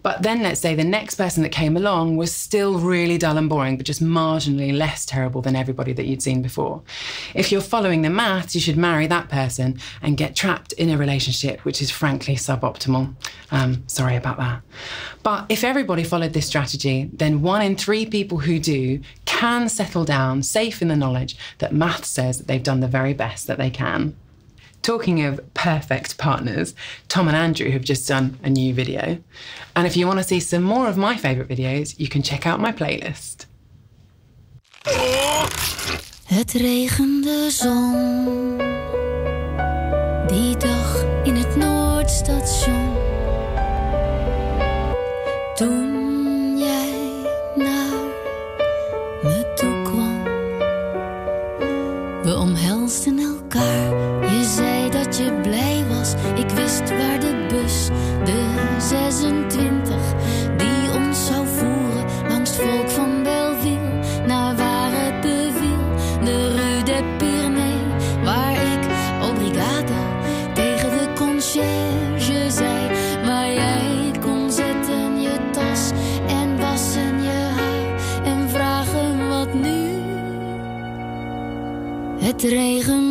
But 0.02 0.22
then 0.22 0.42
let's 0.42 0.60
say 0.60 0.74
the 0.74 0.84
next 0.84 1.16
person 1.16 1.42
that 1.42 1.50
came 1.50 1.76
along 1.76 2.16
was 2.16 2.32
still 2.32 2.78
really 2.78 3.18
dull 3.18 3.36
and 3.36 3.48
boring, 3.48 3.76
but 3.76 3.86
just 3.86 4.02
marginally 4.02 4.76
less 4.76 5.04
terrible 5.04 5.42
than 5.42 5.56
everybody 5.56 5.92
that 5.92 6.06
you'd 6.06 6.22
seen 6.22 6.42
before. 6.42 6.82
If 7.34 7.50
you're 7.50 7.60
following 7.60 8.02
the 8.02 8.10
maths, 8.10 8.54
you 8.54 8.60
should 8.60 8.76
marry 8.76 9.06
that 9.06 9.28
person 9.28 9.78
and 10.00 10.16
get 10.16 10.36
trapped 10.36 10.72
in 10.74 10.90
a 10.90 10.96
relationship 10.96 11.64
which 11.64 11.82
is 11.82 11.90
frankly 11.90 12.36
suboptimal. 12.36 13.14
Um, 13.50 13.84
sorry 13.86 14.16
about 14.16 14.38
that. 14.38 14.62
But 15.22 15.46
if 15.48 15.64
everybody 15.64 16.04
followed 16.04 16.32
this 16.32 16.46
strategy, 16.46 17.10
then 17.12 17.42
one 17.42 17.62
in 17.62 17.76
three 17.76 18.06
people 18.06 18.38
who 18.38 18.58
do 18.58 19.00
can 19.24 19.68
settle 19.68 20.04
down 20.04 20.42
safe 20.42 20.80
in 20.80 20.88
the 20.88 20.96
knowledge 20.96 21.36
that 21.58 21.74
maths 21.74 22.08
says 22.08 22.38
that 22.38 22.46
they've 22.46 22.62
done 22.62 22.80
the 22.80 22.88
very 22.88 23.14
best 23.14 23.46
that 23.46 23.58
they 23.58 23.70
can. 23.70 24.16
Talking 24.82 25.24
of 25.24 25.40
perfect 25.54 26.16
partners, 26.16 26.74
Tom 27.08 27.28
and 27.28 27.36
Andrew 27.36 27.70
have 27.70 27.84
just 27.84 28.08
done 28.08 28.38
a 28.42 28.50
new 28.50 28.72
video. 28.72 29.18
And 29.74 29.86
if 29.86 29.96
you 29.96 30.06
want 30.06 30.18
to 30.18 30.24
see 30.24 30.40
some 30.40 30.62
more 30.62 30.88
of 30.88 30.96
my 30.96 31.16
favourite 31.16 31.48
videos, 31.48 31.98
you 31.98 32.08
can 32.08 32.22
check 32.22 32.46
out 32.46 32.60
my 32.60 32.72
playlist. 32.72 33.46
Het 36.24 36.52
regende 36.52 37.50
zon. 37.50 38.56
Die 40.26 40.56
dag 40.56 41.04
in 41.24 41.36
het. 41.36 41.56
Het 82.38 82.50
regende 82.50 83.07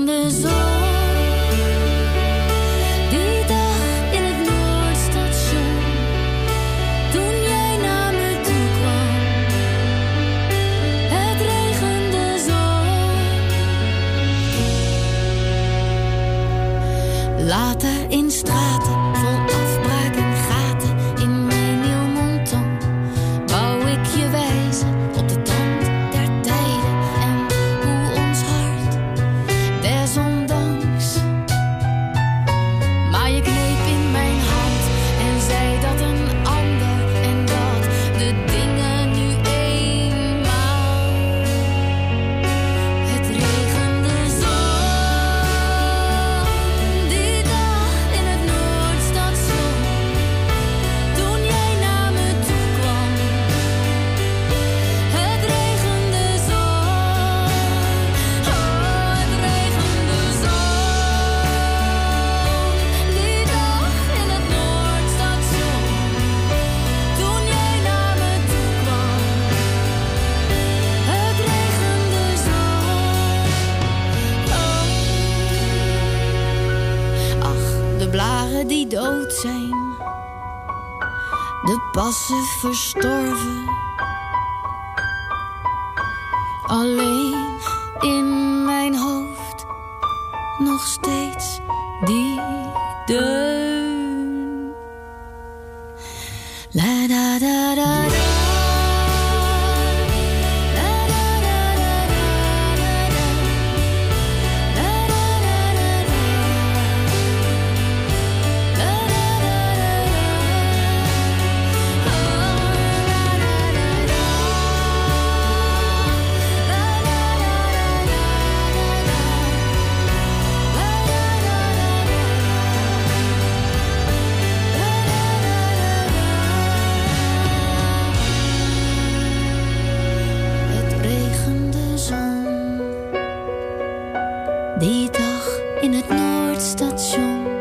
Die 134.80 135.10
dag 135.10 135.60
in 135.82 135.94
het 135.94 136.10
Noordstation. 136.10 137.57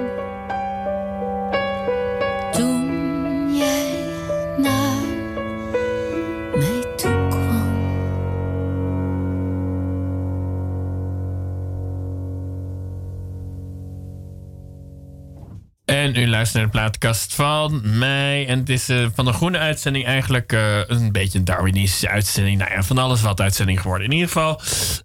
En 16.54 16.62
En 16.62 16.68
u 16.68 16.68
luistert 16.68 16.72
naar 16.72 16.90
de 16.90 16.98
plaatkast 16.98 17.34
van 17.34 17.98
mij. 17.98 18.46
En 18.46 18.58
het 18.58 18.68
is 18.68 18.88
eh, 18.88 19.06
van 19.14 19.24
de 19.24 19.32
groene 19.32 19.58
uitzending 19.58 20.04
eigenlijk 20.04 20.52
eh, 20.52 20.78
een 20.86 21.12
beetje 21.12 21.38
een 21.38 21.44
Darwinistische 21.44 22.08
uitzending. 22.08 22.58
Nou 22.58 22.70
ja, 22.70 22.82
van 22.82 22.98
alles 22.98 23.20
wat 23.20 23.40
uitzending 23.40 23.80
geworden. 23.80 24.06
In 24.06 24.12
ieder 24.12 24.28
geval, 24.28 24.60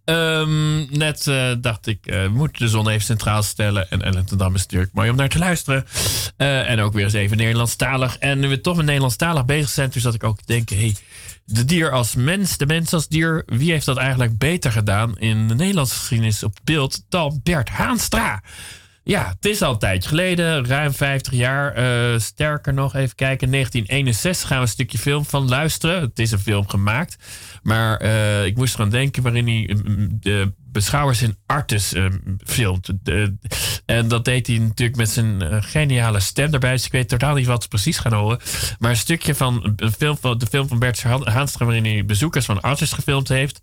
ehm, 0.06 0.98
net 0.98 1.28
eh, 1.28 1.52
dacht 1.62 1.88
ik, 1.88 2.30
moeten 2.32 2.66
de 2.66 2.72
zon 2.72 2.90
even 2.90 3.02
centraal 3.02 3.44
stellen. 3.44 3.90
En 3.90 4.02
Ellen 4.02 4.26
ten 4.26 4.38
Dam 4.38 4.56
is 4.56 4.62
natuurlijk 4.62 4.94
mooi 4.94 5.10
om 5.10 5.16
naar 5.16 5.30
te 5.30 5.38
luisteren. 5.38 5.86
En 6.38 6.80
ook 6.80 6.94
weer 6.94 7.04
eens 7.04 7.14
even 7.14 7.38
Nederlandstalig. 7.38 8.18
En 8.18 8.40
nu 8.40 8.48
we 8.48 8.62
toch 8.62 8.76
met 8.76 8.86
Nederlandstalig 8.86 9.46
bezig 9.46 9.70
zijn, 9.70 9.90
toen 9.90 10.02
zat 10.02 10.14
ik 10.14 10.24
ook 10.24 10.38
te 10.38 10.44
denken... 10.46 10.78
Hey, 10.78 10.96
de 11.46 11.66
dier 11.66 11.92
als 11.92 12.16
mens, 12.16 12.58
de 12.58 12.66
mens 12.66 12.94
als 12.94 13.08
dier... 13.08 13.44
wie 13.46 13.72
heeft 13.72 13.86
dat 13.86 13.98
eigenlijk 13.98 14.38
beter 14.38 14.72
gedaan 14.72 15.18
in 15.18 15.48
de 15.48 15.56
Nederlandse 15.56 15.96
geschiedenis 15.96 16.44
op 16.44 16.58
beeld 16.64 17.04
dan 17.10 17.40
Bert 17.44 17.70
Haanstra? 17.70 18.42
Ja, 19.04 19.28
het 19.28 19.46
is 19.46 19.62
al 19.62 19.72
een 19.72 19.80
tijdje 19.80 20.10
geleden, 20.10 20.68
ruim 20.68 20.94
50 20.94 21.34
jaar. 21.34 21.74
Eh, 21.74 22.20
sterker 22.20 22.74
nog, 22.74 22.96
even 22.96 23.16
kijken, 23.16 23.50
1961 23.50 24.48
gaan 24.48 24.58
we 24.58 24.64
een 24.64 24.70
stukje 24.70 24.98
film 24.98 25.26
van 25.26 25.50
luisteren. 25.50 26.02
Het 26.02 26.20
is 26.20 26.32
een 26.32 26.40
film 26.40 26.68
gemaakt. 26.68 27.16
Maar 27.64 27.98
eh, 27.98 28.46
ik 28.46 28.56
moest 28.58 28.74
eraan 28.74 28.90
denken 28.90 29.24
waarin 29.24 29.48
hij 29.48 29.76
mm, 29.84 30.18
de 30.20 30.54
beschouwers 30.72 31.22
in 31.22 31.38
Artes 31.46 31.94
eh, 31.94 32.06
filmt. 32.44 32.90
En 33.86 34.08
dat 34.08 34.26
deed 34.26 34.48
hij 34.48 34.58
natuurlijk 34.58 34.98
met 34.98 35.10
zijn 35.10 35.42
eh, 35.42 35.58
geniale 35.62 36.20
stem 36.20 36.54
erbij. 36.54 36.72
Dus 36.72 36.86
ik 36.86 36.92
weet 36.92 37.10
totaal 37.10 37.36
niet 37.36 37.46
wat 37.46 37.62
ze 37.62 37.68
precies 37.68 37.98
gaan 37.98 38.14
horen. 38.14 38.40
Maar 38.80 38.90
een 38.90 38.98
stukje 38.98 39.36
van, 39.36 39.76
film 39.98 40.18
de 40.38 40.46
film 40.50 40.68
van 40.68 40.80
Bert 40.80 41.04
Haan- 41.04 41.28
Haanstra... 41.28 41.66
waarin 41.66 41.86
hij 41.86 42.06
bezoekers 42.06 42.46
van 42.46 42.62
Artes 42.62 42.92
gefilmd 42.92 43.28
heeft. 43.28 43.62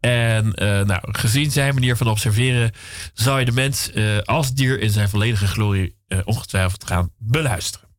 En 0.00 0.54
eh, 0.54 0.66
nou, 0.80 1.00
gezien 1.02 1.50
zijn 1.50 1.74
manier 1.74 1.96
van 1.96 2.08
observeren... 2.08 2.72
zou 3.14 3.38
je 3.38 3.44
de 3.44 3.52
mens 3.52 3.90
als 4.24 4.52
dier 4.52 4.80
in 4.80 4.90
zijn 4.90 5.08
volledige 5.08 5.46
glorie... 5.46 5.96
ongetwijfeld 6.24 6.84
gaan 6.84 7.10
beluisteren. 7.18 7.90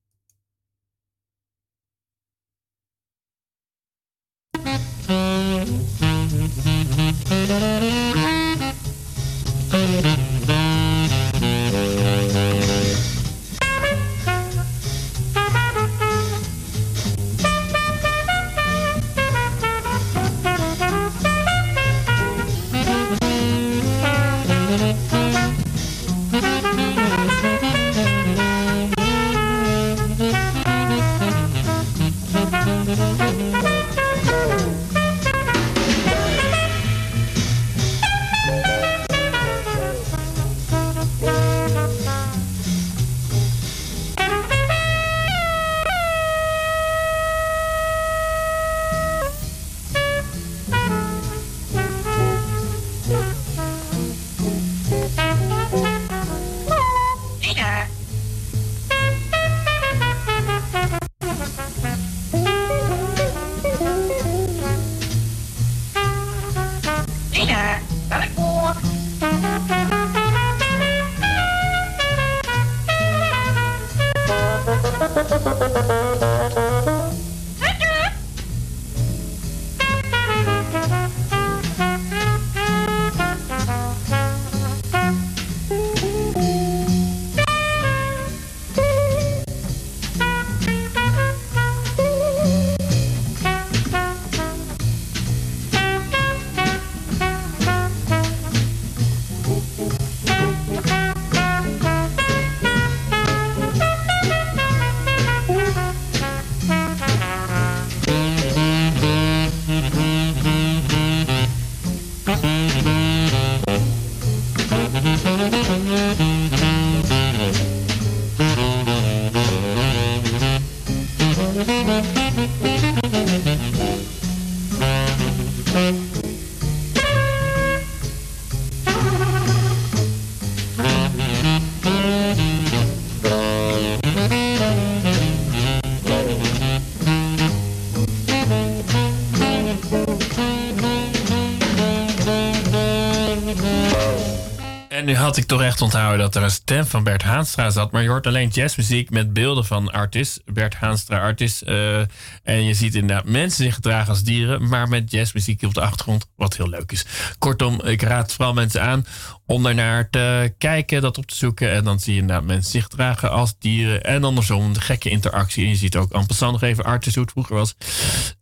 Had 145.31 145.39
ik 145.39 145.45
toch 145.45 145.61
echt 145.61 145.81
onthouden 145.81 146.19
dat 146.19 146.35
er 146.35 146.43
een 146.43 146.51
stem 146.51 146.85
van 146.85 147.03
Bert 147.03 147.23
Haanstra 147.23 147.69
zat. 147.69 147.91
Maar 147.91 148.01
je 148.01 148.09
hoort 148.09 148.27
alleen 148.27 148.49
jazzmuziek 148.49 149.09
met 149.09 149.33
beelden 149.33 149.65
van 149.65 149.91
artist. 149.91 150.41
Bert 150.45 150.75
Haanstra, 150.75 151.19
artist. 151.19 151.61
eh, 151.61 151.99
en 152.43 152.63
je 152.65 152.73
ziet 152.73 152.95
inderdaad 152.95 153.25
mensen 153.25 153.63
zich 153.63 153.73
gedragen 153.75 154.09
als 154.09 154.23
dieren. 154.23 154.67
Maar 154.67 154.87
met 154.87 155.11
jazzmuziek 155.11 155.63
op 155.63 155.73
de 155.73 155.81
achtergrond. 155.81 156.25
Wat 156.35 156.57
heel 156.57 156.69
leuk 156.69 156.91
is. 156.91 157.05
Kortom, 157.39 157.81
ik 157.81 158.01
raad 158.01 158.33
vooral 158.33 158.53
mensen 158.53 158.81
aan 158.81 159.05
om 159.51 159.63
daarnaar 159.63 160.09
te 160.09 160.53
kijken, 160.57 161.01
dat 161.01 161.17
op 161.17 161.25
te 161.25 161.35
zoeken. 161.35 161.71
En 161.71 161.83
dan 161.83 161.99
zie 161.99 162.13
je 162.13 162.19
inderdaad 162.19 162.45
mensen 162.45 162.71
zich 162.71 162.83
gedragen 162.83 163.31
als 163.31 163.55
dieren. 163.59 164.03
En 164.03 164.23
andersom, 164.23 164.73
de 164.73 164.81
gekke 164.81 165.09
interactie. 165.09 165.63
En 165.63 165.69
je 165.69 165.75
ziet 165.75 165.95
ook 165.95 166.09
passant 166.27 166.51
nog 166.51 166.61
even 166.61 166.83
artist 166.83 167.15
hoe 167.15 167.23
het 167.23 167.33
vroeger 167.33 167.55
was. 167.55 167.75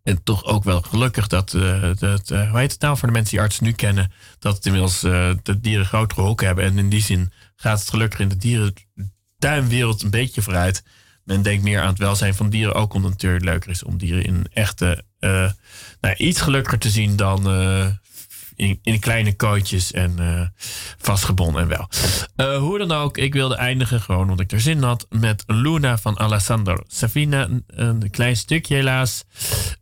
En 0.03 0.23
toch 0.23 0.45
ook 0.45 0.63
wel 0.63 0.81
gelukkig 0.81 1.27
dat, 1.27 1.53
eh, 1.53 1.89
dat 1.99 2.31
eh, 2.31 2.49
hoe 2.49 2.59
heet 2.59 2.71
het 2.71 2.81
nou 2.81 2.97
voor 2.97 3.07
de 3.07 3.13
mensen 3.13 3.31
die 3.31 3.41
artsen 3.41 3.63
nu 3.63 3.71
kennen, 3.71 4.11
dat 4.39 4.65
inmiddels 4.65 5.03
eh, 5.03 5.31
de 5.43 5.59
dieren 5.59 5.85
grotere 5.85 6.21
hokken 6.21 6.47
hebben. 6.47 6.65
En 6.65 6.77
in 6.77 6.89
die 6.89 7.01
zin 7.01 7.31
gaat 7.55 7.79
het 7.79 7.89
gelukkig 7.89 8.19
in 8.19 8.29
de 8.29 8.37
dierentuinwereld 8.37 10.01
een 10.01 10.09
beetje 10.09 10.41
vooruit. 10.41 10.83
Men 11.23 11.41
denkt 11.41 11.63
meer 11.63 11.81
aan 11.81 11.89
het 11.89 11.97
welzijn 11.97 12.35
van 12.35 12.49
dieren, 12.49 12.73
ook 12.73 12.93
omdat 12.93 13.11
het 13.11 13.21
natuurlijk 13.21 13.45
leuker 13.45 13.69
is 13.69 13.83
om 13.83 13.97
dieren 13.97 14.23
in 14.23 14.47
echte, 14.53 15.03
nou, 16.01 16.15
iets 16.17 16.41
gelukkiger 16.41 16.79
te 16.79 16.89
zien 16.89 17.15
dan 17.15 17.43
in, 18.59 18.79
in 18.81 18.99
kleine 18.99 19.35
kooitjes 19.35 19.91
en 19.91 20.13
eh, 20.17 20.41
vastgebonden 20.97 21.61
en 21.61 21.67
wel. 21.67 21.89
Eh, 22.35 22.57
hoe 22.57 22.77
dan 22.77 22.91
ook, 22.91 23.17
ik 23.17 23.33
wilde 23.33 23.55
eindigen, 23.55 24.01
gewoon 24.01 24.21
omdat 24.21 24.39
ik 24.39 24.51
er 24.51 24.61
zin 24.61 24.83
had, 24.83 25.05
met 25.09 25.43
Luna 25.47 25.97
van 25.97 26.19
Alessandro 26.19 26.75
Savina. 26.87 27.47
Een, 27.67 28.09
klein 28.11 28.35
stukje 28.35 28.75
helaas. 28.75 29.23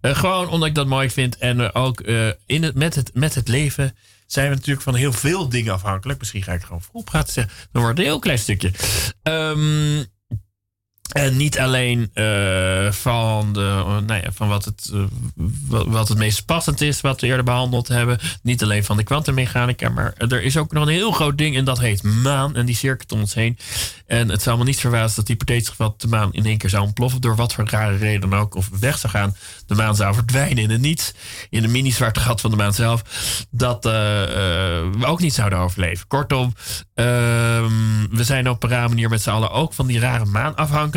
Eh, 0.02 0.16
gewoon 0.16 0.50
omdat 0.50 0.68
ik 0.68 0.76
dat 0.76 0.88
mooi 0.88 1.10
vind. 1.10 1.38
En 1.38 1.74
ook 1.74 2.02
in 2.46 2.64
het, 2.64 2.76
met, 2.76 2.96
het, 2.96 3.12
met 3.14 3.36
het 3.36 3.48
leven 3.48 3.96
zijn 4.26 4.50
we 4.50 4.56
natuurlijk 4.56 4.84
van 4.84 4.96
heel 4.96 5.14
veel 5.14 5.50
dingen 5.50 5.74
afhankelijk. 5.74 6.20
Misschien 6.20 6.44
ga 6.44 6.54
ik 6.54 6.62
gewoon 6.62 6.82
voorop 6.82 7.06
praten. 7.06 7.50
Dan 7.72 7.82
wordt 7.82 8.00
een 8.00 8.06
heel 8.06 8.20
klein 8.20 8.40
stukje. 8.40 8.72
Ehm, 9.24 10.04
en 11.12 11.38
niet 11.38 11.60
alleen 11.60 12.10
eh, 12.14 12.92
van, 12.92 13.54
de, 13.54 13.60
eh, 13.60 13.98
nou 13.98 14.22
ja, 14.22 14.32
van 14.34 14.48
wat, 14.48 14.66
het, 14.66 14.92
eh, 14.94 15.02
wat, 15.88 16.08
het 16.08 16.18
meest 16.18 16.46
passend 16.46 16.82
is, 16.82 17.02
wat 17.02 17.22
we 17.22 17.28
eerder 17.28 17.44
behandeld 17.44 17.88
hebben. 17.88 18.20
Niet 18.42 18.64
alleen 18.64 18.84
van 18.84 18.98
de 18.98 19.04
kwantummechanica, 19.04 19.90
maar 19.90 20.14
er 20.18 20.44
is 20.44 20.58
ook 20.58 20.72
nog 20.72 20.84
een 20.84 20.94
heel 20.94 21.12
groot 21.12 21.38
ding 21.38 21.56
en 21.56 21.66
dat 21.66 21.80
heet 21.80 22.04
maan. 22.04 22.56
En 22.56 22.66
die 22.66 22.76
cirkelt 22.76 23.12
om 23.12 23.20
ons 23.20 23.34
heen. 23.34 23.58
En 24.06 24.30
het 24.30 24.42
zou 24.42 24.58
me 24.58 24.64
niet 24.64 24.80
verbazen 24.80 25.16
dat 25.16 25.28
hypothetisch 25.28 25.70
geval 25.70 25.96
de 25.98 26.08
maan 26.08 26.34
in 26.34 26.46
één 26.46 26.58
keer 26.58 26.70
zou 26.70 26.84
ontploffen. 26.84 27.22
Door 27.22 27.36
wat 27.36 27.54
voor 27.54 27.70
rare 27.70 27.98
reden 27.98 28.30
dan 28.30 28.40
ook. 28.40 28.56
Of 28.56 28.70
weg 28.80 28.98
zou 28.98 29.14
gaan. 29.14 29.36
De 29.66 29.76
maan 29.76 29.96
zou 29.96 30.14
verdwijnen 30.14 30.64
in 30.64 30.70
het 30.70 30.82
niets. 30.82 31.14
In 31.50 31.62
de 31.62 31.68
mini-zwarte 31.68 32.20
gat 32.20 32.42
van 32.42 32.52
de 32.52 32.58
maan 32.58 32.74
zelf. 32.74 33.02
Dat 33.52 33.84
we 33.84 35.06
ook 35.06 35.20
niet 35.20 35.34
zouden 35.34 35.60
overleven. 35.60 36.08
Kortom, 36.08 36.54
ehm, 36.94 37.72
we 38.12 38.24
zijn 38.24 38.50
op 38.50 38.64
een 38.64 38.70
rare 38.70 38.88
manier 38.88 39.10
met 39.10 39.22
z'n 39.22 39.30
allen 39.30 39.52
ook 39.52 39.74
van 39.74 39.88
die 39.88 40.00
rare 40.00 40.26
maan 40.26 40.56
afhankelijk. 40.56 40.97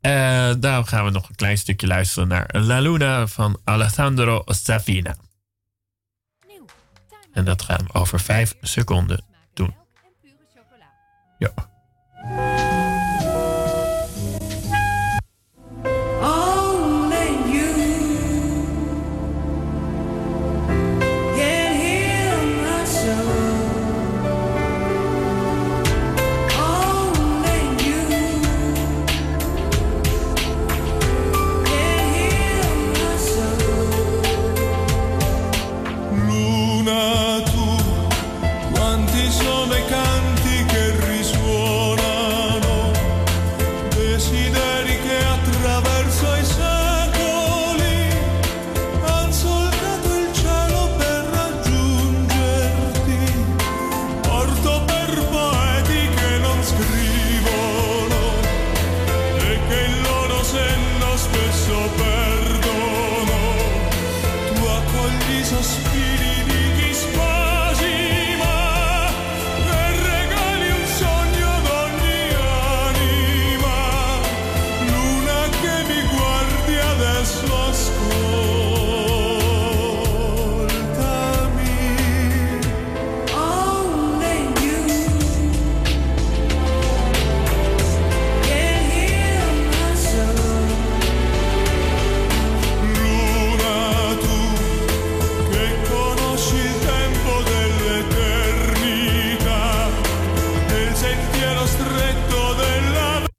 Eh 0.00 0.52
daarom 0.58 0.84
gaan 0.84 1.04
we 1.04 1.10
nog 1.10 1.28
een 1.28 1.34
klein 1.34 1.58
stukje 1.58 1.86
luisteren 1.86 2.28
naar 2.28 2.48
La 2.52 2.78
Luna 2.78 3.26
van 3.26 3.60
Alessandro 3.64 4.42
Safina. 4.46 5.16
En 7.32 7.44
dat 7.44 7.62
gaan 7.62 7.84
we 7.86 7.98
over 7.98 8.20
vijf 8.20 8.54
seconden 8.60 9.24
doen. 9.54 9.74
Ja. 11.38 11.52